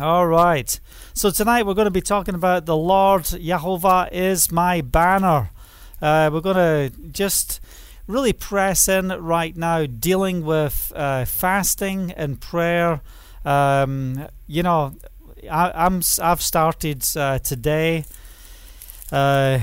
All 0.00 0.26
right. 0.26 0.80
So 1.12 1.30
tonight 1.30 1.66
we're 1.66 1.74
going 1.74 1.84
to 1.84 1.90
be 1.90 2.00
talking 2.00 2.34
about 2.34 2.64
the 2.64 2.76
Lord 2.76 3.24
Yahovah 3.24 4.10
is 4.10 4.50
my 4.50 4.80
banner. 4.80 5.50
Uh, 6.00 6.30
we're 6.32 6.40
going 6.40 6.56
to 6.56 7.10
just 7.12 7.60
really 8.06 8.32
press 8.32 8.88
in 8.88 9.08
right 9.08 9.54
now, 9.54 9.84
dealing 9.84 10.42
with 10.42 10.90
uh, 10.96 11.26
fasting 11.26 12.12
and 12.12 12.40
prayer. 12.40 13.02
Um, 13.44 14.26
you 14.46 14.62
know, 14.62 14.94
I, 15.50 15.84
am 15.86 16.00
I've 16.22 16.40
started 16.40 17.04
uh, 17.14 17.38
today. 17.40 18.06
Uh, 19.12 19.58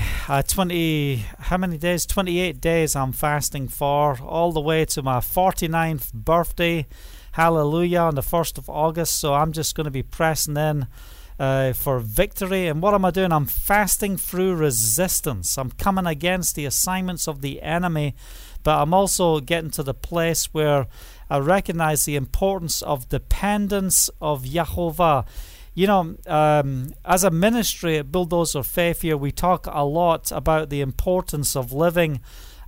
20 0.46 1.24
how 1.38 1.56
many 1.56 1.78
days 1.78 2.04
28 2.04 2.60
days 2.60 2.94
i'm 2.94 3.12
fasting 3.12 3.66
for 3.66 4.18
all 4.20 4.52
the 4.52 4.60
way 4.60 4.84
to 4.84 5.00
my 5.00 5.20
49th 5.20 6.12
birthday 6.12 6.86
hallelujah 7.38 8.00
on 8.00 8.16
the 8.16 8.20
1st 8.20 8.58
of 8.58 8.68
august. 8.68 9.20
So 9.20 9.32
i'm 9.32 9.52
just 9.52 9.76
going 9.76 9.84
to 9.84 9.92
be 9.92 10.02
pressing 10.02 10.56
in 10.56 10.88
uh, 11.38 11.72
for 11.72 12.00
victory. 12.00 12.66
And 12.66 12.82
what 12.82 12.94
am 12.94 13.04
i 13.04 13.12
doing? 13.12 13.30
I'm 13.30 13.46
fasting 13.46 14.16
through 14.16 14.56
resistance. 14.56 15.56
I'm 15.56 15.70
coming 15.70 16.04
against 16.04 16.56
the 16.56 16.64
assignments 16.64 17.28
of 17.28 17.40
the 17.40 17.62
enemy 17.62 18.16
but 18.64 18.82
i'm 18.82 18.92
also 18.92 19.38
getting 19.38 19.70
to 19.70 19.84
the 19.84 19.94
place 19.94 20.46
where 20.52 20.88
i 21.30 21.38
recognize 21.38 22.04
the 22.04 22.16
importance 22.16 22.82
of 22.82 23.08
dependence 23.08 24.10
of 24.20 24.42
Yahovah 24.42 25.24
you 25.74 25.86
know, 25.86 26.16
um, 26.26 26.92
as 27.04 27.22
a 27.22 27.30
ministry 27.30 27.98
at 27.98 28.10
Bulldozer 28.10 28.64
Faith 28.64 29.02
here, 29.02 29.16
we 29.16 29.30
talk 29.30 29.68
a 29.70 29.84
lot 29.84 30.32
about 30.32 30.70
the 30.70 30.80
importance 30.80 31.54
of 31.54 31.72
living 31.72 32.20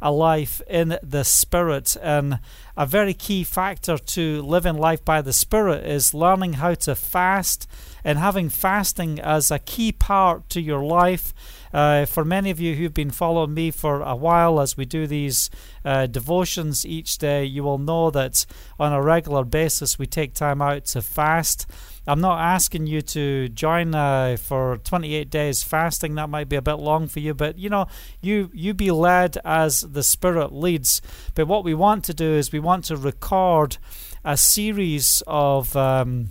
a 0.02 0.10
life 0.10 0.60
in 0.68 0.98
the 1.02 1.24
Spirit. 1.24 1.96
And 2.02 2.40
a 2.76 2.86
very 2.86 3.14
key 3.14 3.44
factor 3.44 3.98
to 3.98 4.42
living 4.42 4.76
life 4.76 5.04
by 5.04 5.20
the 5.20 5.32
Spirit 5.32 5.84
is 5.84 6.14
learning 6.14 6.54
how 6.54 6.74
to 6.74 6.94
fast 6.94 7.66
and 8.04 8.18
having 8.18 8.48
fasting 8.48 9.20
as 9.20 9.50
a 9.50 9.58
key 9.58 9.92
part 9.92 10.48
to 10.50 10.60
your 10.60 10.82
life. 10.82 11.34
Uh, 11.72 12.04
for 12.04 12.24
many 12.24 12.50
of 12.50 12.58
you 12.58 12.74
who've 12.74 12.94
been 12.94 13.10
following 13.10 13.54
me 13.54 13.70
for 13.70 14.00
a 14.02 14.16
while 14.16 14.60
as 14.60 14.76
we 14.76 14.84
do 14.84 15.06
these 15.06 15.50
uh, 15.84 16.06
devotions 16.06 16.84
each 16.84 17.18
day, 17.18 17.44
you 17.44 17.62
will 17.62 17.78
know 17.78 18.10
that 18.10 18.44
on 18.78 18.92
a 18.92 19.02
regular 19.02 19.44
basis 19.44 19.98
we 19.98 20.06
take 20.06 20.34
time 20.34 20.60
out 20.60 20.84
to 20.86 21.02
fast. 21.02 21.66
I'm 22.06 22.20
not 22.20 22.40
asking 22.40 22.86
you 22.86 23.02
to 23.02 23.48
join 23.48 23.94
uh, 23.94 24.36
for 24.40 24.78
28 24.78 25.30
days 25.30 25.62
fasting. 25.62 26.14
That 26.14 26.30
might 26.30 26.48
be 26.48 26.56
a 26.56 26.62
bit 26.62 26.74
long 26.74 27.08
for 27.08 27.20
you, 27.20 27.34
but 27.34 27.58
you 27.58 27.68
know, 27.68 27.86
you 28.20 28.50
you 28.54 28.74
be 28.74 28.90
led 28.90 29.38
as 29.44 29.82
the 29.82 30.02
Spirit 30.02 30.52
leads. 30.52 31.02
But 31.34 31.46
what 31.46 31.64
we 31.64 31.74
want 31.74 32.04
to 32.04 32.14
do 32.14 32.32
is 32.32 32.52
we 32.52 32.58
want 32.58 32.86
to 32.86 32.96
record 32.96 33.76
a 34.24 34.36
series 34.36 35.22
of 35.26 35.76
um, 35.76 36.30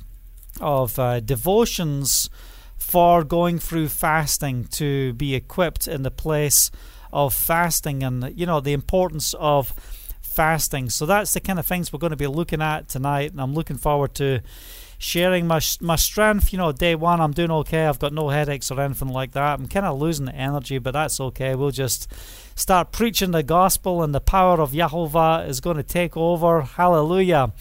of 0.60 0.98
uh, 0.98 1.20
devotions 1.20 2.30
for 2.78 3.24
going 3.24 3.60
through 3.60 3.90
fasting 3.90 4.66
to 4.66 5.14
be 5.14 5.36
equipped 5.36 5.88
in 5.88 6.02
the 6.02 6.12
place 6.12 6.72
of 7.14 7.34
fasting, 7.34 8.04
and 8.04 8.34
you 8.36 8.46
know 8.46 8.60
the 8.60 8.74
importance 8.74 9.36
of 9.40 9.70
fasting. 10.22 10.90
So 10.90 11.06
that's 11.06 11.34
the 11.34 11.40
kind 11.40 11.60
of 11.60 11.66
things 11.66 11.94
we're 11.94 12.00
going 12.00 12.12
to 12.12 12.18
be 12.18 12.28
looking 12.28 12.62
at 12.62 12.88
tonight, 12.88 13.32
and 13.32 13.40
I'm 13.40 13.54
looking 13.54 13.78
forward 13.78 14.16
to 14.16 14.42
sharing 15.00 15.48
my 15.48 15.60
my 15.82 15.96
strength. 15.96 16.54
You 16.54 16.60
know, 16.60 16.72
day 16.72 16.94
one, 16.94 17.20
I'm 17.20 17.32
doing 17.32 17.50
okay. 17.50 17.88
I've 17.88 17.98
got 17.98 18.14
no 18.14 18.30
headaches 18.30 18.70
or 18.70 18.80
anything 18.80 19.08
like 19.08 19.32
that. 19.32 19.60
I'm 19.60 19.68
kind 19.68 19.88
of 19.88 19.98
losing 19.98 20.28
the 20.28 20.36
energy, 20.36 20.78
but 20.78 20.92
that's 20.92 21.20
okay. 21.20 21.56
We'll 21.56 21.72
just 21.72 22.14
start 22.56 22.92
preaching 22.92 23.32
the 23.32 23.42
gospel, 23.42 24.04
and 24.04 24.14
the 24.14 24.22
power 24.22 24.62
of 24.62 24.74
Yahovah 24.74 25.48
is 25.48 25.62
going 25.62 25.78
to 25.78 25.84
take 25.84 26.16
over. 26.16 26.62
Hallelujah. 26.62 27.54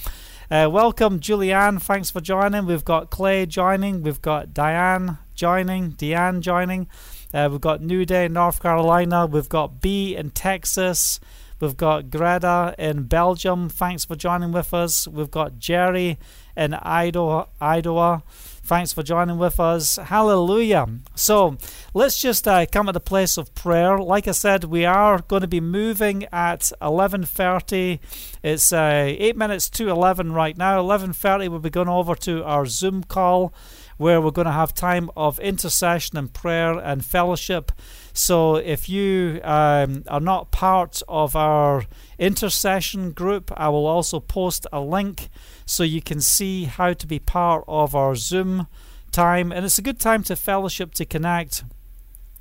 Uh, 0.50 0.68
welcome, 0.70 1.20
Julianne. 1.20 1.80
Thanks 1.80 2.10
for 2.10 2.20
joining. 2.20 2.66
We've 2.66 2.84
got 2.84 3.10
Clay 3.10 3.46
joining. 3.46 4.02
We've 4.02 4.20
got 4.20 4.52
Diane 4.52 5.18
joining. 5.34 5.92
Deanne 5.92 6.40
joining. 6.40 6.88
Uh, 7.32 7.48
we've 7.50 7.60
got 7.60 7.82
New 7.82 8.06
Day, 8.06 8.24
in 8.24 8.32
North 8.32 8.60
Carolina. 8.60 9.26
We've 9.26 9.48
got 9.48 9.80
B 9.80 10.16
in 10.16 10.30
Texas. 10.30 11.20
We've 11.60 11.76
got 11.76 12.10
Greta 12.10 12.74
in 12.78 13.04
Belgium. 13.04 13.68
Thanks 13.68 14.04
for 14.04 14.16
joining 14.16 14.52
with 14.52 14.72
us. 14.72 15.06
We've 15.06 15.30
got 15.30 15.58
Jerry 15.58 16.18
in 16.58 16.74
Idaho. 16.74 18.22
Thanks 18.68 18.92
for 18.92 19.02
joining 19.02 19.38
with 19.38 19.58
us. 19.58 19.96
Hallelujah. 19.96 20.86
So 21.14 21.56
let's 21.94 22.20
just 22.20 22.46
uh, 22.46 22.66
come 22.66 22.86
at 22.88 22.92
the 22.92 23.00
place 23.00 23.38
of 23.38 23.54
prayer. 23.54 23.98
Like 23.98 24.28
I 24.28 24.32
said, 24.32 24.64
we 24.64 24.84
are 24.84 25.22
going 25.22 25.40
to 25.40 25.48
be 25.48 25.60
moving 25.60 26.24
at 26.30 26.70
11:30. 26.82 27.98
It's 28.42 28.70
uh, 28.70 29.06
eight 29.06 29.38
minutes 29.38 29.70
to 29.70 29.88
11 29.88 30.32
right 30.32 30.54
now. 30.54 30.82
11:30, 30.82 31.48
we'll 31.48 31.60
be 31.60 31.70
going 31.70 31.88
over 31.88 32.14
to 32.16 32.44
our 32.44 32.66
Zoom 32.66 33.04
call 33.04 33.54
where 33.96 34.20
we're 34.20 34.30
going 34.30 34.46
to 34.46 34.52
have 34.52 34.74
time 34.74 35.10
of 35.16 35.40
intercession 35.40 36.18
and 36.18 36.32
prayer 36.32 36.78
and 36.78 37.04
fellowship. 37.04 37.72
So 38.18 38.56
if 38.56 38.88
you 38.88 39.40
um, 39.44 40.02
are 40.08 40.20
not 40.20 40.50
part 40.50 41.02
of 41.06 41.36
our 41.36 41.84
intercession 42.18 43.12
group, 43.12 43.52
I 43.56 43.68
will 43.68 43.86
also 43.86 44.18
post 44.18 44.66
a 44.72 44.80
link 44.80 45.28
so 45.66 45.84
you 45.84 46.02
can 46.02 46.20
see 46.20 46.64
how 46.64 46.94
to 46.94 47.06
be 47.06 47.20
part 47.20 47.62
of 47.68 47.94
our 47.94 48.16
Zoom 48.16 48.66
time. 49.12 49.52
And 49.52 49.64
it's 49.64 49.78
a 49.78 49.82
good 49.82 50.00
time 50.00 50.24
to 50.24 50.34
fellowship, 50.34 50.94
to 50.94 51.04
connect. 51.04 51.62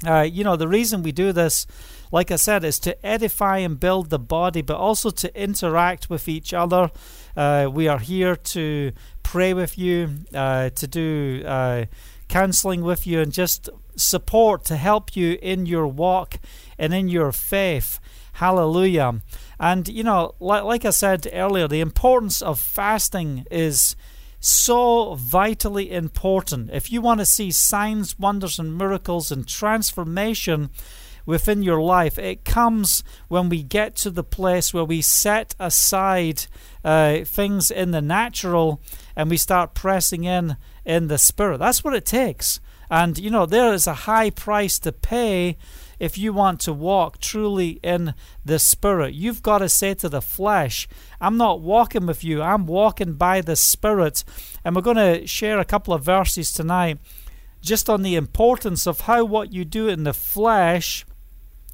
Uh, 0.03 0.21
you 0.21 0.43
know, 0.43 0.55
the 0.55 0.67
reason 0.67 1.03
we 1.03 1.11
do 1.11 1.31
this, 1.31 1.67
like 2.11 2.31
I 2.31 2.37
said, 2.37 2.63
is 2.63 2.79
to 2.79 3.05
edify 3.05 3.59
and 3.59 3.79
build 3.79 4.09
the 4.09 4.19
body, 4.19 4.63
but 4.63 4.77
also 4.77 5.11
to 5.11 5.39
interact 5.39 6.09
with 6.09 6.27
each 6.27 6.55
other. 6.55 6.89
Uh, 7.35 7.69
we 7.71 7.87
are 7.87 7.99
here 7.99 8.35
to 8.35 8.93
pray 9.21 9.53
with 9.53 9.77
you, 9.77 10.09
uh, 10.33 10.71
to 10.71 10.87
do 10.87 11.43
uh, 11.45 11.85
counseling 12.27 12.81
with 12.81 13.05
you, 13.05 13.21
and 13.21 13.31
just 13.31 13.69
support 13.97 14.63
to 14.65 14.77
help 14.77 15.15
you 15.15 15.37
in 15.41 15.65
your 15.65 15.87
walk 15.87 16.39
and 16.77 16.93
in 16.93 17.09
your 17.09 17.31
faith. 17.31 17.99
Hallelujah. 18.33 19.21
And, 19.59 19.87
you 19.87 20.03
know, 20.03 20.35
like, 20.39 20.63
like 20.63 20.85
I 20.85 20.91
said 20.91 21.27
earlier, 21.33 21.67
the 21.67 21.81
importance 21.81 22.41
of 22.41 22.59
fasting 22.59 23.45
is 23.49 23.95
so 24.39 25.15
vitally 25.15 25.91
important. 25.91 26.69
If 26.71 26.91
you 26.91 27.01
want 27.01 27.19
to 27.19 27.25
see 27.25 27.49
signs, 27.49 28.19
wonders, 28.19 28.59
and 28.59 28.77
miracles 28.77 29.31
and 29.31 29.47
transformation 29.47 30.69
within 31.25 31.63
your 31.63 31.81
life, 31.81 32.19
it 32.19 32.45
comes 32.45 33.03
when 33.27 33.49
we 33.49 33.63
get 33.63 33.95
to 33.97 34.11
the 34.11 34.23
place 34.23 34.73
where 34.73 34.85
we 34.85 35.01
set 35.01 35.55
aside 35.59 36.45
uh, 36.83 37.25
things 37.25 37.71
in 37.71 37.91
the 37.91 38.01
natural 38.01 38.81
and 39.15 39.29
we 39.29 39.37
start 39.37 39.73
pressing 39.73 40.23
in 40.23 40.57
in 40.85 41.07
the 41.07 41.17
spirit. 41.17 41.57
That's 41.57 41.83
what 41.83 41.95
it 41.95 42.05
takes. 42.05 42.59
And, 42.89 43.17
you 43.17 43.29
know, 43.29 43.45
there 43.45 43.73
is 43.73 43.87
a 43.87 43.93
high 43.93 44.29
price 44.29 44.79
to 44.79 44.91
pay 44.91 45.57
if 45.99 46.17
you 46.17 46.31
want 46.31 46.59
to 46.61 46.73
walk 46.73 47.19
truly 47.19 47.79
in 47.83 48.13
the 48.45 48.59
Spirit. 48.59 49.13
You've 49.13 49.41
got 49.41 49.59
to 49.59 49.69
say 49.69 49.93
to 49.95 50.09
the 50.09 50.21
flesh, 50.21 50.87
I'm 51.19 51.37
not 51.37 51.61
walking 51.61 52.05
with 52.05 52.23
you, 52.23 52.41
I'm 52.41 52.65
walking 52.65 53.13
by 53.13 53.41
the 53.41 53.55
Spirit. 53.55 54.23
And 54.63 54.75
we're 54.75 54.81
going 54.81 54.97
to 54.97 55.27
share 55.27 55.59
a 55.59 55.65
couple 55.65 55.93
of 55.93 56.03
verses 56.03 56.51
tonight 56.51 56.99
just 57.61 57.89
on 57.89 58.03
the 58.03 58.15
importance 58.15 58.87
of 58.87 59.01
how 59.01 59.25
what 59.25 59.51
you 59.51 59.65
do 59.65 59.87
in 59.87 60.03
the 60.03 60.13
flesh 60.13 61.05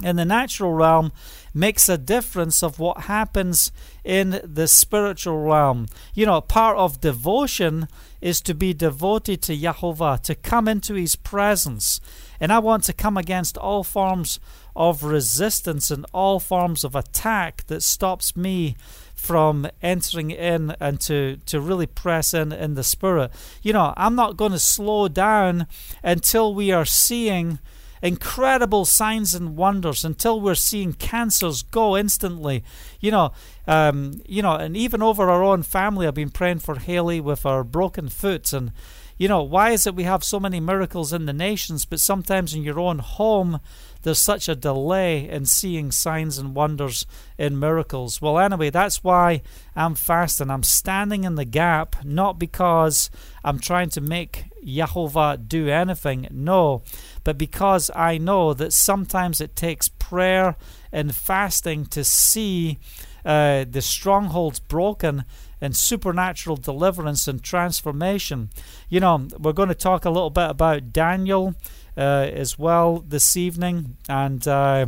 in 0.02 0.16
the 0.16 0.26
natural 0.26 0.74
realm 0.74 1.12
makes 1.54 1.88
a 1.88 1.98
difference 1.98 2.64
of 2.64 2.80
what 2.80 3.02
happens 3.02 3.72
in 4.04 4.42
the 4.44 4.68
spiritual 4.68 5.40
realm. 5.40 5.88
You 6.14 6.26
know, 6.26 6.42
part 6.42 6.78
of 6.78 7.02
devotion 7.02 7.88
is 8.22 8.42
to 8.42 8.54
be 8.54 8.74
devoted 8.74 9.42
to 9.44 9.56
Yahovah, 9.56 10.22
to 10.22 10.36
come 10.36 10.68
into 10.68 10.94
His 10.94 11.16
presence. 11.16 12.00
And 12.40 12.52
I 12.52 12.60
want 12.60 12.84
to 12.86 12.94
come 12.94 13.18
against 13.18 13.58
all 13.58 13.84
forms 13.84 14.40
of 14.76 15.04
resistance 15.04 15.92
and 15.92 16.06
all 16.14 16.40
forms 16.40 16.84
of 16.84 16.96
attack 16.96 17.68
that 17.68 17.84
stops 17.84 18.36
me 18.36 18.76
from 19.14 19.68
entering 19.82 20.32
in 20.32 20.76
and 20.80 21.00
to, 21.00 21.38
to 21.46 21.62
really 21.62 21.86
press 21.86 22.34
in 22.34 22.52
in 22.52 22.74
the 22.74 22.84
Spirit. 22.84 23.32
You 23.62 23.72
know, 23.72 23.94
I'm 23.96 24.16
not 24.16 24.36
going 24.36 24.52
to 24.52 24.60
slow 24.60 25.08
down 25.08 25.68
until 26.04 26.54
we 26.54 26.72
are 26.72 26.86
seeing 26.86 27.60
incredible 28.04 28.84
signs 28.84 29.34
and 29.34 29.56
wonders 29.56 30.04
until 30.04 30.40
we're 30.40 30.54
seeing 30.54 30.94
cancers 30.94 31.64
go 31.64 31.98
instantly. 31.98 32.64
You 33.00 33.12
know, 33.12 33.32
um, 33.66 34.22
you 34.28 34.42
know, 34.42 34.54
and 34.54 34.78
even 34.78 35.02
over 35.02 35.30
our 35.30 35.42
own 35.42 35.64
family, 35.64 36.06
I've 36.06 36.14
been 36.14 36.30
praying 36.30 36.60
for 36.60 36.76
Haley 36.76 37.22
with 37.22 37.44
her 37.44 37.64
broken 37.64 38.10
foot, 38.10 38.52
and 38.54 38.74
you 39.18 39.28
know, 39.28 39.42
why 39.42 39.72
is 39.72 39.88
it 39.88 39.96
we 39.96 40.04
have 40.04 40.24
so 40.24 40.40
many 40.40 40.60
miracles 40.60 41.14
in 41.14 41.26
the 41.26 41.34
nations, 41.34 41.86
but 41.86 42.00
sometimes 42.00 42.54
in 42.54 42.64
your 42.64 42.80
own 42.80 43.00
home 43.00 43.62
there's 44.04 44.20
such 44.20 44.50
a 44.50 44.56
delay 44.56 45.30
in 45.30 45.46
seeing 45.46 45.92
signs 45.92 46.38
and 46.38 46.54
wonders 46.54 47.06
in 47.38 47.58
miracles. 47.58 48.22
Well, 48.22 48.38
anyway, 48.38 48.70
that's 48.70 49.02
why 49.02 49.42
I'm 49.78 49.96
fasting. 49.96 50.50
I'm 50.50 50.64
standing 50.64 51.24
in 51.24 51.36
the 51.36 51.46
gap, 51.46 52.04
not 52.04 52.38
because 52.38 53.10
I'm 53.46 53.60
trying 53.60 53.90
to 53.92 54.02
make 54.02 54.46
Yahovah 54.66 55.48
do 55.48 55.70
anything, 55.70 56.28
no, 56.32 56.84
but 57.24 57.38
because 57.38 57.90
I 57.96 58.18
know 58.18 58.54
that 58.54 58.74
sometimes 58.74 59.42
it 59.42 59.56
takes 59.56 59.88
prayer 59.88 60.56
and 60.92 61.16
fasting 61.16 61.86
to 61.88 62.04
see 62.04 62.80
uh, 63.26 63.66
the 63.70 63.82
strongholds 63.82 64.60
broken 64.60 65.24
and 65.62 65.76
supernatural 65.76 66.58
deliverance 66.58 67.28
and 67.28 67.42
transformation. 67.42 68.50
You 68.90 69.00
know, 69.00 69.28
we're 69.40 69.54
going 69.54 69.70
to 69.70 69.76
talk 69.76 70.04
a 70.04 70.10
little 70.10 70.30
bit 70.30 70.50
about 70.50 70.92
Daniel 70.92 71.56
uh, 71.98 72.30
as 72.34 72.60
well 72.60 73.04
this 73.08 73.38
evening, 73.38 73.96
and 74.10 74.46
uh, 74.48 74.88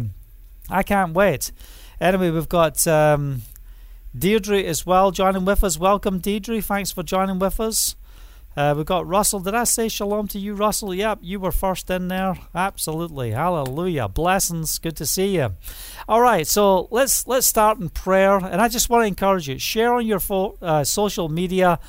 I 0.70 0.84
can't 0.84 1.14
wait. 1.14 1.52
Anyway, 2.02 2.30
we've 2.30 2.50
got 2.50 2.86
um, 2.88 3.44
Deirdre 4.18 4.64
as 4.64 4.86
well 4.86 5.12
joining 5.12 5.46
with 5.46 5.64
us. 5.64 5.78
Welcome, 5.78 6.20
Deirdre. 6.20 6.62
Thanks 6.62 6.92
for 6.92 7.04
joining 7.04 7.40
with 7.40 7.60
us. 7.60 7.96
Uh, 8.56 8.74
we've 8.76 8.86
got 8.86 9.06
Russell. 9.06 9.40
Did 9.42 9.54
I 9.54 9.66
say 9.66 9.90
shalom 9.90 10.28
to 10.30 10.40
you, 10.40 10.54
Russell? 10.54 10.94
Yep, 10.94 11.20
you 11.22 11.40
were 11.40 11.52
first 11.52 11.90
in 11.90 12.08
there. 12.08 12.38
Absolutely. 12.54 13.32
Hallelujah. 13.32 14.08
Blessings. 14.08 14.80
Good 14.80 14.96
to 14.98 15.06
see 15.06 15.36
you. 15.36 15.56
All 16.08 16.22
right, 16.22 16.48
so 16.48 16.88
let's 16.92 17.28
let's 17.28 17.48
start 17.48 17.80
in 17.80 17.90
prayer. 17.90 18.38
And 18.38 18.62
I 18.62 18.70
just 18.70 18.90
want 18.90 19.04
to 19.04 19.08
encourage 19.08 19.50
you 19.50 19.60
share 19.60 19.94
on 19.94 20.06
your 20.08 20.20
fo- 20.20 20.58
uh, 20.62 20.84
social 20.84 21.28
media. 21.28 21.80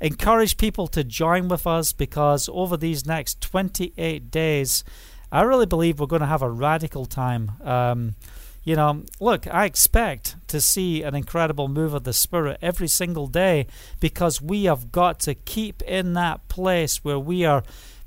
Encourage 0.00 0.56
people 0.56 0.88
to 0.88 1.04
join 1.04 1.48
with 1.48 1.66
us 1.66 1.92
because 1.92 2.48
over 2.52 2.76
these 2.76 3.06
next 3.06 3.40
28 3.40 4.30
days, 4.30 4.82
I 5.30 5.42
really 5.42 5.66
believe 5.66 6.00
we're 6.00 6.06
going 6.06 6.20
to 6.20 6.26
have 6.26 6.42
a 6.42 6.50
radical 6.50 7.06
time. 7.06 7.52
Um, 7.62 8.16
you 8.64 8.76
know, 8.76 9.04
look, 9.20 9.46
I 9.52 9.64
expect 9.64 10.36
to 10.48 10.60
see 10.60 11.02
an 11.02 11.14
incredible 11.14 11.68
move 11.68 11.94
of 11.94 12.04
the 12.04 12.12
Spirit 12.12 12.58
every 12.62 12.88
single 12.88 13.26
day 13.26 13.66
because 14.00 14.40
we 14.40 14.64
have 14.64 14.92
got 14.92 15.18
to 15.20 15.34
keep 15.34 15.82
in 15.82 16.12
that 16.14 16.46
place 16.48 17.04
where 17.04 17.18
we 17.18 17.44
are 17.44 17.64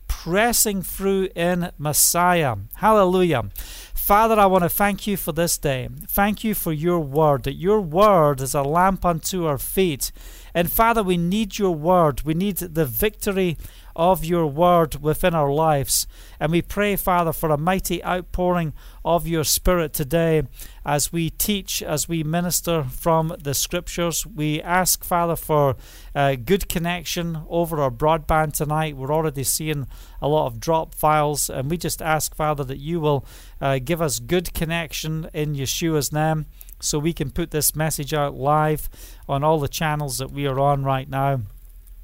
pressing 0.07 0.81
through 0.81 1.30
in 1.36 1.72
Messiah. 1.78 2.56
Hallelujah. 2.75 3.50
Father, 3.94 4.40
I 4.40 4.46
want 4.46 4.63
to 4.63 4.69
thank 4.69 5.07
you 5.07 5.18
for 5.18 5.31
this 5.31 5.57
day. 5.57 5.90
Thank 6.07 6.44
you 6.44 6.54
for 6.54 6.72
your 6.72 7.00
word, 7.00 7.44
that 7.44 7.56
your 7.56 7.81
word 7.81 8.40
is 8.40 8.54
a 8.54 8.62
lamp 8.62 9.04
unto 9.04 9.46
our 9.46 9.57
feet. 9.57 10.12
And 10.56 10.72
Father, 10.72 11.04
we 11.04 11.18
need 11.18 11.60
your 11.60 11.75
word. 11.75 12.22
We 12.22 12.34
need 12.34 12.57
the 12.57 12.86
victory 12.86 13.57
of 13.94 14.24
your 14.24 14.48
word 14.48 14.96
within 15.02 15.36
our 15.36 15.52
lives. 15.52 16.07
And 16.40 16.52
we 16.52 16.62
pray, 16.62 16.96
Father, 16.96 17.34
for 17.34 17.50
a 17.50 17.57
mighty 17.57 18.04
outpouring 18.04 18.74
of 19.04 19.28
your 19.28 19.44
Spirit 19.44 19.92
today 19.92 20.44
as 20.86 21.12
we 21.12 21.30
teach, 21.30 21.84
as 21.84 22.07
we 22.07 22.24
minister 22.24 22.84
from 22.84 23.36
the 23.38 23.54
Scriptures. 23.54 24.25
We 24.25 24.62
ask, 24.62 25.04
Father, 25.04 25.36
for 25.36 25.75
uh, 26.16 26.36
good 26.36 26.69
connection 26.69 27.44
over 27.50 27.81
our 27.81 27.92
broadband 27.92 28.54
tonight. 28.54 28.96
We're 28.96 29.13
already 29.13 29.44
seeing 29.44 29.88
a 30.22 30.30
lot 30.30 30.48
of 30.48 30.62
drop 30.62 30.96
files, 30.96 31.50
and 31.50 31.69
we 31.69 31.78
just 31.78 32.02
ask, 32.02 32.34
Father, 32.34 32.63
that 32.63 32.80
you 32.80 33.02
will 33.02 33.25
uh, 33.60 33.80
give 33.84 34.02
us 34.02 34.19
good 34.19 34.54
connection 34.54 35.30
in 35.34 35.56
Yeshua's 35.56 36.13
name 36.13 36.46
so 36.85 36.99
we 36.99 37.13
can 37.13 37.31
put 37.31 37.51
this 37.51 37.75
message 37.75 38.13
out 38.13 38.35
live 38.35 38.89
on 39.27 39.43
all 39.43 39.59
the 39.59 39.67
channels 39.67 40.17
that 40.19 40.31
we 40.31 40.45
are 40.45 40.59
on 40.59 40.83
right 40.83 41.09
now 41.09 41.41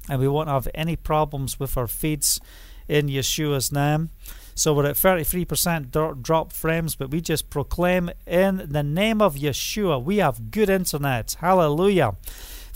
and 0.08 0.20
we 0.20 0.28
won't 0.28 0.48
have 0.48 0.68
any 0.74 0.96
problems 0.96 1.60
with 1.60 1.76
our 1.76 1.86
feeds 1.86 2.40
in 2.88 3.06
Yeshua's 3.06 3.70
name. 3.70 4.10
So 4.54 4.74
we're 4.74 4.86
at 4.86 4.96
33% 4.96 6.22
drop 6.22 6.52
frames, 6.52 6.94
but 6.94 7.10
we 7.10 7.20
just 7.20 7.48
proclaim 7.48 8.10
in 8.26 8.66
the 8.68 8.82
name 8.82 9.22
of 9.22 9.36
Yeshua, 9.36 10.02
we 10.02 10.18
have 10.18 10.50
good 10.50 10.68
internet. 10.68 11.36
Hallelujah. 11.40 12.16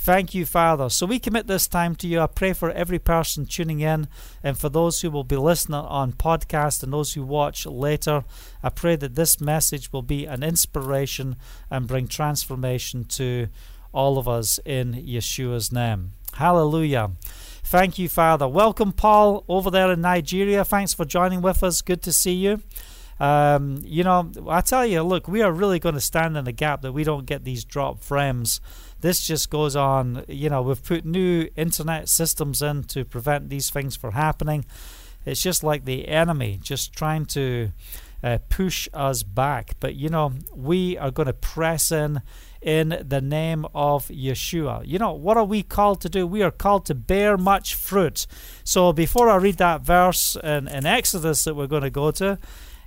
Thank 0.07 0.37
you, 0.37 0.47
Father. 0.47 0.89
So 0.89 1.05
we 1.05 1.19
commit 1.19 1.49
this 1.49 1.67
time 1.67 1.97
to 1.97 2.07
you. 2.07 2.21
I 2.21 2.29
pray 2.29 2.53
for 2.53 2.71
every 2.71 3.01
person 3.01 3.45
tuning 3.45 3.81
in 3.81 4.07
and 4.41 4.57
for 4.57 4.69
those 4.69 5.01
who 5.01 5.11
will 5.11 5.25
be 5.25 5.35
listening 5.35 5.81
on 5.81 6.13
podcast 6.13 6.85
and 6.85 6.93
those 6.93 7.15
who 7.15 7.25
watch 7.25 7.67
later. 7.67 8.23
I 8.63 8.69
pray 8.69 8.95
that 8.95 9.17
this 9.17 9.41
message 9.41 9.93
will 9.93 10.03
be 10.03 10.25
an 10.25 10.45
inspiration 10.45 11.35
and 11.73 11.89
bring 11.89 12.07
transformation 12.07 13.03
to 13.19 13.49
all 13.93 14.17
of 14.17 14.29
us 14.29 14.61
in 14.65 14.93
Yeshua's 14.95 15.73
name. 15.73 16.13
Hallelujah. 16.35 17.11
Thank 17.65 17.99
you, 17.99 18.09
Father. 18.09 18.47
Welcome, 18.47 18.93
Paul, 18.93 19.45
over 19.49 19.73
there 19.73 19.91
in 19.91 20.03
Nigeria. 20.03 20.65
Thanks 20.65 20.95
for 20.95 21.05
joining 21.05 21.43
with 21.43 21.65
us. 21.65 21.83
Good 21.83 22.03
to 22.03 22.13
see 22.13 22.35
you. 22.35 22.63
Um, 23.19 23.81
you 23.83 24.05
know, 24.05 24.31
I 24.47 24.61
tell 24.61 24.87
you, 24.87 25.03
look, 25.03 25.27
we 25.27 25.43
are 25.43 25.51
really 25.51 25.81
going 25.81 25.95
to 25.97 26.01
stand 26.01 26.37
in 26.37 26.45
the 26.45 26.53
gap 26.53 26.83
that 26.83 26.93
we 26.93 27.03
don't 27.03 27.27
get 27.27 27.45
these 27.45 27.65
drop 27.65 28.05
frames. 28.05 28.61
This 29.01 29.27
just 29.27 29.51
goes 29.51 29.77
on. 29.77 30.25
You 30.29 30.51
know, 30.51 30.63
we've 30.63 30.83
put 30.83 31.05
new 31.05 31.49
internet 31.57 32.09
systems 32.09 32.63
in 32.63 32.85
to 32.85 33.05
prevent 33.05 33.49
these 33.49 33.71
things 33.71 33.97
from 33.97 34.13
happening. 34.13 34.65
It's 35.25 35.43
just 35.43 35.63
like 35.63 35.85
the 35.85 36.09
enemy 36.09 36.59
just 36.63 36.93
trying 36.93 37.27
to 37.27 37.73
uh, 38.23 38.39
push 38.49 38.89
us 38.95 39.23
back. 39.23 39.75
But, 39.81 39.97
you 39.97 40.09
know, 40.09 40.33
we 40.55 40.97
are 40.97 41.11
going 41.11 41.27
to 41.27 41.33
press 41.33 41.93
in 41.93 42.23
in 42.63 43.05
the 43.07 43.21
name 43.21 43.67
of 43.75 44.09
Yeshua. 44.09 44.83
You 44.87 44.99
know, 44.99 45.13
what 45.13 45.37
are 45.37 45.45
we 45.45 45.63
called 45.63 46.01
to 46.01 46.09
do? 46.09 46.27
We 46.27 46.43
are 46.43 46.51
called 46.51 46.87
to 46.87 46.95
bear 46.95 47.37
much 47.37 47.75
fruit. 47.75 48.27
So 48.65 48.93
before 48.93 49.29
I 49.29 49.37
read 49.37 49.59
that 49.59 49.83
verse 49.83 50.37
in, 50.43 50.67
in 50.67 50.87
Exodus 50.87 51.45
that 51.45 51.55
we're 51.55 51.69
going 51.69 51.83
to 51.83 51.91
go 51.91 52.11
to, 52.13 52.39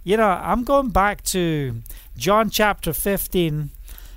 you 0.04 0.18
know, 0.18 0.28
I'm 0.28 0.64
going 0.64 0.90
back 0.90 1.24
to 1.26 1.82
John 2.18 2.50
chapter 2.50 2.94
15 2.94 3.70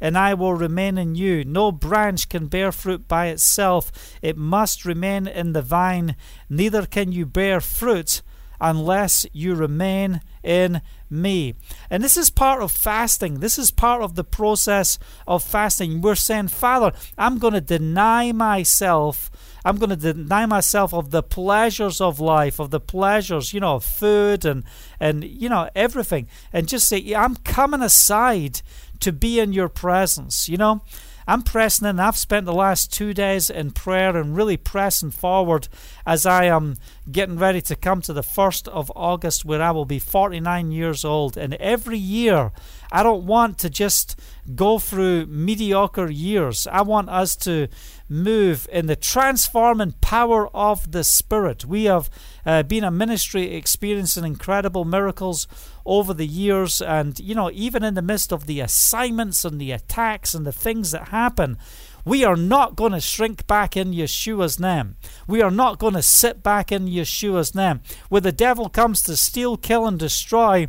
and 0.00 0.16
I 0.16 0.34
will 0.34 0.54
remain 0.54 0.98
in 0.98 1.14
you. 1.14 1.44
No 1.44 1.72
branch 1.72 2.28
can 2.28 2.46
bear 2.46 2.72
fruit 2.72 3.06
by 3.06 3.26
itself, 3.26 3.92
it 4.22 4.36
must 4.36 4.84
remain 4.84 5.26
in 5.26 5.52
the 5.52 5.62
vine. 5.62 6.16
Neither 6.48 6.86
can 6.86 7.12
you 7.12 7.26
bear 7.26 7.60
fruit 7.60 8.22
unless 8.60 9.26
you 9.32 9.54
remain 9.54 10.20
in 10.42 10.82
me. 11.08 11.54
And 11.88 12.04
this 12.04 12.16
is 12.16 12.30
part 12.30 12.62
of 12.62 12.70
fasting. 12.70 13.40
This 13.40 13.58
is 13.58 13.70
part 13.70 14.02
of 14.02 14.14
the 14.14 14.24
process 14.24 14.98
of 15.26 15.42
fasting. 15.42 16.00
We're 16.00 16.14
saying, 16.14 16.48
Father, 16.48 16.92
I'm 17.16 17.38
going 17.38 17.54
to 17.54 17.60
deny 17.60 18.32
myself. 18.32 19.30
I'm 19.64 19.76
going 19.76 19.90
to 19.90 19.96
deny 19.96 20.46
myself 20.46 20.94
of 20.94 21.10
the 21.10 21.22
pleasures 21.22 22.00
of 22.00 22.20
life, 22.20 22.58
of 22.58 22.70
the 22.70 22.80
pleasures, 22.80 23.52
you 23.52 23.60
know, 23.60 23.76
of 23.76 23.84
food 23.84 24.44
and 24.44 24.64
and 24.98 25.22
you 25.24 25.48
know 25.50 25.68
everything, 25.74 26.28
and 26.52 26.66
just 26.66 26.88
say, 26.88 27.14
I'm 27.14 27.36
coming 27.36 27.82
aside 27.82 28.62
to 29.00 29.12
be 29.12 29.40
in 29.40 29.52
your 29.52 29.68
presence. 29.68 30.48
You 30.48 30.56
know, 30.56 30.82
I'm 31.26 31.42
pressing 31.42 31.86
in. 31.86 32.00
I've 32.00 32.16
spent 32.16 32.46
the 32.46 32.52
last 32.52 32.92
two 32.92 33.14
days 33.14 33.50
in 33.50 33.70
prayer 33.70 34.16
and 34.16 34.36
really 34.36 34.56
pressing 34.56 35.10
forward 35.12 35.68
as 36.04 36.26
I 36.26 36.46
am 36.46 36.76
getting 37.10 37.38
ready 37.38 37.60
to 37.62 37.76
come 37.76 38.00
to 38.02 38.12
the 38.12 38.22
1st 38.22 38.68
of 38.68 38.90
August, 38.96 39.44
where 39.44 39.62
I 39.62 39.70
will 39.70 39.84
be 39.84 39.98
49 39.98 40.72
years 40.72 41.04
old. 41.04 41.36
And 41.36 41.54
every 41.54 41.98
year, 41.98 42.50
I 42.90 43.02
don't 43.02 43.26
want 43.26 43.58
to 43.58 43.70
just 43.70 44.18
go 44.54 44.78
through 44.78 45.26
mediocre 45.26 46.10
years. 46.10 46.66
I 46.66 46.82
want 46.82 47.08
us 47.08 47.36
to 47.36 47.68
move 48.10 48.68
in 48.72 48.86
the 48.86 48.96
transforming 48.96 49.92
power 50.00 50.48
of 50.54 50.90
the 50.90 51.04
Spirit. 51.04 51.64
We 51.64 51.84
have 51.84 52.10
uh, 52.44 52.64
been 52.64 52.82
a 52.82 52.90
ministry 52.90 53.54
experiencing 53.54 54.24
incredible 54.24 54.84
miracles 54.84 55.46
over 55.86 56.12
the 56.12 56.26
years, 56.26 56.82
and 56.82 57.18
you 57.20 57.34
know, 57.34 57.50
even 57.52 57.84
in 57.84 57.94
the 57.94 58.02
midst 58.02 58.32
of 58.32 58.46
the 58.46 58.60
assignments 58.60 59.44
and 59.44 59.60
the 59.60 59.70
attacks 59.70 60.34
and 60.34 60.44
the 60.44 60.52
things 60.52 60.90
that 60.90 61.08
happen. 61.08 61.56
We 62.02 62.24
are 62.24 62.36
not 62.36 62.76
going 62.76 62.92
to 62.92 63.00
shrink 63.00 63.46
back 63.46 63.76
in 63.76 63.92
Yeshua's 63.92 64.58
name. 64.58 64.96
We 65.26 65.42
are 65.42 65.50
not 65.50 65.78
going 65.78 65.92
to 65.92 66.02
sit 66.02 66.42
back 66.42 66.72
in 66.72 66.86
Yeshua's 66.86 67.54
name. 67.54 67.82
Where 68.08 68.22
the 68.22 68.32
devil 68.32 68.70
comes 68.70 69.02
to 69.02 69.16
steal, 69.16 69.58
kill, 69.58 69.86
and 69.86 69.98
destroy, 69.98 70.66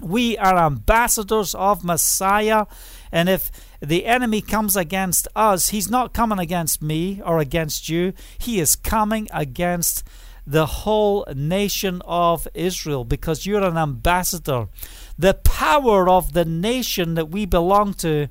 we 0.00 0.36
are 0.38 0.56
ambassadors 0.56 1.54
of 1.54 1.84
Messiah. 1.84 2.64
And 3.12 3.28
if 3.28 3.50
the 3.80 4.06
enemy 4.06 4.40
comes 4.40 4.76
against 4.76 5.28
us, 5.36 5.70
he's 5.70 5.90
not 5.90 6.14
coming 6.14 6.38
against 6.38 6.82
me 6.82 7.20
or 7.24 7.38
against 7.38 7.88
you. 7.88 8.12
He 8.38 8.60
is 8.60 8.76
coming 8.76 9.28
against 9.32 10.04
the 10.46 10.66
whole 10.66 11.24
nation 11.34 12.00
of 12.04 12.46
Israel 12.54 13.04
because 13.04 13.46
you're 13.46 13.64
an 13.64 13.76
ambassador. 13.76 14.68
The 15.18 15.34
power 15.34 16.08
of 16.08 16.32
the 16.32 16.44
nation 16.44 17.14
that 17.14 17.30
we 17.30 17.46
belong 17.46 17.94
to 17.94 18.28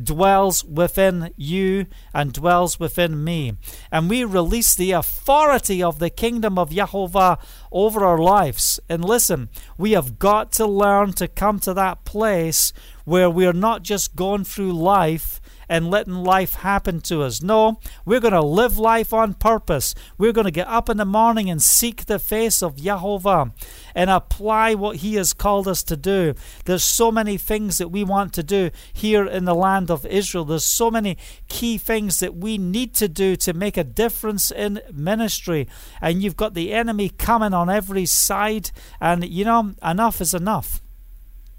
dwells 0.00 0.64
within 0.64 1.32
you 1.36 1.86
and 2.12 2.32
dwells 2.32 2.80
within 2.80 3.22
me. 3.22 3.52
And 3.92 4.10
we 4.10 4.24
release 4.24 4.74
the 4.74 4.90
authority 4.92 5.82
of 5.82 6.00
the 6.00 6.10
kingdom 6.10 6.58
of 6.58 6.70
Jehovah 6.70 7.38
over 7.70 8.04
our 8.04 8.18
lives. 8.18 8.80
And 8.88 9.04
listen, 9.04 9.48
we 9.78 9.92
have 9.92 10.18
got 10.18 10.50
to 10.52 10.66
learn 10.66 11.12
to 11.14 11.28
come 11.28 11.60
to 11.60 11.74
that 11.74 12.04
place 12.04 12.72
where 13.04 13.30
we're 13.30 13.52
not 13.52 13.82
just 13.82 14.16
going 14.16 14.44
through 14.44 14.72
life 14.72 15.40
and 15.68 15.90
letting 15.90 16.14
life 16.14 16.54
happen 16.54 17.00
to 17.00 17.22
us. 17.22 17.42
No, 17.42 17.78
we're 18.04 18.20
going 18.20 18.34
to 18.34 18.42
live 18.42 18.78
life 18.78 19.12
on 19.12 19.34
purpose. 19.34 19.94
We're 20.18 20.32
going 20.32 20.46
to 20.46 20.50
get 20.50 20.68
up 20.68 20.88
in 20.88 20.96
the 20.96 21.04
morning 21.04 21.50
and 21.50 21.62
seek 21.62 22.06
the 22.06 22.18
face 22.18 22.62
of 22.62 22.76
Jehovah 22.76 23.52
and 23.94 24.10
apply 24.10 24.74
what 24.74 24.96
He 24.96 25.14
has 25.14 25.32
called 25.32 25.68
us 25.68 25.82
to 25.84 25.96
do. 25.96 26.34
There's 26.64 26.84
so 26.84 27.10
many 27.10 27.38
things 27.38 27.78
that 27.78 27.88
we 27.88 28.04
want 28.04 28.32
to 28.34 28.42
do 28.42 28.70
here 28.92 29.26
in 29.26 29.44
the 29.44 29.54
land 29.54 29.90
of 29.90 30.06
Israel. 30.06 30.44
There's 30.44 30.64
so 30.64 30.90
many 30.90 31.16
key 31.48 31.78
things 31.78 32.20
that 32.20 32.36
we 32.36 32.58
need 32.58 32.94
to 32.94 33.08
do 33.08 33.36
to 33.36 33.52
make 33.52 33.76
a 33.76 33.84
difference 33.84 34.50
in 34.50 34.80
ministry. 34.92 35.68
And 36.00 36.22
you've 36.22 36.36
got 36.36 36.54
the 36.54 36.72
enemy 36.72 37.08
coming 37.08 37.54
on 37.54 37.70
every 37.70 38.06
side. 38.06 38.70
And, 39.00 39.24
you 39.24 39.44
know, 39.44 39.74
enough 39.82 40.20
is 40.20 40.34
enough. 40.34 40.83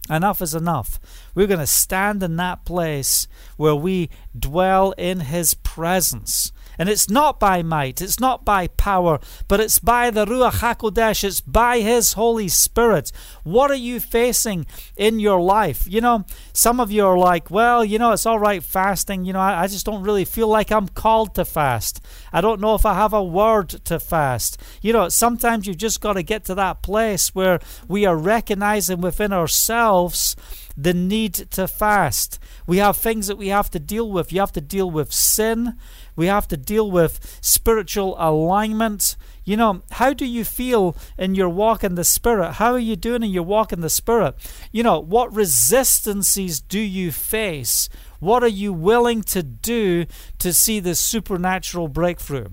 Enough 0.09 0.41
is 0.41 0.53
enough. 0.53 0.99
We're 1.33 1.47
going 1.47 1.59
to 1.59 1.67
stand 1.67 2.21
in 2.21 2.35
that 2.35 2.63
place 2.63 3.27
where 3.57 3.75
we 3.75 4.09
dwell 4.37 4.91
in 4.91 5.21
His 5.21 5.55
presence. 5.55 6.51
And 6.77 6.89
it's 6.89 7.09
not 7.09 7.39
by 7.39 7.63
might, 7.63 8.01
it's 8.01 8.19
not 8.19 8.45
by 8.45 8.67
power, 8.67 9.19
but 9.47 9.59
it's 9.59 9.79
by 9.79 10.09
the 10.09 10.25
Ruach 10.25 10.59
HaKodesh, 10.59 11.23
it's 11.23 11.41
by 11.41 11.79
His 11.79 12.13
Holy 12.13 12.47
Spirit. 12.47 13.11
What 13.43 13.71
are 13.71 13.75
you 13.75 13.99
facing 13.99 14.65
in 14.95 15.19
your 15.19 15.41
life? 15.41 15.85
You 15.87 16.01
know, 16.01 16.25
some 16.53 16.79
of 16.79 16.91
you 16.91 17.05
are 17.05 17.17
like, 17.17 17.49
well, 17.49 17.83
you 17.83 17.99
know, 17.99 18.11
it's 18.11 18.25
all 18.25 18.39
right 18.39 18.63
fasting. 18.63 19.25
You 19.25 19.33
know, 19.33 19.39
I, 19.39 19.63
I 19.63 19.67
just 19.67 19.85
don't 19.85 20.03
really 20.03 20.25
feel 20.25 20.47
like 20.47 20.71
I'm 20.71 20.87
called 20.87 21.35
to 21.35 21.45
fast. 21.45 22.01
I 22.31 22.41
don't 22.41 22.61
know 22.61 22.75
if 22.75 22.85
I 22.85 22.93
have 22.93 23.13
a 23.13 23.23
word 23.23 23.69
to 23.69 23.99
fast. 23.99 24.61
You 24.81 24.93
know, 24.93 25.09
sometimes 25.09 25.67
you've 25.67 25.77
just 25.77 26.01
got 26.01 26.13
to 26.13 26.23
get 26.23 26.45
to 26.45 26.55
that 26.55 26.81
place 26.81 27.33
where 27.33 27.59
we 27.87 28.05
are 28.05 28.17
recognizing 28.17 29.01
within 29.01 29.31
ourselves 29.31 30.35
the 30.77 30.93
need 30.93 31.33
to 31.33 31.67
fast. 31.67 32.39
We 32.67 32.77
have 32.77 32.97
things 32.97 33.27
that 33.27 33.37
we 33.37 33.47
have 33.49 33.69
to 33.71 33.79
deal 33.79 34.11
with. 34.11 34.33
You 34.33 34.39
have 34.41 34.51
to 34.53 34.61
deal 34.61 34.89
with 34.91 35.13
sin. 35.13 35.77
We 36.15 36.27
have 36.27 36.47
to 36.49 36.57
deal 36.57 36.89
with 36.89 37.39
spiritual 37.41 38.15
alignment. 38.17 39.15
You 39.43 39.57
know, 39.57 39.81
how 39.91 40.13
do 40.13 40.25
you 40.25 40.43
feel 40.43 40.95
in 41.17 41.35
your 41.35 41.49
walk 41.49 41.83
in 41.83 41.95
the 41.95 42.03
Spirit? 42.03 42.53
How 42.53 42.71
are 42.73 42.79
you 42.79 42.95
doing 42.95 43.23
in 43.23 43.29
your 43.29 43.43
walk 43.43 43.71
in 43.71 43.81
the 43.81 43.89
Spirit? 43.89 44.35
You 44.71 44.83
know, 44.83 44.99
what 44.99 45.33
resistances 45.33 46.59
do 46.59 46.79
you 46.79 47.11
face? 47.11 47.89
What 48.19 48.43
are 48.43 48.47
you 48.47 48.73
willing 48.73 49.21
to 49.23 49.43
do 49.43 50.05
to 50.39 50.53
see 50.53 50.79
the 50.79 50.95
supernatural 50.95 51.87
breakthrough? 51.87 52.47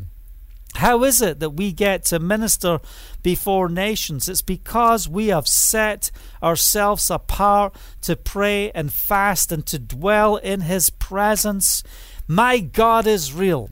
How 0.76 1.04
is 1.04 1.20
it 1.20 1.38
that 1.40 1.50
we 1.50 1.70
get 1.72 2.06
to 2.06 2.18
minister 2.18 2.80
before 3.22 3.68
nations? 3.68 4.28
It's 4.28 4.42
because 4.42 5.08
we 5.08 5.28
have 5.28 5.46
set 5.46 6.10
ourselves 6.42 7.10
apart 7.10 7.76
to 8.02 8.16
pray 8.16 8.70
and 8.72 8.92
fast 8.92 9.52
and 9.52 9.66
to 9.66 9.78
dwell 9.78 10.36
in 10.36 10.62
His 10.62 10.88
presence. 10.88 11.82
My 12.26 12.58
God 12.60 13.06
is 13.06 13.32
real. 13.32 13.70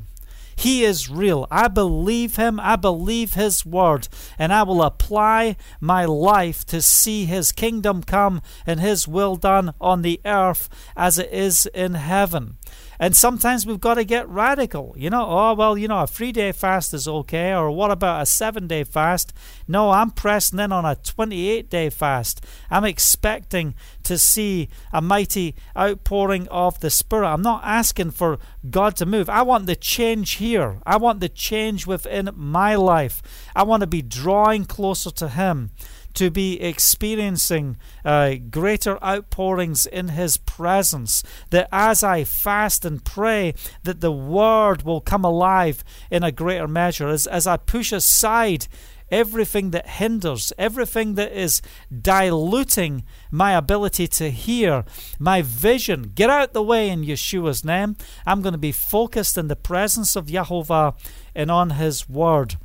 He 0.61 0.85
is 0.85 1.09
real. 1.09 1.47
I 1.51 1.69
believe 1.69 2.37
Him. 2.37 2.61
I 2.61 2.77
believe 2.77 3.33
His 3.33 3.65
word. 3.65 4.09
And 4.39 4.53
I 4.53 4.63
will 4.63 4.83
apply 4.83 5.57
my 5.81 6.05
life 6.05 6.67
to 6.67 6.83
see 6.83 7.25
His 7.25 7.51
kingdom 7.51 8.03
come 8.03 8.43
and 8.67 8.79
His 8.79 9.09
will 9.09 9.37
done 9.37 9.73
on 9.81 10.03
the 10.03 10.21
earth 10.27 10.69
as 10.95 11.19
it 11.19 11.33
is 11.33 11.65
in 11.73 11.95
heaven. 11.95 12.59
And 12.99 13.17
sometimes 13.17 13.65
we've 13.65 13.81
got 13.81 13.95
to 13.95 14.05
get 14.05 14.29
radical. 14.29 14.95
You 14.99 15.09
know, 15.09 15.25
oh, 15.27 15.55
well, 15.55 15.79
you 15.79 15.89
know, 15.89 16.03
a 16.03 16.07
three 16.07 16.31
day 16.31 16.53
fast 16.53 16.93
is 16.93 17.09
okay. 17.09 17.55
Or 17.55 17.71
what 17.71 17.91
about 17.91 18.21
a 18.21 18.27
seven 18.27 18.67
day 18.67 18.85
fast? 18.85 19.33
No, 19.67 19.93
I'm 19.93 20.11
pressing 20.11 20.59
in 20.59 20.73
on 20.73 20.85
a 20.85 20.97
28 20.97 21.71
day 21.71 21.89
fast. 21.89 22.45
I'm 22.71 22.85
expecting 22.85 23.73
to 24.11 24.19
see 24.19 24.69
a 24.93 25.01
mighty 25.01 25.55
outpouring 25.77 26.49
of 26.49 26.81
the 26.81 26.91
Spirit. 26.91 27.29
I'm 27.29 27.43
not 27.43 27.63
asking 27.63 28.11
for 28.11 28.41
God 28.69 28.97
to 28.97 29.07
move. 29.07 29.31
I 29.31 29.43
want 29.43 29.67
the 29.67 29.77
change 29.77 30.33
here. 30.33 30.81
I 30.85 30.97
want 30.97 31.21
the 31.21 31.29
change 31.29 31.87
within 31.87 32.29
my 32.35 32.75
life. 32.75 33.23
I 33.55 33.63
want 33.63 33.83
to 33.83 33.87
be 33.87 34.03
drawing 34.03 34.65
closer 34.65 35.13
to 35.13 35.29
Him 35.29 35.71
to 36.15 36.29
be 36.29 36.61
experiencing 36.61 37.77
uh, 38.05 38.35
greater 38.51 39.01
outpourings 39.01 39.87
in 39.87 40.09
His 40.09 40.39
presence. 40.39 41.23
That 41.51 41.69
as 41.71 42.03
I 42.03 42.25
fast 42.25 42.85
and 42.85 43.05
pray, 43.05 43.55
that 43.85 44.01
the 44.01 44.11
Word 44.11 44.83
will 44.83 45.01
come 45.01 45.25
alive 45.25 45.85
in 46.11 46.25
a 46.25 46.33
greater 46.33 46.67
measure. 46.67 47.07
As, 47.07 47.29
as 47.29 47.47
I 47.47 47.59
push 47.59 47.93
aside 47.93 48.67
everything 49.11 49.71
that 49.71 49.89
hinders, 49.89 50.53
everything 50.59 51.15
that 51.15 51.33
is 51.33 51.63
diluting 51.91 53.05
my 53.31 53.53
ability 53.53 54.07
to 54.07 54.31
hear, 54.31 54.85
my 55.19 55.43
vision. 55.43 56.13
Get 56.15 56.31
out 56.31 56.53
the 56.53 56.63
way 56.63 56.89
in 56.89 57.05
Yeshua's 57.05 57.65
name. 57.65 57.97
I'm 58.27 58.43
going 58.43 58.53
to 58.53 58.59
be 58.59 58.73
focused 58.73 59.37
in 59.37 59.49
the 59.49 59.57
presence 59.57 60.17
of 60.17 60.27
Jehovah 60.27 60.95
and 61.35 61.51
on 61.51 61.71
His 61.71 62.09
Word. 62.09 62.57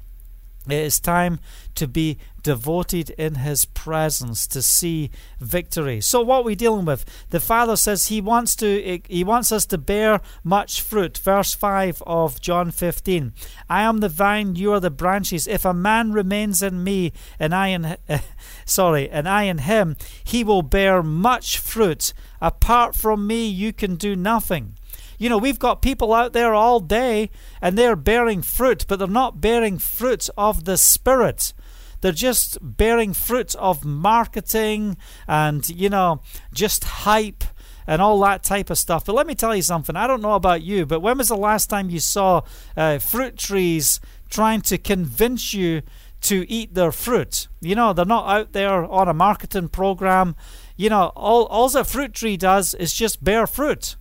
It 0.68 0.84
is 0.84 1.00
time 1.00 1.40
to 1.76 1.88
be 1.88 2.18
devoted 2.46 3.10
in 3.12 3.36
his 3.36 3.66
presence 3.66 4.46
to 4.46 4.62
see 4.62 5.10
victory. 5.40 6.00
So 6.00 6.22
what 6.22 6.38
are 6.38 6.44
we 6.44 6.54
dealing 6.54 6.86
with? 6.86 7.04
The 7.32 7.40
Father 7.40 7.76
says 7.76 8.08
he 8.08 8.22
wants 8.22 8.56
to 8.58 9.00
he 9.08 9.24
wants 9.24 9.52
us 9.52 9.66
to 9.68 9.80
bear 9.80 10.22
much 10.44 10.82
fruit. 10.82 11.18
Verse 11.18 11.56
5 11.56 12.04
of 12.06 12.40
John 12.40 12.70
15. 12.70 13.34
I 13.68 13.82
am 13.82 14.00
the 14.00 14.10
vine, 14.10 14.56
you 14.56 14.74
are 14.74 14.80
the 14.80 14.92
branches. 14.92 15.48
If 15.48 15.66
a 15.66 15.74
man 15.74 16.14
remains 16.14 16.62
in 16.62 16.84
me 16.84 17.14
and 17.40 17.54
I 17.54 17.70
in 17.70 17.98
sorry, 18.66 19.10
and 19.10 19.28
I 19.28 19.44
in 19.44 19.60
him, 19.60 19.96
he 20.24 20.44
will 20.44 20.62
bear 20.62 21.02
much 21.02 21.58
fruit. 21.58 22.14
Apart 22.42 22.96
from 22.96 23.26
me 23.26 23.48
you 23.48 23.74
can 23.74 23.96
do 23.96 24.16
nothing. 24.16 24.76
You 25.18 25.30
know, 25.30 25.38
we've 25.38 25.60
got 25.60 25.82
people 25.82 26.14
out 26.14 26.34
there 26.34 26.54
all 26.54 26.80
day 26.80 27.30
and 27.62 27.78
they're 27.78 27.96
bearing 27.96 28.42
fruit, 28.42 28.86
but 28.88 29.00
they're 29.00 29.08
not 29.08 29.42
bearing 29.42 29.78
fruit 29.78 30.30
of 30.38 30.66
the 30.66 30.78
Spirit. 30.78 31.54
They're 32.02 32.12
just 32.12 32.58
bearing 32.62 33.14
fruit 33.14 33.56
of 33.56 33.84
marketing 33.86 34.98
and, 35.28 35.68
you 35.70 35.90
know, 35.90 36.22
just 36.54 36.84
hype 36.84 37.44
and 37.88 38.02
all 38.02 38.20
that 38.22 38.44
type 38.44 38.70
of 38.70 38.78
stuff. 38.78 39.06
But 39.06 39.16
let 39.16 39.28
me 39.28 39.36
tell 39.36 39.56
you 39.56 39.62
something. 39.62 39.96
I 39.96 40.08
don't 40.08 40.22
know 40.22 40.34
about 40.34 40.62
you, 40.62 40.86
but 40.86 41.02
when 41.02 41.18
was 41.18 41.30
the 41.30 41.38
last 41.38 41.70
time 41.70 41.90
you 41.90 42.00
saw 42.00 42.42
uh, 42.76 43.00
fruit 43.00 43.38
trees 43.38 44.00
trying 44.30 44.62
to 44.62 44.78
convince 44.78 45.54
you 45.54 45.82
to 46.22 46.50
eat 46.50 46.74
their 46.74 46.92
fruit? 46.92 47.48
You 47.62 47.76
know, 47.76 47.94
they're 47.94 48.06
not 48.06 48.28
out 48.28 48.54
there 48.54 48.86
on 48.86 49.08
a 49.08 49.14
marketing 49.14 49.70
program. 49.70 50.36
You 50.76 50.90
know, 50.90 51.12
all, 51.16 51.46
all 51.46 51.76
a 51.78 51.84
fruit 51.84 52.14
tree 52.14 52.38
does 52.38 52.74
is 52.74 52.94
just 52.94 53.24
bear 53.24 53.48
fruit. 53.48 53.96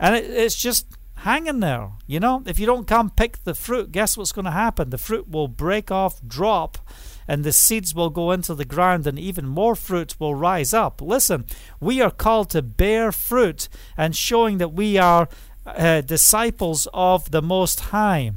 And 0.00 0.16
it, 0.16 0.24
it's 0.30 0.56
just 0.56 0.86
hanging 1.16 1.60
there. 1.60 1.90
You 2.06 2.20
know, 2.20 2.42
if 2.46 2.58
you 2.58 2.66
don't 2.66 2.86
come 2.86 3.10
pick 3.10 3.44
the 3.44 3.54
fruit, 3.54 3.92
guess 3.92 4.16
what's 4.16 4.32
going 4.32 4.44
to 4.44 4.50
happen? 4.50 4.90
The 4.90 4.98
fruit 4.98 5.30
will 5.30 5.48
break 5.48 5.90
off, 5.90 6.20
drop, 6.26 6.78
and 7.28 7.44
the 7.44 7.52
seeds 7.52 7.94
will 7.94 8.10
go 8.10 8.32
into 8.32 8.54
the 8.54 8.64
ground, 8.64 9.06
and 9.06 9.18
even 9.18 9.46
more 9.46 9.76
fruit 9.76 10.16
will 10.18 10.34
rise 10.34 10.74
up. 10.74 11.00
Listen, 11.00 11.44
we 11.80 12.00
are 12.00 12.10
called 12.10 12.50
to 12.50 12.62
bear 12.62 13.12
fruit 13.12 13.68
and 13.96 14.16
showing 14.16 14.58
that 14.58 14.72
we 14.72 14.98
are 14.98 15.28
uh, 15.66 16.00
disciples 16.00 16.88
of 16.92 17.30
the 17.30 17.42
Most 17.42 17.80
High. 17.80 18.32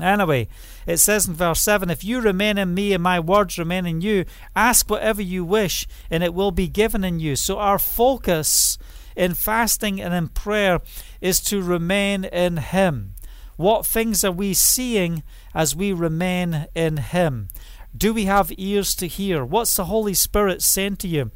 Anyway, 0.00 0.46
it 0.86 0.98
says 0.98 1.26
in 1.26 1.34
verse 1.34 1.60
7 1.60 1.90
If 1.90 2.04
you 2.04 2.20
remain 2.20 2.58
in 2.58 2.74
me 2.74 2.92
and 2.92 3.02
my 3.02 3.18
words 3.18 3.58
remain 3.58 3.86
in 3.86 4.00
you, 4.00 4.26
ask 4.54 4.88
whatever 4.88 5.22
you 5.22 5.44
wish, 5.44 5.88
and 6.10 6.22
it 6.22 6.34
will 6.34 6.50
be 6.50 6.68
given 6.68 7.02
in 7.02 7.18
you. 7.18 7.34
So, 7.34 7.58
our 7.58 7.78
focus 7.78 8.78
in 9.16 9.34
fasting 9.34 10.00
and 10.00 10.14
in 10.14 10.28
prayer 10.28 10.80
is 11.20 11.40
to 11.42 11.62
remain 11.62 12.24
in 12.24 12.58
Him. 12.58 13.14
What 13.56 13.86
things 13.86 14.22
are 14.22 14.32
we 14.32 14.52
seeing 14.52 15.22
as 15.54 15.74
we 15.74 15.92
remain 15.92 16.66
in 16.74 16.98
Him? 16.98 17.48
Do 17.96 18.12
we 18.12 18.26
have 18.26 18.52
ears 18.58 18.94
to 18.96 19.06
hear? 19.06 19.44
What's 19.44 19.74
the 19.74 19.86
Holy 19.86 20.14
Spirit 20.14 20.60
saying 20.60 20.96
to 20.96 21.08
you? 21.08 21.30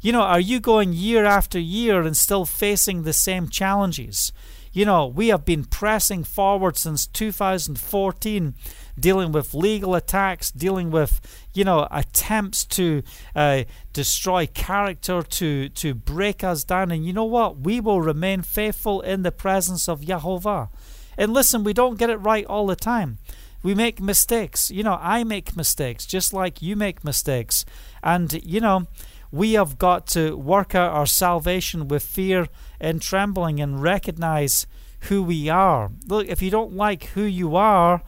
You 0.00 0.12
know, 0.12 0.22
are 0.22 0.40
you 0.40 0.60
going 0.60 0.92
year 0.92 1.24
after 1.24 1.58
year 1.58 2.00
and 2.02 2.16
still 2.16 2.46
facing 2.46 3.02
the 3.02 3.12
same 3.12 3.48
challenges? 3.48 4.32
You 4.72 4.84
know, 4.84 5.06
we 5.06 5.28
have 5.28 5.44
been 5.44 5.64
pressing 5.64 6.22
forward 6.22 6.76
since 6.76 7.06
2014, 7.06 8.54
dealing 8.98 9.32
with 9.32 9.54
legal 9.54 9.94
attacks, 9.94 10.50
dealing 10.50 10.90
with, 10.90 11.20
you 11.54 11.64
know, 11.64 11.86
attempts 11.90 12.64
to 12.64 13.02
uh, 13.34 13.64
destroy 13.92 14.46
character, 14.46 15.22
to, 15.22 15.68
to 15.70 15.94
break 15.94 16.42
us 16.42 16.64
down. 16.64 16.90
And 16.90 17.04
you 17.04 17.12
know 17.12 17.24
what? 17.24 17.58
We 17.58 17.80
will 17.80 18.00
remain 18.00 18.42
faithful 18.42 19.00
in 19.00 19.22
the 19.22 19.32
presence 19.32 19.88
of 19.88 20.06
Jehovah. 20.06 20.70
And 21.18 21.32
listen, 21.32 21.64
we 21.64 21.72
don't 21.72 21.98
get 21.98 22.10
it 22.10 22.16
right 22.16 22.44
all 22.46 22.66
the 22.66 22.76
time. 22.76 23.18
We 23.62 23.74
make 23.74 24.00
mistakes. 24.00 24.70
You 24.70 24.82
know, 24.82 24.98
I 25.00 25.24
make 25.24 25.56
mistakes 25.56 26.06
just 26.06 26.32
like 26.32 26.62
you 26.62 26.76
make 26.76 27.04
mistakes. 27.04 27.64
And, 28.02 28.32
you 28.44 28.60
know, 28.60 28.86
we 29.32 29.54
have 29.54 29.78
got 29.78 30.06
to 30.08 30.36
work 30.36 30.74
out 30.74 30.92
our 30.92 31.06
salvation 31.06 31.88
with 31.88 32.02
fear 32.02 32.48
and 32.80 33.02
trembling 33.02 33.60
and 33.60 33.82
recognize 33.82 34.66
who 35.00 35.22
we 35.22 35.48
are. 35.48 35.90
Look, 36.06 36.28
if 36.28 36.42
you 36.42 36.50
don't 36.50 36.74
like 36.74 37.04
who 37.06 37.22
you 37.22 37.56
are, 37.56 38.02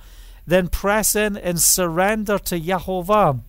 then 0.48 0.68
press 0.68 1.14
in 1.14 1.36
and 1.36 1.60
surrender 1.60 2.38
to 2.38 2.58
Jehovah. 2.58 3.40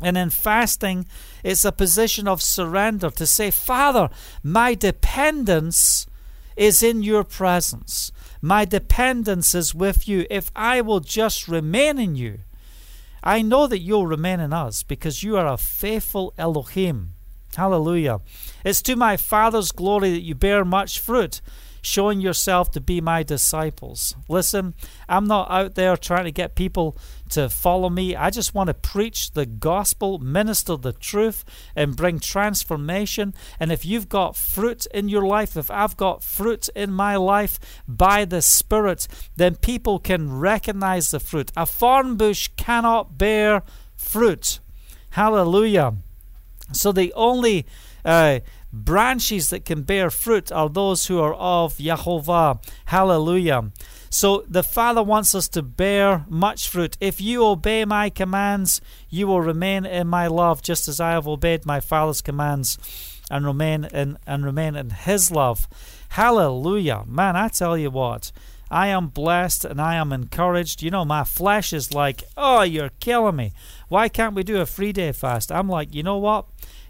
And 0.00 0.16
in 0.16 0.30
fasting, 0.30 1.06
it's 1.42 1.64
a 1.64 1.72
position 1.72 2.28
of 2.28 2.40
surrender 2.40 3.10
to 3.10 3.26
say, 3.26 3.50
Father, 3.50 4.08
my 4.44 4.74
dependence 4.74 6.06
is 6.56 6.82
in 6.82 7.02
your 7.02 7.24
presence. 7.24 8.12
My 8.40 8.64
dependence 8.64 9.52
is 9.52 9.74
with 9.74 10.06
you. 10.06 10.26
If 10.30 10.52
I 10.54 10.80
will 10.80 11.00
just 11.00 11.48
remain 11.48 11.98
in 11.98 12.14
you, 12.14 12.38
I 13.24 13.42
know 13.42 13.66
that 13.66 13.80
you'll 13.80 14.06
remain 14.06 14.38
in 14.38 14.52
us 14.52 14.84
because 14.84 15.24
you 15.24 15.36
are 15.36 15.48
a 15.48 15.56
faithful 15.56 16.32
Elohim. 16.38 17.14
Hallelujah. 17.56 18.20
It's 18.64 18.80
to 18.82 18.94
my 18.94 19.16
Father's 19.16 19.72
glory 19.72 20.12
that 20.12 20.22
you 20.22 20.36
bear 20.36 20.64
much 20.64 21.00
fruit, 21.00 21.40
showing 21.82 22.20
yourself 22.20 22.70
to 22.72 22.80
be 22.80 23.00
my 23.00 23.22
disciples. 23.22 24.14
Listen, 24.28 24.74
I'm 25.08 25.26
not 25.26 25.50
out 25.50 25.74
there 25.74 25.96
trying 25.96 26.24
to 26.24 26.32
get 26.32 26.54
people 26.54 26.96
to 27.30 27.48
follow 27.48 27.90
me. 27.90 28.16
I 28.16 28.30
just 28.30 28.54
want 28.54 28.68
to 28.68 28.74
preach 28.74 29.32
the 29.32 29.46
gospel, 29.46 30.18
minister 30.18 30.76
the 30.76 30.92
truth, 30.92 31.44
and 31.76 31.96
bring 31.96 32.18
transformation. 32.18 33.34
And 33.60 33.70
if 33.70 33.84
you've 33.84 34.08
got 34.08 34.36
fruit 34.36 34.86
in 34.86 35.08
your 35.08 35.26
life, 35.26 35.56
if 35.56 35.70
I've 35.70 35.96
got 35.96 36.24
fruit 36.24 36.68
in 36.74 36.92
my 36.92 37.16
life 37.16 37.58
by 37.86 38.24
the 38.24 38.42
Spirit, 38.42 39.06
then 39.36 39.56
people 39.56 39.98
can 39.98 40.38
recognize 40.38 41.10
the 41.10 41.20
fruit. 41.20 41.52
A 41.56 41.66
thorn 41.66 42.16
bush 42.16 42.48
cannot 42.56 43.18
bear 43.18 43.62
fruit. 43.96 44.60
Hallelujah. 45.10 45.94
So 46.72 46.92
the 46.92 47.12
only 47.14 47.66
uh, 48.04 48.40
branches 48.84 49.50
that 49.50 49.64
can 49.64 49.82
bear 49.82 50.10
fruit 50.10 50.50
are 50.52 50.68
those 50.68 51.06
who 51.06 51.20
are 51.20 51.34
of 51.34 51.76
Yahovah. 51.78 52.62
Hallelujah. 52.86 53.70
So 54.10 54.44
the 54.48 54.62
Father 54.62 55.02
wants 55.02 55.34
us 55.34 55.48
to 55.48 55.62
bear 55.62 56.24
much 56.28 56.68
fruit. 56.68 56.96
If 57.00 57.20
you 57.20 57.44
obey 57.44 57.84
my 57.84 58.08
commands, 58.10 58.80
you 59.10 59.26
will 59.26 59.42
remain 59.42 59.84
in 59.84 60.06
my 60.06 60.26
love, 60.26 60.62
just 60.62 60.88
as 60.88 60.98
I 61.00 61.10
have 61.10 61.28
obeyed 61.28 61.66
my 61.66 61.80
Father's 61.80 62.22
commands 62.22 62.78
and 63.30 63.44
remain 63.44 63.84
in 63.84 64.18
and 64.26 64.44
remain 64.44 64.74
in 64.74 64.90
his 64.90 65.30
love. 65.30 65.68
Hallelujah. 66.10 67.04
Man, 67.06 67.36
I 67.36 67.48
tell 67.48 67.76
you 67.76 67.90
what. 67.90 68.32
I 68.70 68.88
am 68.88 69.08
blessed 69.08 69.64
and 69.64 69.80
I 69.80 69.94
am 69.94 70.12
encouraged. 70.12 70.82
You 70.82 70.90
know, 70.90 71.04
my 71.04 71.24
flesh 71.24 71.72
is 71.72 71.94
like, 71.94 72.24
oh, 72.36 72.62
you're 72.62 72.90
killing 73.00 73.36
me. 73.36 73.52
Why 73.88 74.08
can't 74.08 74.34
we 74.34 74.42
do 74.42 74.60
a 74.60 74.66
three 74.66 74.92
day 74.92 75.12
fast? 75.12 75.50
I'm 75.50 75.68
like, 75.68 75.94
you 75.94 76.02
know 76.02 76.18
what? 76.18 76.46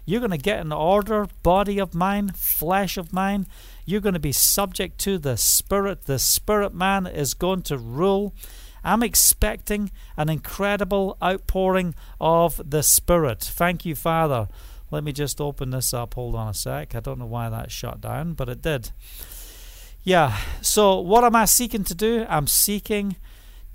You're 0.09 0.21
going 0.21 0.31
to 0.31 0.39
get 0.39 0.59
an 0.59 0.71
order, 0.71 1.27
body 1.43 1.77
of 1.77 1.93
mine, 1.93 2.29
flesh 2.29 2.97
of 2.97 3.13
mine. 3.13 3.45
You're 3.85 4.01
going 4.01 4.15
to 4.15 4.19
be 4.19 4.31
subject 4.31 4.97
to 5.01 5.19
the 5.19 5.37
Spirit. 5.37 6.05
The 6.07 6.17
Spirit 6.17 6.73
man 6.73 7.05
is 7.05 7.35
going 7.35 7.61
to 7.63 7.77
rule. 7.77 8.33
I'm 8.83 9.03
expecting 9.03 9.91
an 10.17 10.27
incredible 10.27 11.15
outpouring 11.21 11.93
of 12.19 12.59
the 12.67 12.81
Spirit. 12.81 13.41
Thank 13.41 13.85
you, 13.85 13.93
Father. 13.93 14.47
Let 14.89 15.03
me 15.03 15.11
just 15.11 15.39
open 15.39 15.69
this 15.69 15.93
up. 15.93 16.15
Hold 16.15 16.33
on 16.33 16.47
a 16.47 16.53
sec. 16.55 16.95
I 16.95 17.01
don't 17.01 17.19
know 17.19 17.27
why 17.27 17.49
that 17.49 17.71
shut 17.71 18.01
down, 18.01 18.33
but 18.33 18.49
it 18.49 18.63
did. 18.63 18.89
Yeah, 20.01 20.35
so 20.63 20.99
what 20.99 21.23
am 21.23 21.35
I 21.35 21.45
seeking 21.45 21.83
to 21.83 21.93
do? 21.93 22.25
I'm 22.27 22.47
seeking 22.47 23.15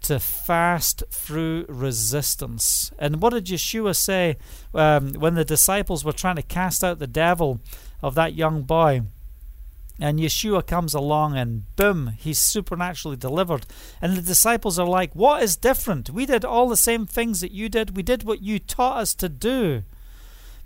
to 0.05 0.21
fast 0.21 1.03
through 1.11 1.67
resistance. 1.69 2.93
And 2.99 3.21
what 3.21 3.33
did 3.33 3.47
Yeshua 3.47 3.97
say 3.97 4.37
um, 4.73 5.15
when 5.15 5.35
the 5.35 5.45
disciples 5.45 6.05
were 6.05 6.13
trying 6.13 6.37
to 6.37 6.43
cast 6.43 6.85
out 6.85 6.99
the 6.99 7.07
devil 7.07 7.61
of 8.03 8.15
that 8.15 8.35
young 8.35 8.63
boy? 8.63 9.03
And 10.01 10.19
Yeshua 10.19 10.67
comes 10.67 10.93
along 10.93 11.37
and 11.37 11.65
boom, 11.77 12.15
he's 12.19 12.39
supernaturally 12.39 13.17
delivered. 13.17 13.65
And 14.03 14.17
the 14.17 14.23
disciples 14.23 14.79
are 14.79 14.87
like, 14.87 15.15
What 15.15 15.43
is 15.43 15.57
different? 15.57 16.11
We 16.11 16.27
did 16.27 16.45
all 16.45 16.69
the 16.69 16.77
same 16.77 17.07
things 17.07 17.41
that 17.41 17.53
you 17.53 17.69
did. 17.69 17.97
We 17.97 18.03
did 18.03 18.25
what 18.25 18.43
you 18.43 18.59
taught 18.59 18.99
us 18.99 19.15
to 19.15 19.29
do. 19.29 19.85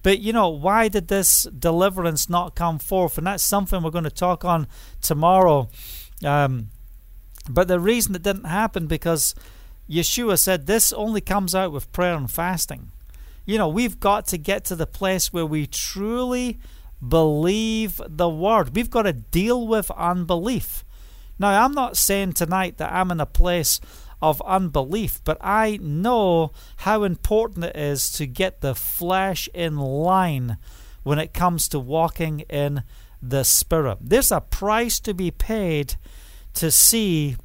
But 0.03 0.21
you 0.21 0.33
know, 0.33 0.49
why 0.49 0.89
did 0.89 1.09
this 1.09 1.43
deliverance 1.45 2.29
not 2.29 2.55
come 2.55 2.79
forth? 2.79 3.19
And 3.19 3.27
that's 3.27 3.43
something 3.43 3.83
we're 3.83 3.91
going 3.91 4.05
to 4.05 4.11
talk 4.11 4.45
on 4.45 4.67
tomorrow. 5.03 5.69
Um, 6.25 6.71
but 7.49 7.69
the 7.69 7.81
reason 7.81 8.15
it 8.15 8.23
didn't 8.23 8.45
happen 8.45 8.87
because 8.87 9.35
Yeshua 9.89 10.39
said 10.39 10.67
this 10.67 10.93
only 10.93 11.21
comes 11.21 11.55
out 11.55 11.73
with 11.73 11.93
prayer 11.93 12.15
and 12.15 12.31
fasting. 12.31 12.91
You 13.47 13.57
know, 13.57 13.69
we've 13.69 13.99
got 13.99 14.27
to 14.29 14.39
get 14.39 14.65
to 14.67 14.77
the 14.77 14.87
place 14.87 15.33
where 15.33 15.47
we 15.47 15.67
truly 15.67 16.59
believe 17.07 18.01
the 18.07 18.29
word. 18.29 18.75
We've 18.77 18.91
got 18.91 19.03
to 19.03 19.13
deal 19.13 19.67
with 19.67 19.91
unbelief. 19.93 20.85
Now, 21.39 21.65
I'm 21.65 21.73
not 21.73 21.97
saying 21.97 22.35
tonight 22.35 22.77
that 22.79 22.93
I'm 22.93 23.11
in 23.11 23.21
a 23.21 23.27
place 23.27 23.81
of 24.21 24.43
unbelief, 24.43 25.21
but 25.25 25.39
I 25.41 25.79
know 25.81 26.53
how 26.79 27.05
important 27.05 27.65
it 27.65 27.77
is 27.77 28.11
to 28.13 28.27
get 28.27 28.61
the 28.61 28.75
flesh 28.75 29.49
in 29.55 29.77
line 29.77 30.59
when 31.05 31.19
it 31.19 31.33
comes 31.33 31.69
to 31.69 31.79
walking 31.79 32.41
in 32.51 32.83
the 33.23 33.45
Spirit. 33.45 33.99
There's 34.01 34.33
a 34.33 34.41
price 34.41 35.01
to 35.01 35.15
be 35.15 35.31
paid 35.31 35.95
to 36.59 36.71
see 36.71 37.37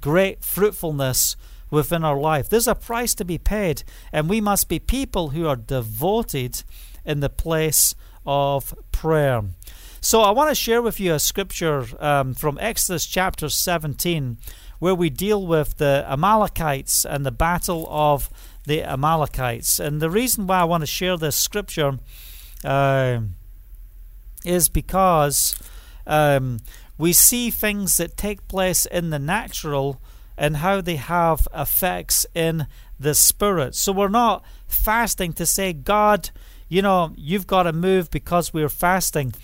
great 0.00 0.44
fruitfulness 0.44 1.36
within 1.70 2.04
our 2.04 2.18
life. 2.18 2.48
There's 2.48 2.68
a 2.68 2.74
price 2.74 3.14
to 3.14 3.24
be 3.24 3.38
paid, 3.38 3.82
and 4.12 4.28
we 4.28 4.40
must 4.40 4.68
be 4.68 4.78
people 4.78 5.30
who 5.30 5.46
are 5.46 5.56
devoted 5.56 6.62
in 7.04 7.20
the 7.20 7.30
place 7.30 7.94
of 8.26 8.74
prayer. 8.92 9.42
So, 10.00 10.20
I 10.20 10.30
want 10.32 10.50
to 10.50 10.54
share 10.54 10.82
with 10.82 11.00
you 11.00 11.14
a 11.14 11.18
scripture 11.18 11.86
um, 11.98 12.34
from 12.34 12.58
Exodus 12.60 13.06
chapter 13.06 13.48
17 13.48 14.36
where 14.78 14.94
we 14.94 15.08
deal 15.08 15.46
with 15.46 15.78
the 15.78 16.04
Amalekites 16.06 17.06
and 17.06 17.24
the 17.24 17.32
battle 17.32 17.86
of 17.88 18.28
the 18.66 18.82
Amalekites. 18.82 19.80
And 19.80 20.02
the 20.02 20.10
reason 20.10 20.46
why 20.46 20.60
I 20.60 20.64
want 20.64 20.82
to 20.82 20.86
share 20.86 21.16
this 21.16 21.36
scripture 21.36 21.98
uh, 22.62 23.20
is 24.44 24.68
because 24.68 25.56
um, 26.06 26.58
we 26.96 27.12
see 27.12 27.50
things 27.50 27.96
that 27.96 28.16
take 28.16 28.46
place 28.48 28.86
in 28.86 29.10
the 29.10 29.18
natural 29.18 30.00
and 30.36 30.58
how 30.58 30.80
they 30.80 30.96
have 30.96 31.46
effects 31.54 32.26
in 32.34 32.66
the 32.98 33.14
spirit. 33.14 33.74
So 33.74 33.92
we're 33.92 34.08
not 34.08 34.44
fasting 34.66 35.32
to 35.34 35.46
say, 35.46 35.72
God, 35.72 36.30
you 36.68 36.82
know, 36.82 37.12
you've 37.16 37.46
got 37.46 37.64
to 37.64 37.72
move 37.72 38.10
because 38.10 38.52
we're 38.52 38.68
fasting, 38.68 39.34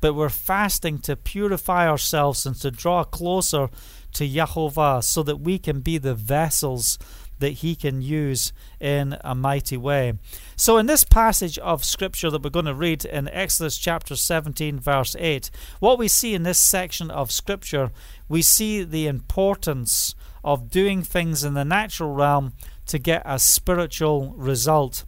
but 0.00 0.14
we're 0.14 0.28
fasting 0.28 0.98
to 1.00 1.16
purify 1.16 1.88
ourselves 1.88 2.46
and 2.46 2.56
to 2.56 2.70
draw 2.70 3.04
closer 3.04 3.68
to 4.14 4.28
Yahovah 4.28 5.04
so 5.04 5.22
that 5.22 5.36
we 5.36 5.58
can 5.58 5.80
be 5.80 5.98
the 5.98 6.14
vessels 6.14 6.98
that 7.38 7.54
he 7.54 7.74
can 7.74 8.02
use 8.02 8.52
in 8.80 9.16
a 9.22 9.34
mighty 9.34 9.76
way. 9.76 10.14
So, 10.56 10.76
in 10.78 10.86
this 10.86 11.04
passage 11.04 11.58
of 11.58 11.84
scripture 11.84 12.30
that 12.30 12.42
we're 12.42 12.50
going 12.50 12.64
to 12.66 12.74
read 12.74 13.04
in 13.04 13.28
Exodus 13.28 13.78
chapter 13.78 14.16
17, 14.16 14.78
verse 14.80 15.16
8, 15.18 15.50
what 15.80 15.98
we 15.98 16.08
see 16.08 16.34
in 16.34 16.42
this 16.42 16.58
section 16.58 17.10
of 17.10 17.32
scripture, 17.32 17.90
we 18.28 18.42
see 18.42 18.82
the 18.82 19.06
importance 19.06 20.14
of 20.44 20.70
doing 20.70 21.02
things 21.02 21.44
in 21.44 21.54
the 21.54 21.64
natural 21.64 22.12
realm 22.14 22.52
to 22.86 22.98
get 22.98 23.22
a 23.24 23.38
spiritual 23.38 24.32
result. 24.36 25.04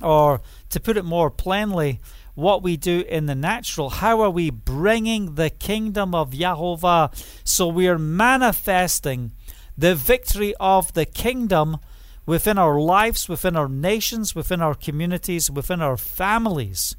Or, 0.00 0.40
to 0.70 0.80
put 0.80 0.96
it 0.96 1.04
more 1.04 1.30
plainly, 1.30 2.00
what 2.34 2.62
we 2.62 2.76
do 2.76 3.04
in 3.08 3.26
the 3.26 3.34
natural. 3.34 3.90
How 3.90 4.20
are 4.22 4.30
we 4.30 4.50
bringing 4.50 5.34
the 5.34 5.50
kingdom 5.50 6.14
of 6.14 6.30
Yahovah? 6.30 7.12
So 7.44 7.68
we 7.68 7.88
are 7.88 7.98
manifesting 7.98 9.32
the 9.82 9.96
victory 9.96 10.54
of 10.60 10.92
the 10.92 11.04
kingdom 11.04 11.76
within 12.24 12.56
our 12.56 12.80
lives, 12.80 13.28
within 13.28 13.56
our 13.56 13.68
nations, 13.68 14.32
within 14.32 14.62
our 14.62 14.76
communities, 14.76 15.50
within 15.50 15.82
our 15.82 15.96
families. 15.96 16.94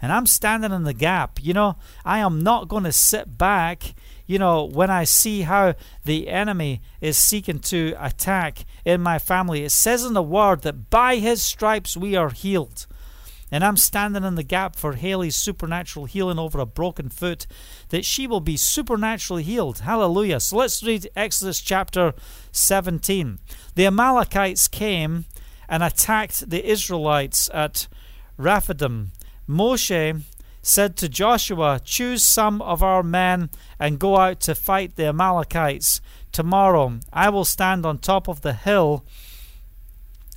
And 0.00 0.10
I'm 0.10 0.24
standing 0.24 0.72
in 0.72 0.84
the 0.84 0.94
gap. 0.94 1.38
You 1.42 1.52
know, 1.52 1.76
I 2.06 2.20
am 2.20 2.40
not 2.40 2.68
going 2.68 2.84
to 2.84 2.92
sit 2.92 3.36
back, 3.36 3.94
you 4.26 4.38
know, 4.38 4.64
when 4.64 4.88
I 4.88 5.04
see 5.04 5.42
how 5.42 5.74
the 6.06 6.28
enemy 6.28 6.80
is 7.02 7.18
seeking 7.18 7.58
to 7.58 7.94
attack 8.00 8.64
in 8.82 9.02
my 9.02 9.18
family. 9.18 9.62
It 9.62 9.70
says 9.70 10.02
in 10.02 10.14
the 10.14 10.22
word 10.22 10.62
that 10.62 10.88
by 10.88 11.16
his 11.16 11.42
stripes 11.42 11.98
we 11.98 12.16
are 12.16 12.30
healed. 12.30 12.86
And 13.52 13.62
I'm 13.62 13.76
standing 13.76 14.24
in 14.24 14.36
the 14.36 14.42
gap 14.42 14.76
for 14.76 14.94
Haley's 14.94 15.36
supernatural 15.36 16.06
healing 16.06 16.38
over 16.38 16.58
a 16.58 16.64
broken 16.64 17.10
foot, 17.10 17.46
that 17.92 18.06
she 18.06 18.26
will 18.26 18.40
be 18.40 18.56
supernaturally 18.56 19.42
healed. 19.42 19.80
Hallelujah. 19.80 20.40
So 20.40 20.56
let's 20.56 20.82
read 20.82 21.10
Exodus 21.14 21.60
chapter 21.60 22.14
17. 22.50 23.38
The 23.74 23.84
Amalekites 23.84 24.66
came 24.66 25.26
and 25.68 25.82
attacked 25.82 26.48
the 26.48 26.66
Israelites 26.66 27.50
at 27.52 27.88
Rephidim. 28.38 29.12
Moshe 29.46 30.22
said 30.62 30.96
to 30.96 31.08
Joshua, 31.10 31.82
Choose 31.84 32.24
some 32.24 32.62
of 32.62 32.82
our 32.82 33.02
men 33.02 33.50
and 33.78 33.98
go 33.98 34.16
out 34.16 34.40
to 34.40 34.54
fight 34.54 34.96
the 34.96 35.08
Amalekites. 35.08 36.00
Tomorrow 36.32 36.98
I 37.12 37.28
will 37.28 37.44
stand 37.44 37.84
on 37.84 37.98
top 37.98 38.26
of 38.26 38.40
the 38.40 38.54
hill 38.54 39.04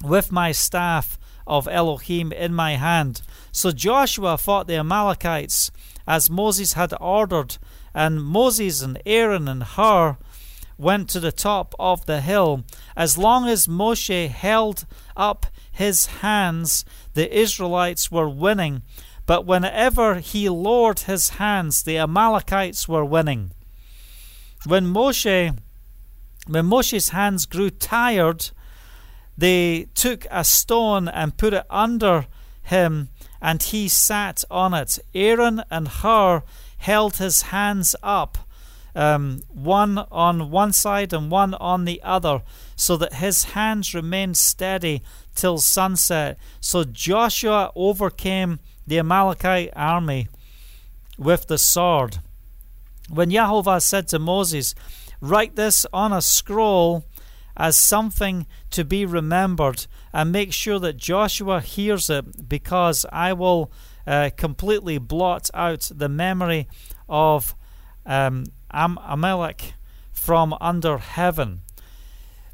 with 0.03 0.29
my 0.29 0.51
staff 0.51 1.17
of 1.47 1.69
Elohim 1.69 2.33
in 2.33 2.53
my 2.53 2.75
hand. 2.75 3.21
So 3.53 3.71
Joshua 3.71 4.37
fought 4.37 4.67
the 4.67 4.75
Amalekites 4.75 5.71
as 6.07 6.29
Moses 6.29 6.73
had 6.73 6.93
ordered, 6.99 7.57
and 7.93 8.23
Moses 8.23 8.81
and 8.81 9.01
Aaron 9.05 9.47
and 9.47 9.63
Hur 9.63 10.17
went 10.77 11.09
to 11.09 11.19
the 11.19 11.31
top 11.31 11.73
of 11.79 12.05
the 12.05 12.21
hill. 12.21 12.63
As 12.95 13.17
long 13.17 13.47
as 13.47 13.67
Moshe 13.67 14.29
held 14.29 14.85
up 15.15 15.45
his 15.71 16.07
hands, 16.07 16.85
the 17.13 17.33
Israelites 17.35 18.11
were 18.11 18.29
winning. 18.29 18.81
But 19.25 19.45
whenever 19.45 20.15
he 20.19 20.49
lowered 20.49 21.01
his 21.01 21.29
hands, 21.29 21.83
the 21.83 21.97
Amalekites 21.97 22.87
were 22.87 23.05
winning. 23.05 23.51
When 24.65 24.85
Moshe 24.85 25.55
when 26.47 26.65
Moshe's 26.65 27.09
hands 27.09 27.45
grew 27.45 27.71
tired, 27.71 28.51
they 29.37 29.87
took 29.95 30.27
a 30.29 30.43
stone 30.43 31.07
and 31.07 31.37
put 31.37 31.53
it 31.53 31.65
under 31.69 32.27
him, 32.63 33.09
and 33.45 33.61
he 33.61 33.87
sat 33.87 34.43
on 34.49 34.73
it. 34.73 34.97
Aaron 35.13 35.61
and 35.69 35.87
Hur 35.87 36.41
held 36.79 37.17
his 37.17 37.43
hands 37.53 37.95
up, 38.01 38.39
um, 38.95 39.43
one 39.53 39.99
on 40.11 40.49
one 40.49 40.73
side 40.73 41.13
and 41.13 41.29
one 41.29 41.53
on 41.53 41.85
the 41.85 42.01
other, 42.01 42.41
so 42.75 42.97
that 42.97 43.13
his 43.13 43.43
hands 43.53 43.93
remained 43.93 44.35
steady 44.35 45.03
till 45.35 45.59
sunset. 45.59 46.39
So 46.59 46.83
Joshua 46.85 47.71
overcame 47.75 48.57
the 48.87 48.97
Amalekite 48.97 49.69
army 49.75 50.27
with 51.15 51.45
the 51.45 51.59
sword. 51.59 52.17
When 53.09 53.29
Jehovah 53.29 53.79
said 53.79 54.07
to 54.07 54.17
Moses, 54.17 54.73
Write 55.21 55.55
this 55.55 55.85
on 55.93 56.11
a 56.11 56.21
scroll 56.23 57.05
as 57.55 57.77
something 57.77 58.47
to 58.71 58.83
be 58.83 59.05
remembered, 59.05 59.85
and 60.15 60.31
make 60.31 60.53
sure 60.53 60.79
that 60.79 60.95
Joshua 60.95 61.59
hears 61.59 62.09
it, 62.09 62.47
because 62.47 63.05
I 63.11 63.33
will 63.33 63.69
uh, 64.07 64.29
completely 64.37 64.97
blot 64.97 65.49
out 65.53 65.91
the 65.93 66.07
memory 66.07 66.69
of 67.09 67.53
um, 68.05 68.45
Am- 68.71 68.97
Amalek 69.05 69.73
from 70.13 70.55
under 70.61 70.99
heaven. 70.99 71.63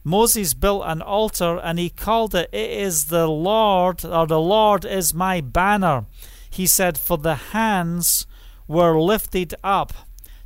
Moses 0.03 0.55
built 0.55 0.85
an 0.87 1.03
altar 1.03 1.59
and 1.59 1.77
he 1.77 1.91
called 1.91 2.33
it, 2.33 2.49
It 2.51 2.71
is 2.71 3.05
the 3.05 3.27
Lord, 3.27 4.03
or 4.03 4.25
the 4.25 4.41
Lord 4.41 4.83
is 4.83 5.13
my 5.13 5.39
banner. 5.39 6.05
He 6.49 6.65
said, 6.65 6.97
For 6.97 7.19
the 7.19 7.35
hands 7.35 8.25
were 8.67 8.99
lifted 8.99 9.53
up 9.63 9.93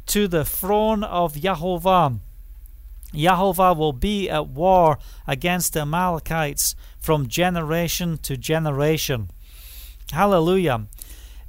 to 0.07 0.27
the 0.27 0.43
throne 0.43 1.05
of 1.05 1.35
Yahovah. 1.35 2.19
Yahovah 3.13 3.77
will 3.77 3.93
be 3.93 4.29
at 4.29 4.47
war 4.47 4.99
against 5.25 5.73
the 5.73 5.81
Amalekites 5.81 6.75
from 7.05 7.27
generation 7.27 8.17
to 8.17 8.35
generation. 8.35 9.29
Hallelujah. 10.11 10.87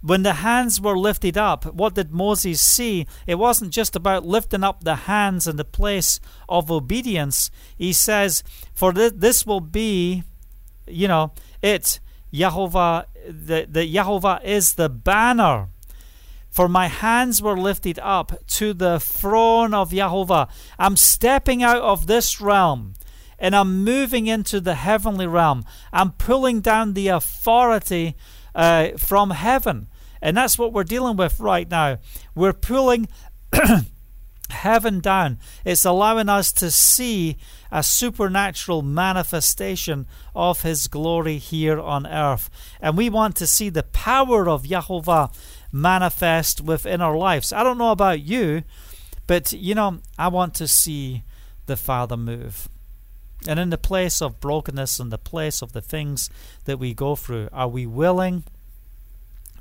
When 0.02 0.22
the 0.22 0.34
hands 0.34 0.80
were 0.82 0.98
lifted 0.98 1.38
up, 1.38 1.64
what 1.64 1.94
did 1.94 2.12
Moses 2.12 2.60
see? 2.60 3.06
It 3.26 3.36
wasn't 3.36 3.72
just 3.72 3.96
about 3.96 4.26
lifting 4.26 4.62
up 4.62 4.84
the 4.84 4.96
hands 5.10 5.48
in 5.48 5.56
the 5.56 5.64
place 5.64 6.20
of 6.46 6.70
obedience. 6.70 7.50
He 7.74 7.94
says, 7.94 8.44
For 8.74 8.92
this 8.92 9.46
will 9.46 9.60
be, 9.60 10.24
you 10.86 11.08
know, 11.08 11.32
it, 11.62 12.00
Yahovah, 12.32 13.06
the, 13.26 13.66
the 13.68 13.92
Yahovah 13.92 14.44
is 14.44 14.74
the 14.74 14.90
banner 14.90 15.68
for 16.56 16.68
my 16.68 16.86
hands 16.86 17.42
were 17.42 17.58
lifted 17.58 17.98
up 17.98 18.32
to 18.46 18.72
the 18.72 18.98
throne 18.98 19.74
of 19.74 19.90
Jehovah. 19.90 20.48
I'm 20.78 20.96
stepping 20.96 21.62
out 21.62 21.82
of 21.82 22.06
this 22.06 22.40
realm 22.40 22.94
and 23.38 23.54
I'm 23.54 23.84
moving 23.84 24.26
into 24.26 24.60
the 24.60 24.74
heavenly 24.74 25.26
realm. 25.26 25.64
I'm 25.92 26.12
pulling 26.12 26.60
down 26.60 26.94
the 26.94 27.08
authority 27.08 28.16
uh, 28.54 28.90
from 28.96 29.30
heaven. 29.30 29.88
And 30.22 30.36
that's 30.36 30.58
what 30.58 30.72
we're 30.72 30.84
dealing 30.84 31.16
with 31.16 31.38
right 31.38 31.70
now. 31.70 31.98
We're 32.34 32.54
pulling 32.54 33.08
heaven 34.50 35.00
down. 35.00 35.38
It's 35.64 35.84
allowing 35.84 36.28
us 36.28 36.52
to 36.54 36.70
see 36.70 37.36
a 37.70 37.82
supernatural 37.82 38.82
manifestation 38.82 40.06
of 40.34 40.62
His 40.62 40.88
glory 40.88 41.38
here 41.38 41.78
on 41.78 42.06
earth. 42.06 42.48
And 42.80 42.96
we 42.96 43.10
want 43.10 43.36
to 43.36 43.46
see 43.46 43.68
the 43.68 43.82
power 43.82 44.48
of 44.48 44.68
Jehovah 44.68 45.30
manifest 45.70 46.60
within 46.60 47.00
our 47.00 47.16
lives. 47.16 47.52
I 47.52 47.62
don't 47.62 47.78
know 47.78 47.90
about 47.90 48.22
you, 48.22 48.62
but 49.26 49.52
you 49.52 49.74
know, 49.74 49.98
I 50.18 50.28
want 50.28 50.54
to 50.54 50.68
see 50.68 51.24
the 51.66 51.76
Father 51.76 52.16
move. 52.16 52.68
And 53.46 53.60
in 53.60 53.70
the 53.70 53.78
place 53.78 54.20
of 54.20 54.40
brokenness, 54.40 54.98
in 54.98 55.10
the 55.10 55.18
place 55.18 55.62
of 55.62 55.72
the 55.72 55.80
things 55.80 56.30
that 56.64 56.78
we 56.78 56.94
go 56.94 57.16
through, 57.16 57.48
are 57.52 57.68
we 57.68 57.86
willing 57.86 58.44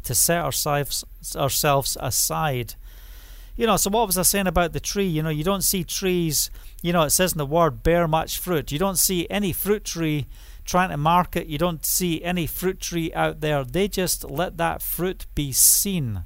to 0.03 0.15
set 0.15 0.43
ourselves 0.43 1.03
ourselves 1.35 1.97
aside? 1.99 2.75
You 3.55 3.65
know, 3.67 3.77
so 3.77 3.89
what 3.89 4.07
was 4.07 4.17
I 4.17 4.23
saying 4.23 4.47
about 4.47 4.73
the 4.73 4.79
tree? 4.79 5.07
You 5.07 5.23
know, 5.23 5.29
you 5.29 5.43
don't 5.43 5.63
see 5.63 5.83
trees, 5.83 6.51
you 6.81 6.91
know, 6.91 7.03
it 7.03 7.11
says 7.11 7.31
in 7.31 7.37
the 7.37 7.45
word 7.45 7.83
bear 7.83 8.07
much 8.07 8.37
fruit. 8.37 8.71
You 8.71 8.79
don't 8.79 8.99
see 8.99 9.27
any 9.29 9.53
fruit 9.53 9.85
tree 9.85 10.27
trying 10.65 10.89
to 10.89 10.97
market. 10.97 11.47
You 11.47 11.57
don't 11.57 11.85
see 11.85 12.23
any 12.23 12.47
fruit 12.47 12.79
tree 12.79 13.13
out 13.13 13.39
there. 13.39 13.63
They 13.63 13.87
just 13.87 14.29
let 14.29 14.57
that 14.57 14.81
fruit 14.81 15.25
be 15.35 15.51
seen. 15.51 16.25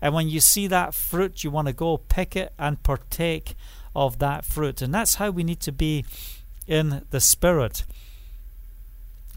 And 0.00 0.14
when 0.14 0.28
you 0.28 0.40
see 0.40 0.66
that 0.68 0.94
fruit, 0.94 1.44
you 1.44 1.50
want 1.50 1.68
to 1.68 1.72
go 1.74 1.96
pick 1.96 2.34
it 2.36 2.52
and 2.58 2.82
partake 2.82 3.54
of 3.94 4.18
that 4.18 4.44
fruit. 4.44 4.80
And 4.80 4.92
that's 4.92 5.16
how 5.16 5.30
we 5.30 5.44
need 5.44 5.60
to 5.60 5.72
be 5.72 6.04
in 6.66 7.04
the 7.10 7.20
Spirit. 7.20 7.84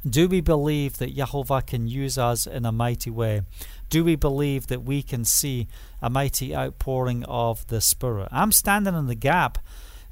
Do 0.08 0.28
we 0.28 0.42
believe 0.42 0.98
that 0.98 1.16
Jehovah 1.16 1.62
can 1.62 1.88
use 1.88 2.18
us 2.18 2.48
in 2.48 2.66
a 2.66 2.72
mighty 2.72 3.10
way? 3.10 3.42
Do 3.90 4.04
we 4.04 4.16
believe 4.16 4.68
that 4.68 4.84
we 4.84 5.02
can 5.02 5.26
see 5.26 5.68
a 6.02 6.10
mighty 6.10 6.56
outpouring 6.56 7.24
of 7.26 7.68
the 7.68 7.82
Spirit? 7.82 8.30
I'm 8.32 8.52
standing 8.52 8.96
in 8.96 9.08
the 9.08 9.16
gap 9.16 9.58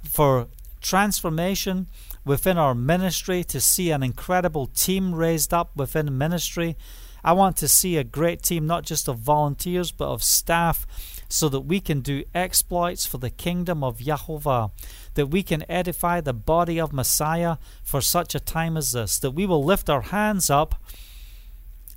for 0.04 0.48
transformation 0.82 1.88
within 2.26 2.58
our 2.58 2.74
ministry, 2.74 3.44
to 3.44 3.62
see 3.62 3.92
an 3.92 4.02
incredible 4.02 4.66
team 4.66 5.14
raised 5.14 5.54
up 5.54 5.70
within 5.76 6.18
ministry. 6.18 6.76
I 7.24 7.34
want 7.34 7.56
to 7.58 7.68
see 7.68 7.98
a 7.98 8.04
great 8.04 8.42
team, 8.42 8.66
not 8.66 8.84
just 8.84 9.08
of 9.08 9.20
volunteers, 9.20 9.92
but 9.92 10.08
of 10.08 10.24
staff, 10.24 10.88
so 11.28 11.50
that 11.50 11.62
we 11.62 11.80
can 11.80 12.02
do 12.02 12.24
exploits 12.34 13.06
for 13.06 13.18
the 13.18 13.30
kingdom 13.30 13.84
of 13.84 14.00
Yahovah, 14.00 14.72
that 15.16 15.28
we 15.28 15.44
can 15.44 15.64
edify 15.70 16.22
the 16.22 16.34
body 16.34 16.80
of 16.80 16.94
Messiah 16.94 17.58
for 17.84 18.02
such 18.02 18.36
a 18.36 18.40
time 18.40 18.78
as 18.78 18.92
this, 18.92 19.20
that 19.20 19.32
we 19.32 19.46
will 19.46 19.64
lift 19.64 19.90
our 19.90 20.02
hands 20.02 20.50
up. 20.50 20.76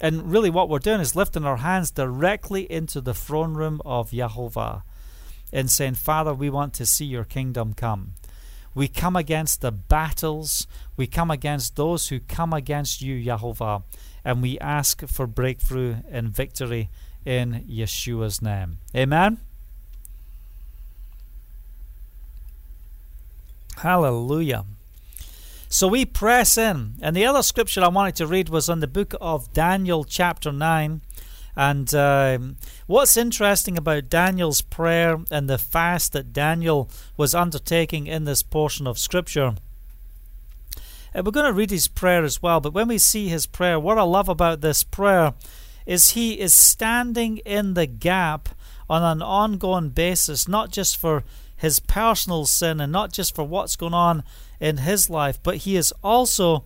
And 0.00 0.30
really, 0.30 0.50
what 0.50 0.68
we're 0.68 0.78
doing 0.78 1.00
is 1.00 1.16
lifting 1.16 1.44
our 1.44 1.58
hands 1.58 1.90
directly 1.90 2.70
into 2.70 3.00
the 3.00 3.14
throne 3.14 3.54
room 3.54 3.82
of 3.84 4.10
Yahovah 4.10 4.82
and 5.52 5.70
saying, 5.70 5.94
Father, 5.94 6.34
we 6.34 6.50
want 6.50 6.74
to 6.74 6.86
see 6.86 7.04
your 7.04 7.24
kingdom 7.24 7.74
come. 7.74 8.12
We 8.74 8.86
come 8.86 9.16
against 9.16 9.60
the 9.60 9.72
battles. 9.72 10.66
We 10.96 11.06
come 11.06 11.30
against 11.30 11.74
those 11.74 12.08
who 12.08 12.20
come 12.20 12.52
against 12.52 13.02
you, 13.02 13.16
Yahovah. 13.16 13.82
And 14.24 14.42
we 14.42 14.58
ask 14.60 15.06
for 15.08 15.26
breakthrough 15.26 15.96
and 16.10 16.28
victory 16.28 16.90
in 17.24 17.64
Yeshua's 17.68 18.40
name. 18.40 18.78
Amen. 18.94 19.38
Hallelujah. 23.78 24.64
So 25.68 25.86
we 25.86 26.04
press 26.04 26.56
in. 26.56 26.94
And 27.00 27.14
the 27.14 27.26
other 27.26 27.42
scripture 27.42 27.84
I 27.84 27.88
wanted 27.88 28.16
to 28.16 28.26
read 28.26 28.48
was 28.48 28.68
on 28.68 28.80
the 28.80 28.86
book 28.86 29.14
of 29.20 29.52
Daniel, 29.52 30.04
chapter 30.04 30.50
9. 30.50 31.02
And 31.54 31.94
um, 31.94 32.56
what's 32.86 33.16
interesting 33.16 33.76
about 33.76 34.08
Daniel's 34.08 34.60
prayer 34.60 35.18
and 35.30 35.50
the 35.50 35.58
fast 35.58 36.12
that 36.12 36.32
Daniel 36.32 36.88
was 37.16 37.34
undertaking 37.34 38.06
in 38.06 38.24
this 38.24 38.42
portion 38.42 38.86
of 38.86 38.98
Scripture. 38.98 39.54
And 41.12 41.26
we're 41.26 41.32
going 41.32 41.46
to 41.46 41.52
read 41.52 41.70
his 41.70 41.88
prayer 41.88 42.22
as 42.22 42.40
well, 42.40 42.60
but 42.60 42.74
when 42.74 42.88
we 42.88 42.98
see 42.98 43.28
his 43.28 43.46
prayer, 43.46 43.80
what 43.80 43.98
I 43.98 44.02
love 44.02 44.28
about 44.28 44.60
this 44.60 44.84
prayer 44.84 45.34
is 45.88 46.10
he 46.10 46.38
is 46.38 46.52
standing 46.52 47.38
in 47.38 47.72
the 47.72 47.86
gap 47.86 48.50
on 48.90 49.02
an 49.02 49.22
ongoing 49.22 49.88
basis, 49.88 50.46
not 50.46 50.70
just 50.70 50.98
for 50.98 51.24
his 51.56 51.80
personal 51.80 52.44
sin 52.44 52.78
and 52.78 52.92
not 52.92 53.10
just 53.10 53.34
for 53.34 53.42
what's 53.42 53.74
going 53.74 53.94
on 53.94 54.22
in 54.60 54.76
his 54.76 55.08
life, 55.08 55.42
but 55.42 55.56
he 55.56 55.76
is 55.76 55.92
also 56.04 56.62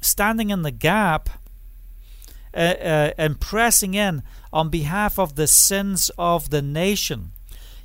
standing 0.00 0.50
in 0.50 0.62
the 0.62 0.72
gap 0.72 1.30
uh, 2.52 2.56
uh, 2.56 3.12
and 3.16 3.40
pressing 3.40 3.94
in 3.94 4.20
on 4.52 4.68
behalf 4.68 5.16
of 5.16 5.36
the 5.36 5.46
sins 5.46 6.10
of 6.18 6.50
the 6.50 6.60
nation. 6.60 7.30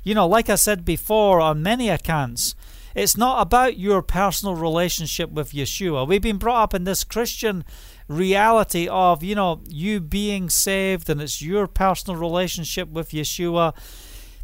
You 0.02 0.16
know, 0.16 0.26
like 0.26 0.50
I 0.50 0.56
said 0.56 0.84
before, 0.84 1.40
on 1.40 1.62
many 1.62 1.88
accounts, 1.88 2.56
it's 2.92 3.16
not 3.16 3.40
about 3.40 3.78
your 3.78 4.02
personal 4.02 4.56
relationship 4.56 5.30
with 5.30 5.52
Yeshua. 5.52 6.08
We've 6.08 6.20
been 6.20 6.38
brought 6.38 6.62
up 6.64 6.74
in 6.74 6.82
this 6.82 7.04
Christian 7.04 7.64
reality 8.08 8.88
of, 8.88 9.22
you 9.22 9.34
know, 9.34 9.62
you 9.68 10.00
being 10.00 10.48
saved 10.48 11.10
and 11.10 11.20
it's 11.20 11.42
your 11.42 11.66
personal 11.66 12.18
relationship 12.20 12.88
with 12.88 13.10
Yeshua. 13.10 13.74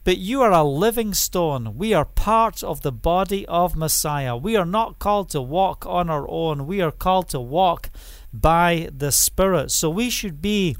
But 0.04 0.18
you 0.18 0.42
are 0.42 0.50
a 0.50 0.64
living 0.64 1.14
stone. 1.14 1.76
We 1.76 1.94
are 1.94 2.04
part 2.04 2.64
of 2.64 2.80
the 2.82 2.90
body 2.90 3.46
of 3.46 3.76
Messiah. 3.76 4.36
We 4.36 4.56
are 4.56 4.64
not 4.64 4.98
called 4.98 5.30
to 5.30 5.40
walk 5.40 5.86
on 5.86 6.10
our 6.10 6.28
own. 6.28 6.66
We 6.66 6.80
are 6.80 6.90
called 6.90 7.28
to 7.28 7.40
walk 7.40 7.88
by 8.32 8.88
the 8.92 9.12
Spirit. 9.12 9.70
So 9.70 9.88
we 9.88 10.10
should 10.10 10.42
be 10.42 10.76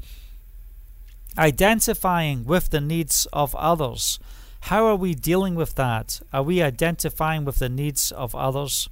identifying 1.37 2.43
with 2.43 2.69
the 2.69 2.81
needs 2.81 3.25
of 3.31 3.55
others. 3.55 4.19
How 4.61 4.87
are 4.87 4.95
we 4.95 5.13
dealing 5.13 5.55
with 5.55 5.75
that? 5.75 6.19
Are 6.33 6.43
we 6.43 6.61
identifying 6.61 7.45
with 7.45 7.59
the 7.59 7.69
needs 7.69 8.11
of 8.11 8.35
others? 8.35 8.89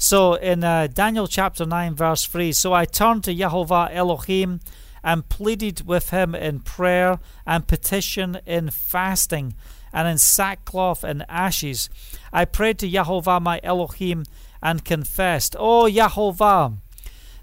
So 0.00 0.34
in 0.34 0.62
uh, 0.62 0.86
Daniel 0.86 1.26
chapter 1.26 1.66
9, 1.66 1.96
verse 1.96 2.24
3 2.24 2.52
So 2.52 2.72
I 2.72 2.84
turned 2.84 3.24
to 3.24 3.34
Jehovah 3.34 3.88
Elohim 3.92 4.60
and 5.02 5.28
pleaded 5.28 5.86
with 5.86 6.10
him 6.10 6.36
in 6.36 6.60
prayer 6.60 7.18
and 7.44 7.66
petition 7.66 8.40
in 8.46 8.70
fasting 8.70 9.54
and 9.92 10.06
in 10.06 10.18
sackcloth 10.18 11.02
and 11.02 11.24
ashes. 11.28 11.90
I 12.32 12.44
prayed 12.44 12.78
to 12.78 12.88
Jehovah 12.88 13.40
my 13.40 13.60
Elohim 13.64 14.24
and 14.62 14.84
confessed, 14.84 15.56
O 15.58 15.90
Jehovah, 15.90 16.74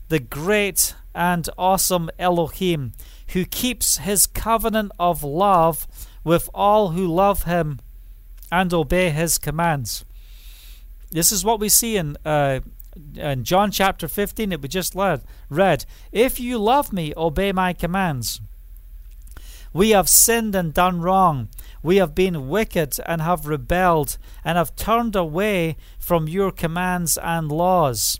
the 0.07 0.19
great 0.19 0.95
and 1.13 1.49
awesome 1.57 2.09
Elohim, 2.17 2.93
who 3.29 3.43
keeps 3.43 3.97
his 3.97 4.27
covenant 4.27 4.93
of 4.97 5.23
love 5.23 5.87
with 6.23 6.49
all 6.53 6.89
who 6.89 7.05
love 7.05 7.43
him 7.43 7.79
and 8.49 8.73
obey 8.73 9.09
his 9.09 9.37
commands. 9.37 10.05
This 11.15 11.31
is 11.31 11.45
what 11.45 11.61
we 11.61 11.69
see 11.69 11.95
in 11.95 12.17
uh, 12.25 12.59
in 13.15 13.45
John 13.45 13.71
chapter 13.71 14.09
15 14.09 14.49
that 14.49 14.61
we 14.61 14.67
just 14.67 14.93
read. 14.93 15.23
read. 15.49 15.85
If 16.11 16.41
you 16.41 16.57
love 16.57 16.91
me, 16.91 17.13
obey 17.15 17.53
my 17.53 17.71
commands. 17.71 18.41
We 19.71 19.91
have 19.91 20.09
sinned 20.09 20.55
and 20.55 20.73
done 20.73 20.99
wrong. 20.99 21.47
We 21.81 21.97
have 21.97 22.15
been 22.15 22.49
wicked 22.49 22.97
and 23.05 23.21
have 23.21 23.47
rebelled 23.47 24.17
and 24.43 24.57
have 24.57 24.75
turned 24.75 25.15
away 25.15 25.77
from 25.97 26.27
your 26.27 26.51
commands 26.51 27.17
and 27.17 27.49
laws. 27.49 28.19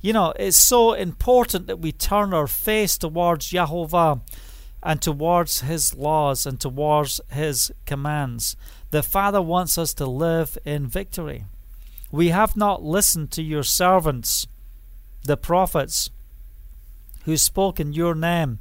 You 0.00 0.14
know, 0.14 0.32
it's 0.38 0.56
so 0.56 0.94
important 0.94 1.66
that 1.66 1.80
we 1.80 1.92
turn 1.92 2.32
our 2.32 2.46
face 2.46 2.96
towards 2.96 3.48
Jehovah 3.50 4.22
and 4.82 5.02
towards 5.02 5.60
his 5.60 5.94
laws 5.94 6.46
and 6.46 6.58
towards 6.58 7.20
his 7.30 7.70
commands. 7.84 8.56
The 8.92 9.02
Father 9.02 9.42
wants 9.42 9.76
us 9.76 9.92
to 9.94 10.06
live 10.06 10.56
in 10.64 10.86
victory. 10.86 11.44
We 12.14 12.28
have 12.28 12.56
not 12.56 12.80
listened 12.80 13.32
to 13.32 13.42
your 13.42 13.64
servants, 13.64 14.46
the 15.24 15.36
prophets, 15.36 16.10
who 17.24 17.36
spoke 17.36 17.80
in 17.80 17.92
your 17.92 18.14
name 18.14 18.60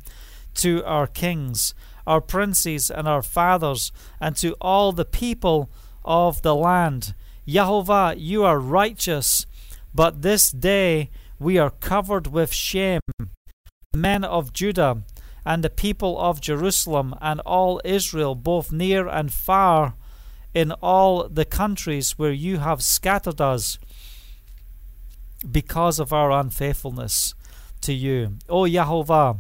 to 0.56 0.84
our 0.86 1.06
kings, 1.06 1.76
our 2.08 2.20
princes, 2.20 2.90
and 2.90 3.08
our 3.08 3.22
fathers, 3.22 3.92
and 4.20 4.36
to 4.38 4.56
all 4.60 4.92
the 4.92 5.06
people 5.06 5.70
of 6.04 6.42
the 6.42 6.56
land. 6.56 7.14
Jehovah, 7.46 8.16
you 8.18 8.44
are 8.44 8.58
righteous, 8.58 9.46
but 9.94 10.24
this 10.24 10.50
day 10.50 11.12
we 11.38 11.60
are 11.60 11.70
covered 11.70 12.26
with 12.26 12.52
shame. 12.52 13.02
Men 13.94 14.24
of 14.24 14.52
Judah 14.52 15.04
and 15.46 15.64
the 15.64 15.70
people 15.70 16.20
of 16.20 16.42
Jerusalem 16.42 17.14
and 17.22 17.40
all 17.42 17.80
Israel, 17.86 18.34
both 18.34 18.72
near 18.72 19.08
and 19.08 19.32
far, 19.32 19.94
in 20.54 20.72
all 20.74 21.28
the 21.28 21.46
countries 21.46 22.18
where 22.18 22.32
you 22.32 22.58
have 22.58 22.84
scattered 22.84 23.42
us 23.42 23.80
because 25.50 26.00
of 26.00 26.14
our 26.14 26.32
unfaithfulness 26.32 27.34
to 27.82 27.94
you. 27.94 28.38
O 28.48 28.68
Jehovah, 28.68 29.38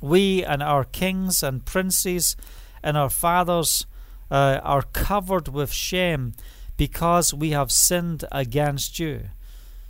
we 0.00 0.44
and 0.44 0.62
our 0.62 0.84
kings 0.84 1.42
and 1.42 1.64
princes 1.64 2.36
and 2.82 2.96
our 2.96 3.10
fathers 3.10 3.86
uh, 4.30 4.60
are 4.62 4.82
covered 4.82 5.48
with 5.48 5.72
shame 5.72 6.34
because 6.76 7.34
we 7.34 7.50
have 7.50 7.70
sinned 7.70 8.24
against 8.32 8.98
you. 8.98 9.24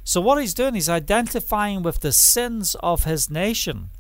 So, 0.03 0.21
what 0.21 0.41
he's 0.41 0.55
doing, 0.55 0.75
he's 0.75 0.89
identifying 0.89 1.83
with 1.83 2.01
the 2.01 2.13
sins 2.13 2.75
of 2.81 3.05
his 3.05 3.31
nation, 3.31 3.91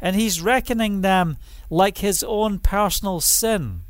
and 0.00 0.14
he's 0.14 0.42
reckoning 0.42 1.00
them 1.00 1.38
like 1.70 1.98
his 1.98 2.22
own 2.22 2.58
personal 2.58 3.20
sin. 3.20 3.80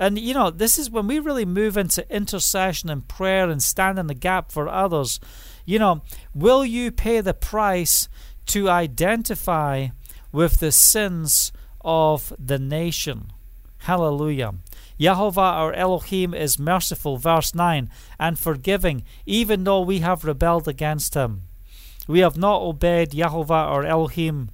And 0.00 0.18
you 0.18 0.32
know, 0.32 0.48
this 0.48 0.78
is 0.78 0.90
when 0.90 1.06
we 1.06 1.18
really 1.18 1.44
move 1.44 1.76
into 1.76 2.10
intercession 2.10 2.88
and 2.88 3.06
prayer 3.06 3.50
and 3.50 3.62
stand 3.62 3.98
in 3.98 4.06
the 4.06 4.14
gap 4.14 4.50
for 4.50 4.66
others. 4.66 5.20
You 5.66 5.78
know, 5.78 6.00
will 6.34 6.64
you 6.64 6.90
pay 6.90 7.20
the 7.20 7.34
price 7.34 8.08
to 8.46 8.70
identify 8.70 9.88
with 10.32 10.58
the 10.58 10.72
sins 10.72 11.52
of 11.82 12.32
the 12.38 12.58
nation? 12.58 13.30
Hallelujah. 13.80 14.54
Jehovah 14.98 15.40
our 15.40 15.72
Elohim 15.74 16.32
is 16.32 16.58
merciful, 16.58 17.18
verse 17.18 17.54
9, 17.54 17.90
and 18.18 18.38
forgiving, 18.38 19.04
even 19.26 19.64
though 19.64 19.82
we 19.82 19.98
have 19.98 20.24
rebelled 20.24 20.66
against 20.66 21.12
him. 21.12 21.42
We 22.08 22.20
have 22.20 22.38
not 22.38 22.62
obeyed 22.62 23.10
Jehovah 23.12 23.52
our 23.52 23.84
Elohim 23.84 24.48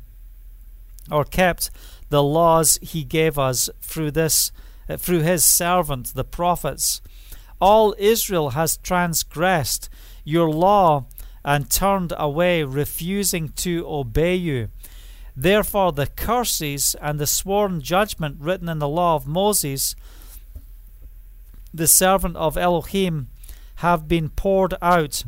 or 1.09 1.25
kept 1.25 1.71
the 2.09 2.23
laws 2.23 2.81
he 2.83 3.05
gave 3.05 3.39
us 3.39 3.71
through 3.81 4.11
this 4.11 4.51
Uh, 4.89 4.97
through 4.97 5.21
his 5.21 5.45
servant 5.45 6.15
the 6.15 6.25
prophets. 6.25 7.01
All 7.61 7.95
Israel 7.99 8.51
has 8.51 8.77
transgressed 8.77 9.89
your 10.25 10.51
law 10.51 11.07
and 11.45 11.71
turned 11.71 12.13
away, 12.17 12.63
refusing 12.65 13.49
to 13.51 13.85
obey 13.87 14.35
you. 14.35 14.69
Therefore, 15.37 15.93
the 15.93 16.07
curses 16.07 16.97
and 17.01 17.19
the 17.19 17.27
sworn 17.27 17.81
judgment 17.81 18.37
written 18.41 18.69
in 18.69 18.79
the 18.79 18.89
law 18.89 19.15
of 19.15 19.27
Moses 19.27 19.95
the 21.77 21.87
servant 21.87 22.37
of 22.37 22.57
Elohim, 22.57 23.29
have 23.77 24.09
been 24.09 24.31
poured 24.31 24.75
out 24.81 25.25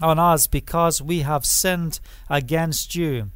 on 0.00 0.18
us 0.18 0.46
because 0.48 1.00
we 1.00 1.20
have 1.20 1.46
sinned 1.46 2.00
against 2.28 2.94
you. 2.96 3.30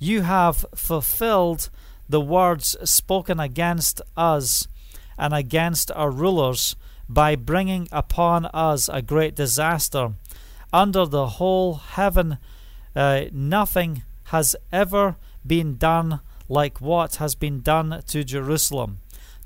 You 0.00 0.22
have 0.22 0.66
fulfilled 0.74 1.70
the 2.08 2.20
words 2.20 2.76
spoken 2.84 3.38
against 3.40 4.00
us 4.16 4.66
and 5.18 5.34
against 5.34 5.90
our 5.92 6.10
rulers 6.10 6.76
by 7.08 7.36
bringing 7.36 7.88
upon 7.90 8.46
us 8.46 8.88
a 8.88 9.02
great 9.02 9.34
disaster. 9.34 10.12
Under 10.72 11.06
the 11.06 11.26
whole 11.26 11.74
heaven, 11.74 12.38
uh, 12.94 13.24
nothing 13.32 14.02
has 14.24 14.54
ever 14.70 15.16
been 15.46 15.76
done 15.76 16.20
like 16.48 16.80
what 16.80 17.16
has 17.16 17.34
been 17.34 17.60
done 17.60 18.02
to 18.06 18.24
Jerusalem 18.24 18.98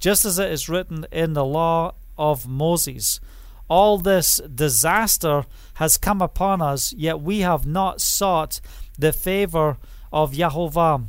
just 0.03 0.25
as 0.25 0.37
it 0.37 0.51
is 0.51 0.69
written 0.69 1.07
in 1.13 1.33
the 1.33 1.45
law 1.45 1.95
of 2.19 2.49
Moses. 2.49 3.21
All 3.69 3.99
this 3.99 4.41
disaster 4.53 5.45
has 5.75 5.97
come 5.97 6.21
upon 6.21 6.61
us, 6.61 6.93
yet 6.93 7.21
we 7.21 7.41
have 7.41 7.65
not 7.65 8.01
sought 8.01 8.61
the 8.99 9.13
favor 9.13 9.79
of 10.13 10.33
Jehovah, 10.33 11.05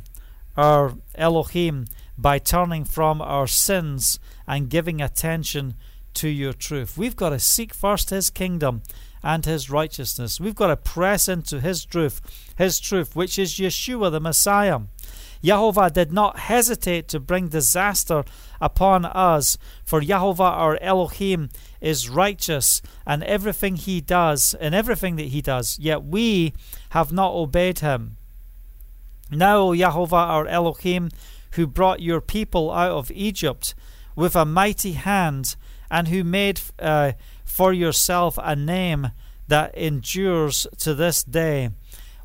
our 0.56 0.94
Elohim, 1.14 1.86
by 2.16 2.38
turning 2.38 2.84
from 2.84 3.20
our 3.20 3.46
sins 3.46 4.18
and 4.46 4.70
giving 4.70 5.00
attention 5.00 5.74
to 6.14 6.28
your 6.28 6.52
truth. 6.52 6.96
We've 6.96 7.16
got 7.16 7.30
to 7.30 7.38
seek 7.38 7.74
first 7.74 8.10
His 8.10 8.30
kingdom 8.30 8.82
and 9.22 9.44
His 9.44 9.70
righteousness. 9.70 10.38
We've 10.38 10.54
got 10.54 10.68
to 10.68 10.76
press 10.76 11.28
into 11.28 11.60
His 11.60 11.84
truth, 11.84 12.20
His 12.56 12.78
truth, 12.78 13.16
which 13.16 13.38
is 13.38 13.54
Yeshua 13.54 14.12
the 14.12 14.20
Messiah. 14.20 14.80
Jehovah 15.42 15.90
did 15.90 16.10
not 16.10 16.38
hesitate 16.38 17.06
to 17.08 17.20
bring 17.20 17.48
disaster 17.48 18.24
upon 18.62 19.04
us, 19.04 19.58
for 19.84 20.00
Jehovah 20.00 20.42
our 20.44 20.78
Elohim 20.80 21.50
is 21.82 22.08
righteous 22.08 22.80
and 23.06 23.22
everything 23.24 23.76
he 23.76 24.00
does, 24.00 24.54
in 24.58 24.72
everything 24.72 25.16
that 25.16 25.28
he 25.28 25.42
does, 25.42 25.78
yet 25.78 26.02
we 26.02 26.54
have 26.90 27.12
not 27.12 27.32
obeyed 27.34 27.80
him. 27.80 28.16
Now, 29.34 29.58
O 29.58 29.70
Yahovah 29.70 30.12
our 30.12 30.46
Elohim, 30.46 31.10
who 31.52 31.66
brought 31.66 32.00
your 32.00 32.20
people 32.20 32.70
out 32.70 32.92
of 32.92 33.10
Egypt 33.10 33.74
with 34.16 34.36
a 34.36 34.44
mighty 34.44 34.92
hand, 34.92 35.56
and 35.90 36.08
who 36.08 36.24
made 36.24 36.60
uh, 36.78 37.12
for 37.44 37.72
yourself 37.72 38.38
a 38.42 38.56
name 38.56 39.10
that 39.48 39.76
endures 39.76 40.66
to 40.78 40.94
this 40.94 41.22
day, 41.22 41.70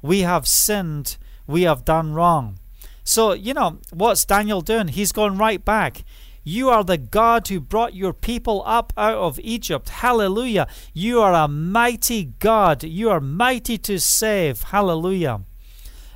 we 0.01 0.21
have 0.21 0.47
sinned, 0.47 1.17
we 1.45 1.63
have 1.63 1.85
done 1.85 2.13
wrong. 2.13 2.57
So, 3.03 3.33
you 3.33 3.53
know, 3.53 3.79
what's 3.91 4.25
Daniel 4.25 4.61
doing? 4.61 4.89
He's 4.89 5.11
going 5.11 5.37
right 5.37 5.63
back. 5.63 6.03
You 6.43 6.69
are 6.69 6.83
the 6.83 6.97
God 6.97 7.47
who 7.47 7.59
brought 7.59 7.93
your 7.93 8.13
people 8.13 8.63
up 8.65 8.93
out 8.97 9.17
of 9.17 9.39
Egypt. 9.41 9.89
Hallelujah. 9.89 10.67
You 10.93 11.21
are 11.21 11.33
a 11.33 11.47
mighty 11.47 12.25
God. 12.39 12.83
You 12.83 13.09
are 13.09 13.19
mighty 13.19 13.77
to 13.79 13.99
save. 13.99 14.63
Hallelujah. 14.63 15.41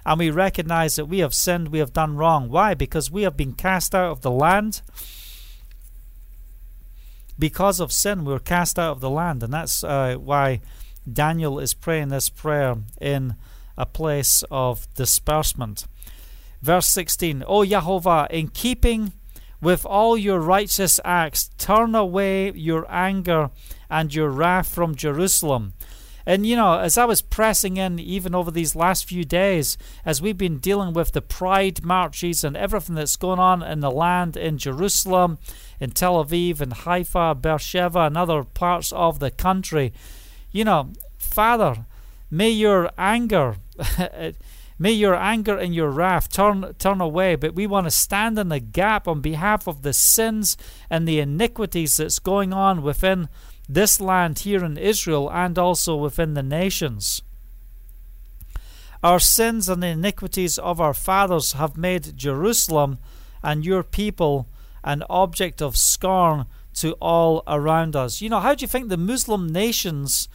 And 0.06 0.20
we 0.20 0.30
recognize 0.30 0.96
that 0.96 1.06
we 1.06 1.20
have 1.20 1.34
sinned, 1.34 1.70
we 1.70 1.80
have 1.80 1.94
done 1.94 2.18
wrong. 2.18 2.50
Why? 2.50 2.74
Because 2.74 3.10
we 3.10 3.24
have 3.24 3.38
been 3.38 3.54
cast 3.54 3.96
out 3.96 4.12
of 4.12 4.22
the 4.22 4.32
land. 4.32 4.82
Because 7.40 7.80
of 7.80 7.92
sin, 7.92 8.26
we 8.26 8.34
were 8.34 8.40
cast 8.40 8.78
out 8.78 8.92
of 8.92 9.00
the 9.00 9.10
land. 9.10 9.44
And 9.44 9.54
that's 9.54 9.84
uh, 9.84 10.16
why 10.16 10.62
Daniel 11.12 11.60
is 11.60 11.74
praying 11.74 12.10
this 12.10 12.30
prayer 12.30 12.76
in 13.00 13.36
a 13.78 13.86
place 13.86 14.44
of 14.52 14.88
disbursement. 14.96 15.86
Verse 16.62 16.88
16 16.88 17.44
O 17.48 17.66
Jehovah, 17.66 18.28
in 18.30 18.48
keeping 18.50 19.14
with 19.62 19.86
all 19.86 20.18
your 20.18 20.40
righteous 20.40 21.00
acts, 21.06 21.50
turn 21.58 21.96
away 21.96 22.52
your 22.52 22.86
anger 22.90 23.50
and 23.90 24.14
your 24.14 24.30
wrath 24.30 24.68
from 24.74 24.96
Jerusalem. 24.96 25.74
And 26.26 26.46
you 26.46 26.56
know, 26.56 26.80
as 26.80 26.98
I 26.98 27.06
was 27.06 27.22
pressing 27.22 27.78
in, 27.78 28.00
even 28.00 28.34
over 28.34 28.50
these 28.50 28.76
last 28.76 29.06
few 29.06 29.26
days, 29.26 29.78
as 30.06 30.22
we've 30.22 30.38
been 30.38 30.60
dealing 30.60 30.94
with 30.94 31.12
the 31.12 31.22
pride 31.22 31.84
marches 31.84 32.44
and 32.44 32.56
everything 32.56 32.96
that's 32.96 33.16
going 33.16 33.40
on 33.40 33.62
in 33.62 33.82
the 33.82 33.92
land 33.92 34.38
in 34.38 34.58
Jerusalem, 34.58 35.38
in 35.80 35.92
Tel 35.92 36.24
Aviv, 36.24 36.62
in 36.62 36.72
Haifa, 36.72 37.36
Beersheba, 37.36 38.02
and 38.02 38.18
other 38.18 38.44
parts 38.44 38.92
of 38.94 39.20
the 39.20 39.32
country, 39.32 39.94
you 40.52 40.64
know, 40.64 40.94
Father, 41.18 41.86
may 42.32 42.50
your 42.50 42.90
anger 42.98 43.58
May 44.80 44.92
your 44.92 45.16
anger 45.16 45.58
and 45.58 45.74
your 45.74 45.90
wrath 45.90 46.32
turn 46.32 46.74
turn 46.80 47.00
away, 47.00 47.36
but 47.36 47.54
we 47.54 47.68
want 47.68 47.86
to 47.86 47.92
stand 47.92 48.40
in 48.40 48.50
the 48.50 48.60
gap 48.60 49.08
on 49.08 49.22
behalf 49.22 49.68
of 49.68 49.84
the 49.84 49.94
sins 49.94 50.58
and 50.90 51.08
the 51.08 51.20
iniquities 51.20 51.98
that's 51.98 52.20
going 52.20 52.52
on 52.54 52.82
within 52.82 53.30
this 53.68 54.02
land 54.02 54.40
here 54.40 54.64
in 54.64 54.78
Israel 54.78 55.30
and 55.32 55.58
also 55.58 55.96
within 55.96 56.34
the 56.34 56.44
nations. 56.44 57.22
Our 59.04 59.20
sins 59.20 59.68
and 59.68 59.84
iniquities 59.84 60.58
of 60.58 60.80
our 60.80 60.94
fathers 60.94 61.54
have 61.54 61.76
made 61.76 62.18
Jerusalem 62.18 63.00
and 63.44 63.66
your 63.66 63.84
people 63.84 64.48
an 64.84 65.04
object 65.10 65.62
of 65.62 65.78
scorn 65.78 66.46
to 66.76 66.94
all 66.94 67.44
around 67.48 67.96
us. 67.96 68.22
You 68.22 68.30
know, 68.30 68.40
how 68.40 68.56
do 68.56 68.64
you 68.64 68.68
think 68.68 68.90
the 68.90 68.98
Muslim 68.98 69.48
nations 69.48 70.28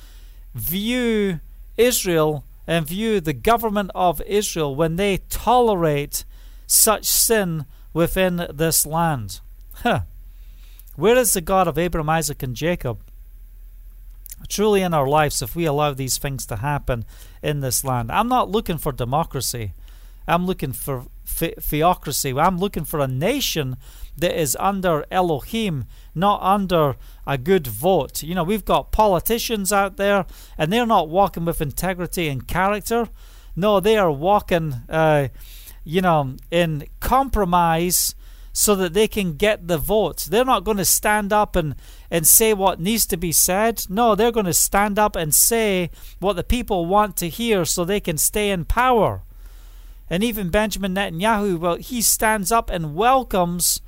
view 0.55 1.41
Israel 1.77 2.45
and 2.67 2.87
view 2.87 3.21
the 3.21 3.33
government 3.33 3.91
of 3.95 4.21
Israel 4.23 4.75
when 4.75 4.97
they 4.97 5.19
tolerate 5.31 6.25
such 6.67 7.07
sin 7.07 7.65
within 7.93 8.47
this 8.53 8.87
land? 8.87 9.41
Huh. 9.83 10.01
Where 10.97 11.17
is 11.17 11.35
the 11.35 11.41
God 11.41 11.69
of 11.69 11.79
Abraham, 11.79 12.09
Isaac, 12.09 12.43
and 12.43 12.57
Jacob? 12.57 13.08
Truly, 14.49 14.83
in 14.83 14.95
our 14.95 15.07
lives, 15.07 15.43
if 15.43 15.55
we 15.55 15.67
allow 15.67 15.93
these 15.93 16.19
things 16.19 16.47
to 16.47 16.57
happen 16.57 17.05
in 17.43 17.61
this 17.61 17.85
land, 17.85 18.11
I'm 18.11 18.29
not 18.29 18.51
looking 18.51 18.79
for 18.79 18.93
democracy. 18.93 19.75
I'm 20.27 20.47
looking 20.47 20.73
for 20.73 21.07
theocracy. 21.25 22.39
I'm 22.39 22.59
looking 22.59 22.85
for 22.85 23.01
a 23.01 23.07
nation 23.07 23.77
that 24.17 24.39
is 24.39 24.57
under 24.59 25.07
Elohim, 25.11 25.85
not 26.15 26.43
under 26.43 26.97
a 27.27 27.39
good 27.39 27.67
vote. 27.67 28.23
You 28.23 28.35
know, 28.35 28.45
we've 28.45 28.65
got 28.65 28.93
politicians 28.93 29.73
out 29.73 29.97
there, 29.97 30.27
and 30.57 30.73
they're 30.73 30.87
not 30.87 31.09
walking 31.09 31.45
with 31.45 31.63
integrity 31.63 32.29
and 32.29 32.47
character. 32.47 33.09
No, 33.55 33.81
they 33.81 33.97
are 33.97 34.11
walking, 34.11 34.75
uh, 34.89 35.29
you 35.85 36.01
know, 36.01 36.37
in 36.51 36.87
compromise 37.01 38.15
so 38.53 38.75
that 38.75 38.93
they 38.93 39.07
can 39.07 39.37
get 39.37 39.69
the 39.69 39.79
vote. 39.79 40.27
They're 40.29 40.45
not 40.45 40.65
going 40.65 40.79
to 40.79 40.85
stand 40.85 41.33
up 41.33 41.55
and, 41.55 41.75
and 42.11 42.27
say 42.27 42.55
what 42.55 42.81
needs 42.81 43.07
to 43.07 43.17
be 43.17 43.33
said. 43.33 43.85
No, 43.89 44.15
they're 44.15 44.33
going 44.33 44.47
to 44.47 44.55
stand 44.55 44.99
up 44.99 45.17
and 45.17 45.35
say 45.35 45.91
what 46.19 46.37
the 46.37 46.45
people 46.45 46.87
want 46.87 47.17
to 47.19 47.29
hear 47.29 47.65
so 47.65 47.85
they 47.85 48.01
can 48.01 48.19
stay 48.19 48.51
in 48.51 48.65
power. 48.65 49.23
And 50.11 50.25
even 50.25 50.49
Benjamin 50.49 50.95
Netanyahu, 50.95 51.59
well, 51.59 51.77
he 51.77 52.01
stands 52.01 52.51
up 52.51 52.71
and 52.71 52.95
welcomes, 52.95 53.81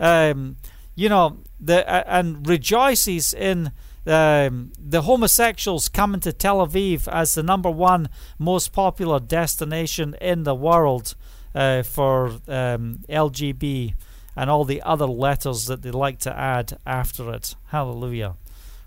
um, 0.00 0.56
you 0.96 1.08
know, 1.08 1.38
the 1.60 1.88
uh, 1.88 2.04
and 2.06 2.46
rejoices 2.46 3.32
in 3.32 3.72
um, 4.06 4.72
the 4.78 5.02
homosexuals 5.02 5.88
coming 5.88 6.20
to 6.20 6.32
Tel 6.32 6.66
Aviv 6.66 7.06
as 7.12 7.34
the 7.34 7.42
number 7.42 7.70
one 7.70 8.08
most 8.38 8.72
popular 8.72 9.20
destination 9.20 10.16
in 10.20 10.44
the 10.44 10.54
world 10.54 11.14
uh, 11.54 11.82
for 11.82 12.28
um, 12.48 13.00
LGB 13.08 13.94
and 14.38 14.48
all 14.48 14.64
the 14.64 14.80
other 14.82 15.06
letters 15.06 15.66
that 15.66 15.82
they 15.82 15.90
like 15.90 16.20
to 16.20 16.38
add 16.38 16.78
after 16.86 17.32
it. 17.32 17.56
Hallelujah. 17.66 18.36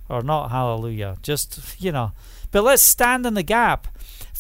Or 0.07 0.21
not 0.21 0.49
hallelujah. 0.49 1.17
Just, 1.21 1.75
you 1.77 1.91
know. 1.91 2.13
But 2.51 2.63
let's 2.63 2.81
stand 2.81 3.25
in 3.25 3.33
the 3.33 3.43
gap 3.43 3.87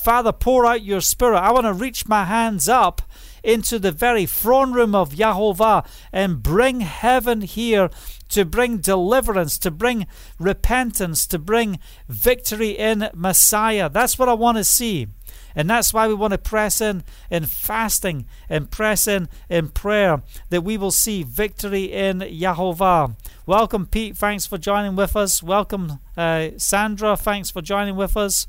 Father, 0.01 0.31
pour 0.31 0.65
out 0.65 0.83
your 0.83 0.99
Spirit. 0.99 1.37
I 1.37 1.51
want 1.51 1.67
to 1.67 1.73
reach 1.73 2.07
my 2.07 2.25
hands 2.25 2.67
up 2.67 3.03
into 3.43 3.77
the 3.77 3.91
very 3.91 4.25
throne 4.25 4.73
room 4.73 4.95
of 4.95 5.13
Yahovah 5.13 5.85
and 6.11 6.41
bring 6.41 6.79
heaven 6.79 7.41
here 7.41 7.91
to 8.29 8.43
bring 8.43 8.79
deliverance, 8.79 9.59
to 9.59 9.69
bring 9.69 10.07
repentance, 10.39 11.27
to 11.27 11.37
bring 11.37 11.77
victory 12.09 12.71
in 12.71 13.09
Messiah. 13.13 13.89
That's 13.89 14.17
what 14.17 14.27
I 14.27 14.33
want 14.33 14.57
to 14.57 14.63
see. 14.63 15.07
And 15.55 15.69
that's 15.69 15.93
why 15.93 16.07
we 16.07 16.13
want 16.13 16.31
to 16.31 16.37
press 16.37 16.81
in 16.81 17.03
in 17.29 17.45
fasting 17.45 18.25
and 18.49 18.69
press 18.69 19.07
in 19.07 19.29
in 19.49 19.69
prayer 19.69 20.21
that 20.49 20.61
we 20.61 20.77
will 20.77 20.91
see 20.91 21.23
victory 21.23 21.85
in 21.85 22.19
Yahovah. 22.19 23.15
Welcome, 23.45 23.85
Pete. 23.85 24.17
Thanks 24.17 24.45
for 24.45 24.57
joining 24.57 24.95
with 24.95 25.15
us. 25.15 25.43
Welcome, 25.43 25.99
uh, 26.15 26.49
Sandra. 26.57 27.17
Thanks 27.17 27.51
for 27.51 27.61
joining 27.61 27.95
with 27.95 28.15
us. 28.15 28.47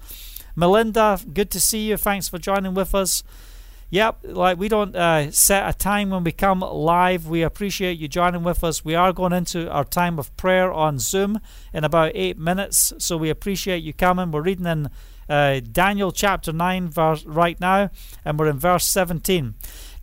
Melinda, 0.54 1.18
good 1.32 1.50
to 1.50 1.60
see 1.60 1.88
you. 1.88 1.96
Thanks 1.96 2.28
for 2.28 2.38
joining 2.38 2.74
with 2.74 2.94
us. 2.94 3.22
Yep, 3.92 4.20
like 4.24 4.58
we 4.58 4.70
don't 4.70 4.96
uh, 4.96 5.30
set 5.32 5.68
a 5.68 5.76
time 5.76 6.08
when 6.08 6.24
we 6.24 6.32
come 6.32 6.60
live. 6.60 7.26
We 7.26 7.42
appreciate 7.42 7.98
you 7.98 8.08
joining 8.08 8.42
with 8.42 8.64
us. 8.64 8.82
We 8.82 8.94
are 8.94 9.12
going 9.12 9.34
into 9.34 9.70
our 9.70 9.84
time 9.84 10.18
of 10.18 10.34
prayer 10.38 10.72
on 10.72 10.98
Zoom 10.98 11.40
in 11.74 11.84
about 11.84 12.12
eight 12.14 12.38
minutes, 12.38 12.94
so 12.96 13.18
we 13.18 13.28
appreciate 13.28 13.82
you 13.82 13.92
coming. 13.92 14.30
We're 14.30 14.40
reading 14.40 14.64
in 14.64 14.88
uh, 15.32 15.60
Daniel 15.60 16.12
chapter 16.12 16.52
9 16.52 16.90
verse, 16.90 17.24
right 17.24 17.58
now, 17.58 17.90
and 18.22 18.38
we're 18.38 18.48
in 18.48 18.58
verse 18.58 18.84
17. 18.84 19.54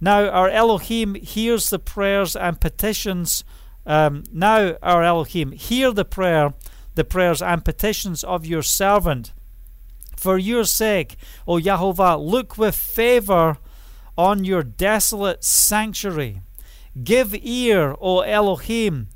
Now, 0.02 0.28
our 0.28 0.50
Elohim 0.50 1.14
hears 1.14 1.70
the 1.70 1.78
prayers 1.78 2.36
and 2.36 2.60
petitions. 2.60 3.44
Um, 3.86 4.24
now, 4.34 4.76
our 4.82 5.04
Elohim, 5.04 5.52
hear 5.52 5.92
the 5.92 6.06
prayer, 6.06 6.54
the 6.96 7.04
prayers 7.04 7.44
and 7.44 7.64
petitions 7.64 8.24
of 8.24 8.46
your 8.48 8.64
servant 8.64 9.34
for 10.18 10.40
your 10.40 10.64
sake, 10.64 11.16
O 11.48 11.58
Yahovah, 11.58 12.20
look 12.20 12.58
with 12.58 12.76
favor 12.76 13.58
on 14.18 14.44
your 14.44 14.64
desolate 14.64 15.44
sanctuary. 15.44 16.42
Give 17.04 17.36
ear, 17.36 17.96
O 18.02 18.22
Elohim, 18.22 19.10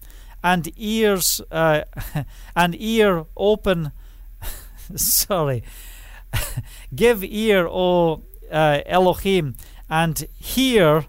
and 0.43 0.71
ears 0.77 1.41
uh, 1.51 1.81
and 2.55 2.75
ear 2.79 3.25
open. 3.35 3.91
sorry. 4.95 5.63
Give 6.95 7.23
ear, 7.23 7.67
O 7.67 8.23
uh, 8.51 8.81
Elohim, 8.85 9.55
and 9.89 10.27
hear. 10.37 11.05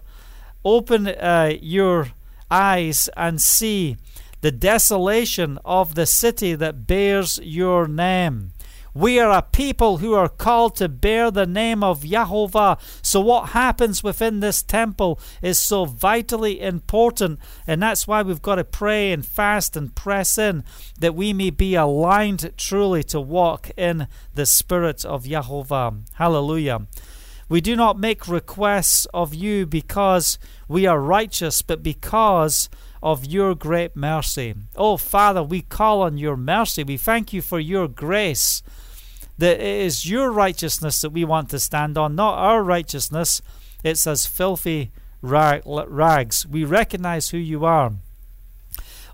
Open 0.63 1.07
uh, 1.07 1.53
your 1.61 2.07
eyes 2.49 3.07
and 3.15 3.39
see 3.39 3.97
the 4.41 4.51
desolation 4.51 5.59
of 5.63 5.95
the 5.95 6.05
city 6.05 6.55
that 6.55 6.87
bears 6.87 7.39
your 7.43 7.87
name. 7.87 8.51
We 8.95 9.19
are 9.19 9.37
a 9.37 9.41
people 9.41 9.97
who 9.97 10.13
are 10.13 10.29
called 10.29 10.77
to 10.77 10.87
bear 10.87 11.29
the 11.29 11.45
name 11.45 11.83
of 11.83 12.03
Yahovah. 12.03 12.79
So, 13.01 13.19
what 13.19 13.49
happens 13.49 14.01
within 14.01 14.39
this 14.39 14.63
temple 14.63 15.19
is 15.41 15.59
so 15.59 15.83
vitally 15.83 16.61
important, 16.61 17.39
and 17.67 17.83
that's 17.83 18.07
why 18.07 18.21
we've 18.21 18.41
got 18.41 18.55
to 18.55 18.63
pray 18.63 19.11
and 19.11 19.25
fast 19.25 19.75
and 19.75 19.93
press 19.93 20.37
in 20.37 20.63
that 20.97 21.13
we 21.13 21.33
may 21.33 21.49
be 21.49 21.75
aligned 21.75 22.53
truly 22.55 23.03
to 23.03 23.19
walk 23.19 23.69
in 23.75 24.07
the 24.33 24.45
Spirit 24.45 25.03
of 25.03 25.25
Yahovah. 25.25 26.07
Hallelujah. 26.13 26.87
We 27.49 27.59
do 27.59 27.75
not 27.75 27.99
make 27.99 28.29
requests 28.29 29.07
of 29.13 29.33
you 29.33 29.65
because 29.65 30.39
we 30.69 30.85
are 30.87 31.01
righteous, 31.01 31.61
but 31.61 31.83
because 31.83 32.69
of 33.03 33.25
your 33.25 33.55
great 33.55 33.97
mercy. 33.97 34.55
Oh, 34.77 34.95
Father, 34.95 35.43
we 35.43 35.61
call 35.61 36.01
on 36.01 36.17
your 36.17 36.37
mercy. 36.37 36.85
We 36.85 36.95
thank 36.95 37.33
you 37.33 37.41
for 37.41 37.59
your 37.59 37.89
grace 37.89 38.63
that 39.37 39.59
it 39.59 39.81
is 39.85 40.09
your 40.09 40.31
righteousness 40.31 41.01
that 41.01 41.09
we 41.11 41.25
want 41.25 41.49
to 41.49 41.59
stand 41.59 41.97
on, 41.97 42.15
not 42.15 42.37
our 42.37 42.63
righteousness. 42.63 43.41
It's 43.83 44.07
as 44.07 44.25
filthy 44.25 44.91
rags. 45.21 46.45
We 46.45 46.63
recognize 46.63 47.29
who 47.29 47.37
you 47.37 47.65
are. 47.65 47.93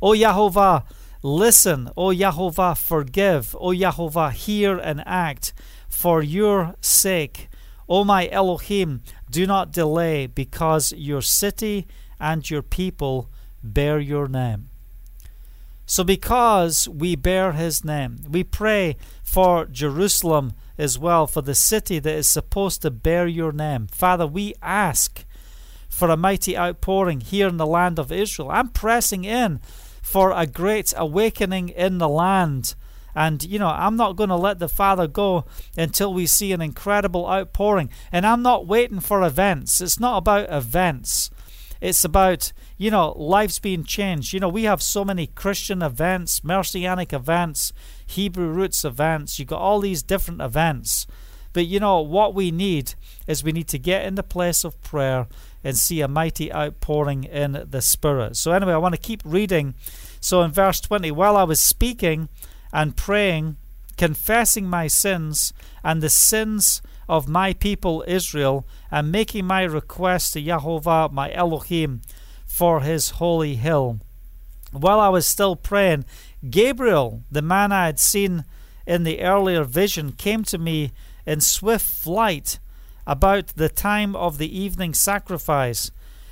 O 0.01 0.11
Yahovah, 0.11 0.83
listen. 1.23 1.89
O 1.95 2.07
Yahovah, 2.07 2.77
forgive. 2.77 3.55
O 3.59 3.67
Yahovah, 3.67 4.31
hear 4.31 4.77
and 4.77 5.03
act 5.05 5.53
for 5.87 6.21
your 6.21 6.75
sake. 6.81 7.49
O 7.87 8.03
my 8.03 8.29
Elohim, 8.29 9.01
do 9.29 9.45
not 9.45 9.71
delay 9.71 10.27
because 10.27 10.93
your 10.93 11.21
city 11.21 11.87
and 12.19 12.49
your 12.49 12.61
people 12.61 13.29
bear 13.63 13.99
your 13.99 14.27
name. 14.27 14.69
So, 15.85 16.05
because 16.05 16.87
we 16.87 17.17
bear 17.17 17.51
his 17.51 17.83
name, 17.83 18.19
we 18.29 18.45
pray 18.45 18.95
for 19.31 19.65
Jerusalem 19.65 20.51
as 20.77 20.99
well, 20.99 21.25
for 21.25 21.41
the 21.41 21.55
city 21.55 21.99
that 21.99 22.13
is 22.13 22.27
supposed 22.27 22.81
to 22.81 22.91
bear 22.91 23.27
your 23.27 23.53
name. 23.53 23.87
Father, 23.87 24.27
we 24.27 24.53
ask 24.61 25.23
for 25.87 26.09
a 26.09 26.17
mighty 26.17 26.57
outpouring 26.57 27.21
here 27.21 27.47
in 27.47 27.55
the 27.55 27.65
land 27.65 27.97
of 27.97 28.11
Israel. 28.11 28.49
I'm 28.51 28.67
pressing 28.67 29.23
in 29.23 29.61
for 30.01 30.33
a 30.33 30.45
great 30.45 30.93
awakening 30.97 31.69
in 31.69 31.97
the 31.97 32.09
land. 32.09 32.75
And, 33.15 33.41
you 33.41 33.57
know, 33.57 33.69
I'm 33.69 33.95
not 33.95 34.17
going 34.17 34.31
to 34.31 34.35
let 34.35 34.59
the 34.59 34.67
Father 34.67 35.07
go 35.07 35.45
until 35.77 36.13
we 36.13 36.25
see 36.25 36.51
an 36.51 36.61
incredible 36.61 37.25
outpouring. 37.25 37.89
And 38.11 38.27
I'm 38.27 38.41
not 38.41 38.67
waiting 38.67 38.99
for 38.99 39.23
events. 39.23 39.79
It's 39.79 39.97
not 39.97 40.17
about 40.17 40.51
events. 40.51 41.29
It's 41.81 42.05
about, 42.05 42.53
you 42.77 42.91
know, 42.91 43.11
lives 43.17 43.57
being 43.59 43.83
changed. 43.83 44.33
You 44.33 44.39
know, 44.39 44.49
we 44.49 44.63
have 44.63 44.83
so 44.83 45.03
many 45.03 45.27
Christian 45.27 45.81
events, 45.81 46.43
Messianic 46.43 47.11
events, 47.11 47.73
Hebrew 48.05 48.47
roots 48.47 48.85
events. 48.85 49.39
You've 49.39 49.47
got 49.47 49.61
all 49.61 49.79
these 49.79 50.03
different 50.03 50.41
events. 50.41 51.07
But, 51.53 51.65
you 51.65 51.79
know, 51.79 51.99
what 51.99 52.33
we 52.33 52.51
need 52.51 52.93
is 53.27 53.43
we 53.43 53.51
need 53.51 53.67
to 53.69 53.79
get 53.79 54.05
in 54.05 54.15
the 54.15 54.23
place 54.23 54.63
of 54.63 54.81
prayer 54.81 55.27
and 55.63 55.75
see 55.75 56.01
a 56.01 56.07
mighty 56.07 56.53
outpouring 56.53 57.25
in 57.25 57.65
the 57.69 57.81
Spirit. 57.81 58.37
So, 58.37 58.51
anyway, 58.51 58.73
I 58.73 58.77
want 58.77 58.95
to 58.95 59.01
keep 59.01 59.21
reading. 59.25 59.75
So, 60.19 60.43
in 60.43 60.51
verse 60.51 60.79
20, 60.79 61.11
while 61.11 61.35
I 61.35 61.43
was 61.43 61.59
speaking 61.59 62.29
and 62.71 62.95
praying, 62.95 63.57
confessing 63.97 64.65
my 64.65 64.87
sins 64.87 65.51
and 65.83 66.01
the 66.01 66.09
sins 66.09 66.81
of 67.11 67.27
my 67.27 67.51
people 67.51 68.05
Israel 68.07 68.65
and 68.89 69.11
making 69.11 69.45
my 69.45 69.63
request 69.63 70.31
to 70.31 70.41
Yahovah 70.41 71.11
my 71.11 71.29
Elohim 71.33 72.01
for 72.45 72.79
his 72.79 73.09
holy 73.21 73.55
hill. 73.55 73.99
While 74.71 75.01
I 75.01 75.09
was 75.09 75.27
still 75.27 75.57
praying, 75.57 76.05
Gabriel, 76.49 77.21
the 77.29 77.41
man 77.41 77.73
I 77.73 77.87
had 77.87 77.99
seen 77.99 78.45
in 78.87 79.03
the 79.03 79.19
earlier 79.19 79.65
vision, 79.65 80.13
came 80.13 80.45
to 80.45 80.57
me 80.57 80.93
in 81.25 81.41
swift 81.41 81.85
flight 81.85 82.59
about 83.05 83.47
the 83.57 83.67
time 83.67 84.15
of 84.15 84.37
the 84.37 84.57
evening 84.57 84.93
sacrifice. 84.93 85.91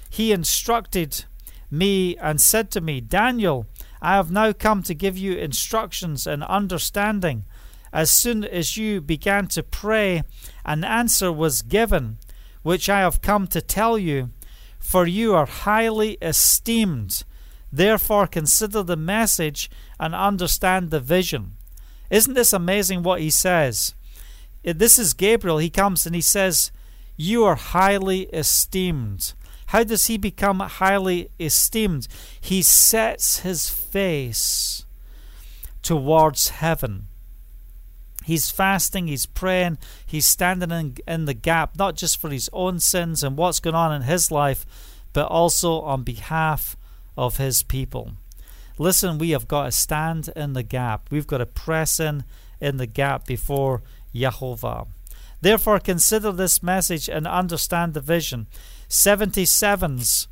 He 0.10 0.32
instructed 0.32 1.26
me 1.70 2.16
and 2.16 2.40
said 2.40 2.72
to 2.72 2.80
me, 2.80 3.02
Daniel, 3.02 3.68
I 4.02 4.14
have 4.16 4.32
now 4.32 4.54
come 4.54 4.82
to 4.84 4.94
give 4.94 5.18
you 5.18 5.34
instructions 5.34 6.26
and 6.26 6.42
understanding. 6.46 7.44
As 7.92 8.12
soon 8.12 8.44
as 8.44 8.78
you 8.78 9.02
began 9.02 9.48
to 9.48 9.64
pray, 9.64 10.24
an 10.66 10.84
answer 10.84 11.32
was 11.32 11.62
given, 11.62 12.18
which 12.62 12.90
I 12.90 13.00
have 13.00 13.22
come 13.22 13.48
to 13.48 13.62
tell 13.62 13.98
you, 13.98 14.30
for 14.80 15.06
you 15.08 15.36
are 15.36 15.46
highly 15.46 16.18
esteemed. 16.22 17.24
Therefore, 17.72 18.28
consider 18.28 18.84
the 18.84 18.98
message 18.98 19.70
and 20.00 20.16
understand 20.16 20.90
the 20.90 21.00
vision. 21.00 21.54
Isn't 22.10 22.34
this 22.34 22.54
amazing 22.54 23.04
what 23.04 23.22
he 23.22 23.30
says? 23.30 23.94
Uh, 24.66 24.74
this 24.76 24.98
is 24.98 25.14
Gabriel. 25.14 25.60
He 25.60 25.70
comes 25.70 26.06
and 26.06 26.16
he 26.16 26.22
says, 26.22 26.72
You 27.16 27.44
are 27.46 27.56
highly 27.56 28.24
esteemed. 28.34 29.34
How 29.68 29.84
does 29.84 30.08
he 30.08 30.18
become 30.18 30.62
highly 30.62 31.30
esteemed? 31.40 32.08
He 32.42 32.64
sets 32.64 33.40
his 33.42 33.70
face 33.70 34.86
towards 35.84 36.50
heaven. 36.50 37.09
He's 38.30 38.52
fasting, 38.52 39.08
he's 39.08 39.26
praying, 39.26 39.80
he's 40.06 40.28
standing 40.28 40.70
in, 40.70 40.98
in 41.08 41.26
the 41.26 41.34
gap, 41.34 41.76
not 41.80 41.96
just 41.96 42.22
for 42.22 42.30
his 42.30 42.48
own 42.54 42.80
sins 42.80 43.24
and 43.24 43.36
what's 43.36 43.60
going 43.60 43.76
on 43.76 43.92
in 43.92 44.04
his 44.04 44.30
life, 44.30 44.68
but 45.14 45.26
also 45.26 45.82
on 45.82 46.04
behalf 46.04 46.78
of 47.18 47.38
his 47.38 47.64
people. 47.64 48.12
Listen, 48.78 49.18
we 49.18 49.32
have 49.32 49.48
got 49.48 49.64
to 49.64 49.72
stand 49.72 50.30
in 50.36 50.54
the 50.54 50.62
gap. 50.62 51.08
We've 51.10 51.26
got 51.26 51.40
to 51.40 51.48
press 51.48 52.00
in 52.00 52.24
in 52.62 52.78
the 52.78 52.86
gap 52.86 53.26
before 53.26 53.82
Yahovah. 54.14 54.86
Therefore, 55.42 55.80
consider 55.80 56.32
this 56.32 56.62
message 56.62 57.10
and 57.10 57.26
understand 57.26 57.96
the 57.96 58.00
vision. 58.00 58.46
77s 58.90 60.28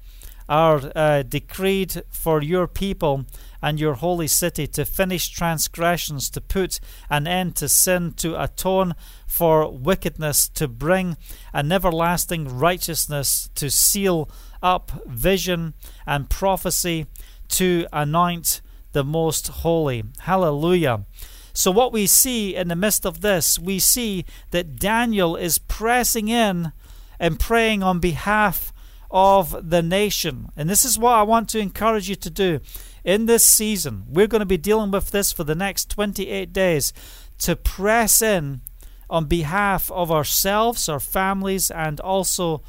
are 0.50 0.92
uh, 0.96 1.24
decreed 1.24 2.04
for 2.10 2.42
your 2.42 2.68
people 2.68 3.26
and 3.62 3.80
your 3.80 3.96
holy 3.96 4.28
city 4.28 4.68
to 4.68 4.86
finish 4.86 5.30
transgressions, 5.30 6.30
to 6.30 6.42
put 6.42 6.80
an 7.10 7.28
end 7.28 7.56
to 7.56 7.68
sin, 7.68 8.14
to 8.14 8.42
atone 8.42 8.94
for 9.26 9.72
wickedness, 9.72 10.48
to 10.50 10.68
bring 10.68 11.18
an 11.54 11.72
everlasting 11.72 12.48
righteousness, 12.48 13.50
to 13.56 13.70
seal 13.70 14.30
up 14.62 14.92
vision 15.06 15.74
and 16.06 16.30
prophecy, 16.30 17.08
to 17.50 17.88
anoint 17.92 18.62
the 18.92 19.04
most 19.04 19.48
holy. 19.48 20.04
Hallelujah. 20.20 21.06
So, 21.54 21.72
what 21.72 21.92
we 21.92 22.06
see 22.06 22.56
in 22.56 22.68
the 22.68 22.76
midst 22.76 23.06
of 23.06 23.22
this, 23.22 23.58
we 23.58 23.80
see 23.80 24.26
that 24.52 24.76
Daniel 24.78 25.36
is 25.36 25.58
pressing 25.58 26.28
in 26.28 26.72
and 27.20 27.40
praying 27.40 27.82
on 27.82 28.00
behalf 28.00 28.72
of 29.10 29.70
the 29.70 29.82
nation. 29.82 30.50
And 30.56 30.70
this 30.70 30.86
is 30.86 30.98
what 30.98 31.14
I 31.14 31.24
want 31.24 31.50
to 31.50 31.60
encourage 31.60 32.10
you 32.10 32.16
to 32.16 32.30
do 32.30 32.60
in 33.04 33.26
this 33.26 33.46
season. 33.46 34.04
We're 34.08 34.28
going 34.28 34.40
to 34.40 34.46
be 34.46 34.58
dealing 34.58 34.92
with 34.92 35.12
this 35.12 35.32
for 35.32 35.44
the 35.44 35.56
next 35.56 35.90
28 35.90 36.52
days 36.52 36.94
to 37.40 37.56
press 37.56 38.22
in 38.22 38.62
on 39.10 39.26
behalf 39.26 39.90
of 39.92 40.12
ourselves, 40.12 40.90
our 40.90 41.00
families, 41.00 41.72
and 41.72 42.00
also 42.00 42.62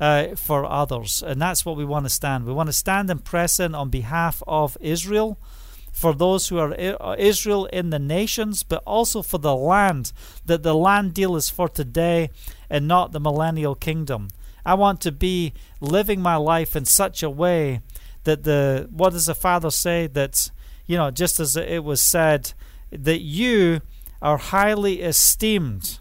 uh, 0.00 0.36
for 0.36 0.64
others. 0.64 1.22
And 1.22 1.40
that's 1.40 1.64
what 1.64 1.76
we 1.76 1.84
want 1.84 2.06
to 2.06 2.10
stand. 2.10 2.44
We 2.44 2.52
want 2.52 2.68
to 2.68 2.72
stand 2.74 3.10
and 3.10 3.24
press 3.24 3.58
in 3.58 3.74
on 3.74 3.88
behalf 3.88 4.42
of 4.46 4.76
Israel, 4.80 5.38
for 5.90 6.14
those 6.14 6.48
who 6.48 6.58
are 6.58 6.74
uh, 6.78 7.16
Israel 7.18 7.66
in 7.66 7.90
the 7.90 7.98
nations, 7.98 8.62
but 8.62 8.82
also 8.86 9.22
for 9.22 9.38
the 9.38 9.56
land, 9.56 10.12
that 10.46 10.62
the 10.62 10.74
land 10.74 11.14
deal 11.14 11.34
is 11.34 11.48
for 11.48 11.68
today 11.68 12.30
and 12.70 12.86
not 12.86 13.12
the 13.12 13.18
millennial 13.18 13.74
kingdom. 13.74 14.28
I 14.68 14.74
want 14.74 15.00
to 15.00 15.12
be 15.12 15.54
living 15.80 16.20
my 16.20 16.36
life 16.36 16.76
in 16.76 16.84
such 16.84 17.22
a 17.22 17.30
way 17.30 17.80
that 18.24 18.44
the 18.44 18.86
what 18.90 19.14
does 19.14 19.24
the 19.24 19.34
Father 19.34 19.70
say 19.70 20.06
that 20.08 20.50
you 20.86 20.98
know 20.98 21.10
just 21.10 21.40
as 21.40 21.56
it 21.56 21.82
was 21.84 22.02
said 22.02 22.52
that 22.90 23.20
you 23.20 23.80
are 24.20 24.36
highly 24.36 25.00
esteemed 25.00 26.00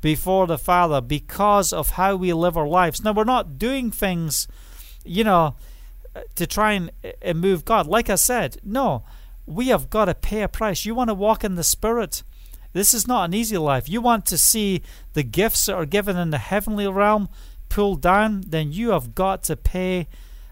before 0.00 0.46
the 0.46 0.58
Father 0.58 1.00
because 1.00 1.72
of 1.72 1.90
how 1.90 2.14
we 2.14 2.32
live 2.32 2.56
our 2.56 2.68
lives. 2.68 3.02
Now 3.02 3.12
we're 3.12 3.24
not 3.24 3.58
doing 3.58 3.90
things, 3.90 4.46
you 5.04 5.24
know, 5.24 5.56
to 6.36 6.46
try 6.46 6.72
and, 6.74 6.92
and 7.20 7.40
move 7.40 7.64
God. 7.64 7.88
Like 7.88 8.08
I 8.08 8.14
said, 8.14 8.58
no, 8.62 9.02
we 9.44 9.68
have 9.68 9.90
got 9.90 10.04
to 10.04 10.14
pay 10.14 10.42
a 10.42 10.48
price. 10.48 10.84
You 10.84 10.94
want 10.94 11.10
to 11.10 11.14
walk 11.14 11.42
in 11.42 11.56
the 11.56 11.64
Spirit. 11.64 12.22
This 12.74 12.94
is 12.94 13.08
not 13.08 13.24
an 13.24 13.34
easy 13.34 13.58
life. 13.58 13.88
You 13.88 14.00
want 14.00 14.26
to 14.26 14.38
see 14.38 14.82
the 15.14 15.22
gifts 15.24 15.66
that 15.66 15.74
are 15.74 15.86
given 15.86 16.16
in 16.16 16.30
the 16.30 16.38
heavenly 16.38 16.86
realm 16.86 17.28
pulled 17.74 18.00
down, 18.00 18.44
then 18.46 18.70
you 18.70 18.90
have 18.90 19.16
got 19.16 19.42
to 19.42 19.56
pay 19.56 20.06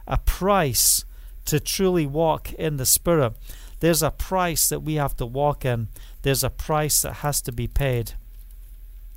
a 0.09 0.19
price 0.19 1.05
to 1.45 1.61
truly 1.61 2.05
walk 2.05 2.53
in 2.55 2.79
the 2.79 2.85
Spirit. 2.85 3.35
There's 3.79 4.03
a 4.03 4.11
price 4.11 4.69
that 4.69 4.81
we 4.81 4.95
have 4.95 5.15
to 5.19 5.27
walk 5.27 5.65
in, 5.65 5.87
there's 6.23 6.43
a 6.43 6.51
price 6.51 7.01
that 7.03 7.23
has 7.23 7.41
to 7.43 7.53
be 7.53 7.69
paid. 7.69 8.15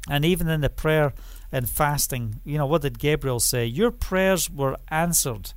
And 0.07 0.23
even 0.23 0.47
in 0.47 0.61
the 0.61 0.69
prayer 0.69 1.13
and 1.51 1.67
fasting, 1.67 2.41
you 2.43 2.59
know, 2.59 2.67
what 2.67 2.83
did 2.83 2.99
Gabriel 2.99 3.39
say? 3.39 3.65
Your 3.65 3.89
prayers 3.89 4.51
were 4.51 4.77
answered. 4.89 5.53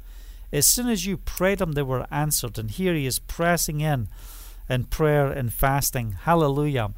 As 0.50 0.64
soon 0.64 0.88
as 0.88 1.04
you 1.04 1.18
prayed 1.18 1.58
them, 1.58 1.72
they 1.72 1.82
were 1.82 2.06
answered. 2.10 2.58
And 2.58 2.70
here 2.70 2.94
he 2.94 3.04
is 3.04 3.18
pressing 3.18 3.82
in 3.82 4.08
in 4.70 4.84
prayer 4.84 5.26
and 5.26 5.52
fasting. 5.52 6.16
Hallelujah. 6.22 6.94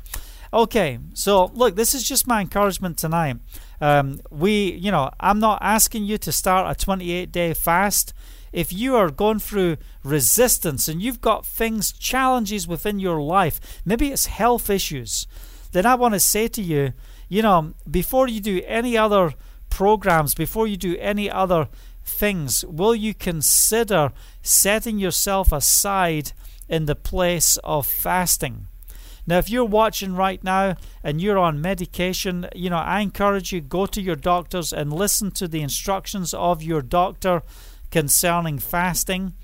Okay, 0.53 0.98
so 1.14 1.46
look, 1.55 1.76
this 1.76 1.94
is 1.94 2.03
just 2.03 2.26
my 2.26 2.40
encouragement 2.40 2.98
tonight. 2.98 3.36
Um, 3.80 4.20
we, 4.30 4.72
you 4.72 4.90
know, 4.90 5.11
I'm 5.20 5.38
not 5.38 5.62
asking 5.62 6.05
you 6.05 6.18
to 6.18 6.32
start 6.32 6.70
a 6.70 6.84
28 6.84 7.30
day 7.30 7.55
fast. 7.55 8.12
If 8.53 8.72
you 8.72 8.96
are 8.96 9.11
going 9.11 9.38
through 9.38 9.76
resistance 10.03 10.88
and 10.88 11.01
you've 11.01 11.20
got 11.20 11.46
things, 11.46 11.92
challenges 11.92 12.66
within 12.66 12.98
your 12.98 13.22
life, 13.22 13.80
maybe 13.84 14.09
it's 14.09 14.26
health 14.26 14.68
issues, 14.68 15.28
then 15.70 15.86
I 15.86 15.94
want 15.94 16.14
to 16.14 16.20
say 16.20 16.48
to 16.48 16.62
you, 16.62 16.94
you 17.28 17.42
know, 17.42 17.74
before 17.88 18.26
you 18.26 18.40
do 18.40 18.61
any 18.66 18.98
other 18.98 19.34
programs, 19.68 20.34
before 20.34 20.66
you 20.66 20.76
do 20.76 20.96
any 20.98 21.30
other 21.30 21.68
things, 22.05 22.64
will 22.64 22.96
you 22.96 23.14
consider 23.14 24.11
setting 24.42 24.98
yourself 24.98 25.53
aside 25.53 26.32
in 26.68 26.86
the 26.86 26.96
place 26.96 27.57
of 27.62 27.86
fasting? 27.86 28.66
Now, 29.31 29.39
if 29.39 29.49
you're 29.49 29.64
watching 29.64 30.16
right 30.16 30.43
now 30.43 30.74
and 31.05 31.20
you're 31.20 31.39
on 31.39 31.61
medication, 31.61 32.49
you 32.53 32.68
know, 32.68 32.78
I 32.78 32.99
encourage 32.99 33.53
you 33.53 33.61
go 33.61 33.87
to 33.87 34.03
your 34.03 34.16
doctors 34.16 34.72
and 34.72 34.93
listen 34.93 35.31
to 35.33 35.47
the 35.47 35.61
instructions 35.61 36.35
of 36.35 36.64
your 36.64 36.83
doctor 36.83 37.45
concerning 37.93 38.59
fasting. 38.59 39.35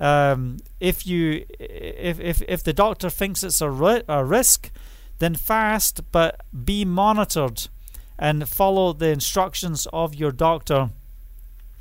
Um, 0.00 0.56
if 0.80 1.06
you 1.06 1.46
if, 1.60 2.18
if 2.18 2.42
if 2.48 2.64
the 2.64 2.72
doctor 2.72 3.08
thinks 3.08 3.44
it's 3.44 3.60
a, 3.60 3.70
ri- 3.70 4.02
a 4.08 4.24
risk, 4.24 4.72
then 5.20 5.36
fast, 5.36 6.00
but 6.10 6.40
be 6.64 6.84
monitored 6.84 7.68
and 8.18 8.48
follow 8.48 8.92
the 8.92 9.10
instructions 9.10 9.86
of 9.92 10.12
your 10.16 10.32
doctor. 10.32 10.90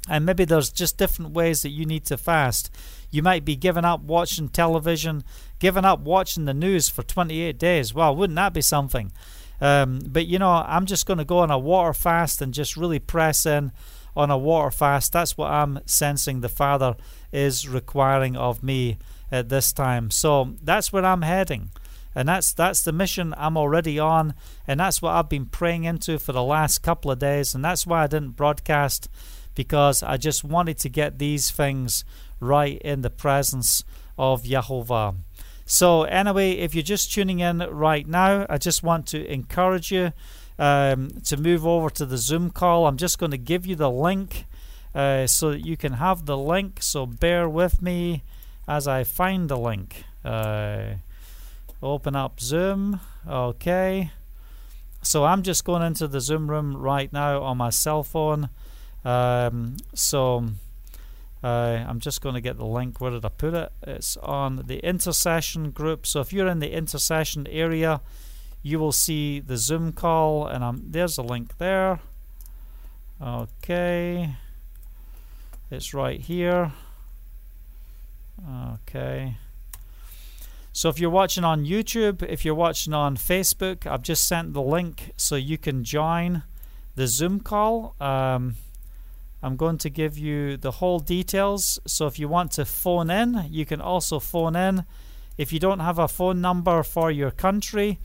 And 0.07 0.23
maybe 0.23 0.45
there's 0.45 0.69
just 0.69 0.99
different 0.99 1.31
ways 1.31 1.63
that 1.63 1.71
you 1.71 1.87
need 1.87 2.05
to 2.05 2.17
fast. 2.17 2.69
You 3.09 3.23
might 3.23 3.43
be 3.43 3.55
giving 3.55 3.85
up 3.85 4.01
watching 4.01 4.49
television, 4.49 5.23
giving 5.65 5.83
up 5.83 6.01
watching 6.01 6.45
the 6.45 6.53
news 6.53 6.89
for 6.89 7.01
28 7.01 7.57
days. 7.57 7.91
Well, 7.91 8.15
wouldn't 8.15 8.35
that 8.35 8.53
be 8.53 8.61
something? 8.61 9.11
Um, 9.59 9.99
but 10.05 10.27
you 10.27 10.37
know, 10.37 10.51
I'm 10.51 10.85
just 10.85 11.07
going 11.07 11.17
to 11.17 11.25
go 11.25 11.39
on 11.39 11.49
a 11.49 11.57
water 11.57 11.91
fast 11.91 12.39
and 12.39 12.53
just 12.53 12.77
really 12.77 12.99
press 12.99 13.47
in 13.47 13.71
on 14.15 14.29
a 14.29 14.37
water 14.37 14.69
fast. 14.69 15.11
That's 15.11 15.35
what 15.35 15.49
I'm 15.49 15.79
sensing 15.87 16.41
the 16.41 16.49
Father 16.49 16.95
is 17.31 17.67
requiring 17.67 18.37
of 18.37 18.61
me 18.61 18.99
at 19.31 19.49
this 19.49 19.73
time. 19.73 20.11
So 20.11 20.53
that's 20.61 20.93
where 20.93 21.03
I'm 21.03 21.23
heading. 21.23 21.71
And 22.13 22.29
that's 22.29 22.53
that's 22.53 22.83
the 22.83 22.91
mission 22.91 23.33
I'm 23.35 23.57
already 23.57 23.97
on, 23.97 24.35
and 24.67 24.79
that's 24.79 25.01
what 25.01 25.15
I've 25.15 25.29
been 25.29 25.47
praying 25.47 25.85
into 25.85 26.19
for 26.19 26.31
the 26.31 26.43
last 26.43 26.83
couple 26.83 27.09
of 27.09 27.17
days, 27.17 27.55
and 27.55 27.65
that's 27.65 27.87
why 27.87 28.03
I 28.03 28.07
didn't 28.07 28.37
broadcast 28.37 29.09
because 29.55 30.03
I 30.03 30.15
just 30.17 30.43
wanted 30.43 30.77
to 30.77 30.89
get 30.89 31.17
these 31.17 31.49
things 31.49 32.05
right 32.39 32.77
in 32.83 33.01
the 33.01 33.09
presence 33.09 33.83
of 34.17 34.43
Yahovah. 34.43 35.15
So, 35.65 36.03
anyway, 36.03 36.51
if 36.51 36.75
you're 36.75 36.83
just 36.83 37.11
tuning 37.11 37.39
in 37.39 37.57
right 37.57 38.07
now, 38.07 38.45
I 38.49 38.59
just 38.59 38.83
want 38.83 39.07
to 39.07 39.25
encourage 39.25 39.91
you 39.91 40.13
um, 40.59 41.09
to 41.25 41.37
move 41.37 41.65
over 41.65 41.89
to 41.89 42.05
the 42.05 42.17
Zoom 42.17 42.51
call. 42.51 42.85
I'm 42.85 42.97
just 42.97 43.17
going 43.17 43.31
to 43.31 43.37
give 43.37 43.65
you 43.65 43.75
the 43.75 43.89
link 43.89 44.45
uh, 44.93 45.25
so 45.25 45.51
that 45.51 45.65
you 45.65 45.75
can 45.75 45.93
have 45.93 46.25
the 46.25 46.37
link. 46.37 46.77
So, 46.81 47.07
bear 47.07 47.49
with 47.49 47.81
me 47.81 48.23
as 48.67 48.87
I 48.87 49.03
find 49.03 49.49
the 49.49 49.57
link. 49.57 50.03
Uh, 50.23 50.95
open 51.81 52.15
up 52.15 52.39
Zoom. 52.39 52.99
Okay. 53.27 54.11
so 55.01 55.25
I'm 55.25 55.41
just 55.41 55.65
going 55.65 55.81
into 55.81 56.07
the 56.07 56.21
Zoom 56.21 56.49
room 56.49 56.77
right 56.77 57.11
now 57.11 57.41
on 57.41 57.57
my 57.57 57.71
cell 57.71 58.03
phone. 58.03 58.49
Um, 59.03 59.77
so 59.93 60.45
uh, 61.45 61.85
I'm 61.87 61.99
just 61.99 62.21
going 62.21 62.33
to 62.33 62.41
get 62.41 62.57
the 62.57 62.65
link. 62.65 62.99
Where 62.99 63.11
did 63.11 63.23
I 63.23 63.29
put 63.29 63.53
it? 63.53 63.71
It's 63.83 64.17
on 64.17 64.63
the 64.65 64.79
intercession 64.79 65.69
group. 65.69 66.07
So 66.07 66.19
if 66.19 66.33
you're 66.33 66.47
in 66.47 66.57
the 66.57 66.71
intercession 66.71 67.45
area, 67.47 68.01
you 68.63 68.79
will 68.79 68.91
see 68.91 69.39
the 69.41 69.55
Zoom 69.55 69.93
call, 69.93 70.47
and 70.47 70.63
I'm, 70.63 70.81
there's 70.89 71.19
a 71.19 71.21
link 71.21 71.59
there. 71.59 71.99
Okay, 73.21 74.35
it's 75.69 75.93
right 75.93 76.19
here. 76.19 76.73
Okay. 78.73 79.37
So 80.73 80.89
if 80.89 80.99
you're 80.99 81.11
watching 81.11 81.43
on 81.43 81.63
YouTube, 81.63 82.23
if 82.23 82.43
you're 82.43 82.55
watching 82.55 82.93
on 82.93 83.17
Facebook, 83.17 83.85
I've 83.85 84.01
just 84.01 84.27
sent 84.27 84.53
the 84.53 84.63
link 84.63 85.11
so 85.15 85.35
you 85.35 85.59
can 85.59 85.83
join 85.83 86.41
the 86.95 87.05
Zoom 87.05 87.39
call. 87.39 87.95
Um, 88.01 88.55
I'm 89.45 89.57
going 89.57 89.77
to 89.77 89.91
give 89.91 90.17
you 90.17 90.57
the 90.57 90.71
whole 90.71 90.97
details. 90.97 91.79
So 91.85 92.07
if 92.07 92.17
you 92.17 92.27
want 92.27 92.51
to 92.53 92.65
phone 92.65 93.11
in, 93.11 93.45
you 93.51 93.63
can 93.63 93.79
also 93.79 94.19
phone 94.19 94.55
in. 94.55 94.85
If 95.37 95.53
you 95.53 95.59
don't 95.59 95.81
have 95.81 95.99
a 95.99 96.07
phone 96.07 96.41
number 96.41 96.81
for 96.81 97.11
your 97.11 97.29
country, 97.29 97.99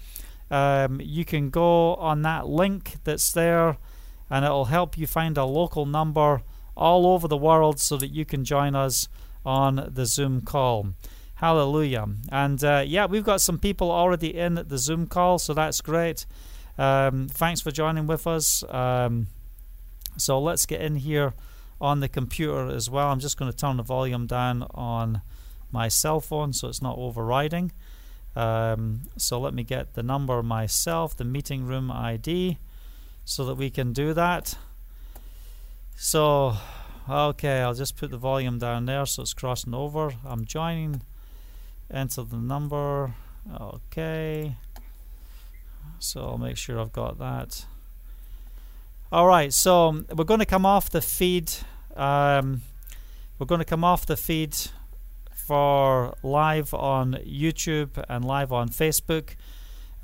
um, 0.50 1.00
you 1.00 1.24
can 1.24 1.48
go 1.48 1.94
on 1.94 2.20
that 2.22 2.46
link 2.46 2.96
that's 3.04 3.32
there 3.32 3.78
and 4.28 4.44
it'll 4.44 4.66
help 4.66 4.98
you 4.98 5.06
find 5.06 5.38
a 5.38 5.46
local 5.46 5.86
number 5.86 6.42
all 6.76 7.06
over 7.06 7.26
the 7.26 7.38
world 7.38 7.80
so 7.80 7.96
that 7.96 8.08
you 8.08 8.26
can 8.26 8.44
join 8.44 8.74
us 8.74 9.08
on 9.42 9.88
the 9.94 10.04
Zoom 10.04 10.42
call. 10.42 10.88
Hallelujah. 11.36 12.06
And 12.30 12.62
uh, 12.62 12.84
yeah, 12.86 13.06
we've 13.06 13.24
got 13.24 13.40
some 13.40 13.58
people 13.58 13.90
already 13.90 14.36
in 14.36 14.62
the 14.68 14.76
Zoom 14.76 15.06
call, 15.06 15.38
so 15.38 15.54
that's 15.54 15.80
great. 15.80 16.26
Um, 16.76 17.28
thanks 17.28 17.62
for 17.62 17.70
joining 17.70 18.06
with 18.06 18.26
us. 18.26 18.62
Um, 18.68 19.28
so 20.20 20.40
let's 20.40 20.66
get 20.66 20.80
in 20.80 20.96
here 20.96 21.34
on 21.80 22.00
the 22.00 22.08
computer 22.08 22.68
as 22.68 22.90
well. 22.90 23.08
I'm 23.08 23.20
just 23.20 23.38
going 23.38 23.50
to 23.50 23.56
turn 23.56 23.78
the 23.78 23.82
volume 23.82 24.26
down 24.26 24.66
on 24.74 25.22
my 25.72 25.88
cell 25.88 26.20
phone 26.20 26.52
so 26.52 26.68
it's 26.68 26.82
not 26.82 26.98
overriding. 26.98 27.72
Um, 28.36 29.02
so 29.16 29.40
let 29.40 29.54
me 29.54 29.64
get 29.64 29.94
the 29.94 30.02
number 30.02 30.42
myself, 30.42 31.16
the 31.16 31.24
meeting 31.24 31.66
room 31.66 31.90
ID, 31.90 32.58
so 33.24 33.44
that 33.46 33.54
we 33.54 33.70
can 33.70 33.92
do 33.92 34.12
that. 34.14 34.56
So, 35.96 36.56
okay, 37.08 37.60
I'll 37.60 37.74
just 37.74 37.96
put 37.96 38.10
the 38.10 38.16
volume 38.16 38.58
down 38.58 38.86
there 38.86 39.06
so 39.06 39.22
it's 39.22 39.34
crossing 39.34 39.74
over. 39.74 40.12
I'm 40.24 40.44
joining, 40.44 41.02
enter 41.90 42.22
the 42.22 42.36
number. 42.36 43.14
Okay, 43.60 44.56
so 45.98 46.24
I'll 46.24 46.38
make 46.38 46.56
sure 46.56 46.78
I've 46.78 46.92
got 46.92 47.18
that. 47.18 47.64
All 49.12 49.26
right, 49.26 49.52
so 49.52 49.88
um, 49.88 50.06
we're 50.14 50.22
going 50.22 50.38
to 50.38 50.46
come 50.46 50.64
off 50.64 50.88
the 50.88 51.00
feed. 51.00 51.50
Um, 51.96 52.62
we're 53.40 53.46
going 53.46 53.58
to 53.58 53.64
come 53.64 53.82
off 53.82 54.06
the 54.06 54.16
feed 54.16 54.56
for 55.34 56.14
live 56.22 56.72
on 56.72 57.14
YouTube 57.26 58.04
and 58.08 58.24
live 58.24 58.52
on 58.52 58.68
Facebook. 58.68 59.30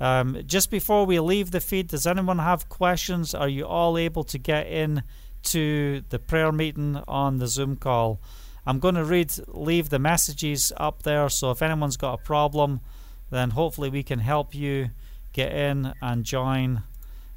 Um, 0.01 0.43
just 0.45 0.69
before 0.69 1.05
we 1.05 1.21
leave 1.21 1.51
the 1.51 1.61
feed, 1.61 1.87
does 1.87 2.05
anyone 2.05 2.39
have 2.39 2.67
questions? 2.67 3.33
Are 3.33 3.47
you 3.47 3.65
all 3.65 3.97
able 3.97 4.25
to 4.25 4.37
get 4.37 4.67
in 4.67 5.03
to 5.43 6.03
the 6.09 6.19
prayer 6.19 6.51
meeting 6.51 7.01
on 7.07 7.37
the 7.37 7.47
Zoom 7.47 7.77
call? 7.77 8.19
I'm 8.65 8.79
going 8.79 8.95
to 8.95 9.05
read, 9.05 9.31
leave 9.47 9.87
the 9.87 9.99
messages 9.99 10.73
up 10.75 11.03
there. 11.03 11.29
So 11.29 11.51
if 11.51 11.61
anyone's 11.61 11.95
got 11.95 12.19
a 12.19 12.23
problem, 12.23 12.81
then 13.29 13.51
hopefully 13.51 13.89
we 13.89 14.03
can 14.03 14.19
help 14.19 14.53
you 14.53 14.89
get 15.31 15.53
in 15.53 15.93
and 16.01 16.25
join 16.25 16.83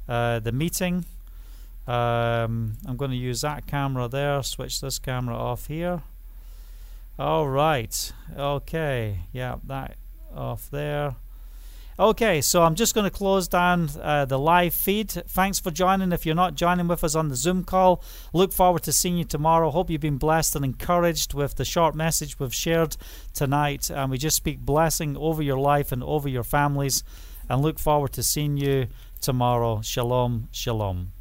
uh, 0.09 0.39
the 0.39 0.51
meeting. 0.51 1.05
Um, 1.87 2.77
I'm 2.85 2.95
going 2.97 3.11
to 3.11 3.17
use 3.17 3.41
that 3.41 3.65
camera 3.67 4.07
there, 4.07 4.43
switch 4.43 4.81
this 4.81 4.99
camera 4.99 5.35
off 5.35 5.67
here. 5.67 6.03
All 7.19 7.47
right. 7.47 8.13
Okay. 8.37 9.19
Yeah, 9.31 9.57
that 9.65 9.97
off 10.35 10.69
there. 10.69 11.15
Okay, 11.99 12.41
so 12.41 12.63
I'm 12.63 12.73
just 12.73 12.95
going 12.95 13.03
to 13.03 13.15
close 13.15 13.47
down 13.47 13.89
uh, 14.01 14.25
the 14.25 14.39
live 14.39 14.73
feed. 14.73 15.11
Thanks 15.11 15.59
for 15.59 15.69
joining. 15.69 16.11
If 16.11 16.25
you're 16.25 16.33
not 16.33 16.55
joining 16.55 16.87
with 16.87 17.03
us 17.03 17.13
on 17.13 17.27
the 17.27 17.35
Zoom 17.35 17.63
call, 17.63 18.01
look 18.33 18.53
forward 18.53 18.81
to 18.83 18.91
seeing 18.91 19.17
you 19.17 19.23
tomorrow. 19.23 19.69
Hope 19.69 19.89
you've 19.91 20.01
been 20.01 20.17
blessed 20.17 20.55
and 20.55 20.65
encouraged 20.65 21.35
with 21.35 21.57
the 21.57 21.65
short 21.65 21.93
message 21.93 22.39
we've 22.39 22.55
shared 22.55 22.97
tonight. 23.33 23.91
And 23.91 24.09
we 24.09 24.17
just 24.17 24.37
speak 24.37 24.61
blessing 24.61 25.15
over 25.15 25.43
your 25.43 25.59
life 25.59 25.91
and 25.91 26.01
over 26.01 26.27
your 26.27 26.43
families. 26.43 27.03
And 27.47 27.61
look 27.61 27.77
forward 27.77 28.13
to 28.13 28.23
seeing 28.23 28.57
you 28.57 28.87
tomorrow. 29.19 29.81
Shalom, 29.81 30.47
shalom. 30.51 31.11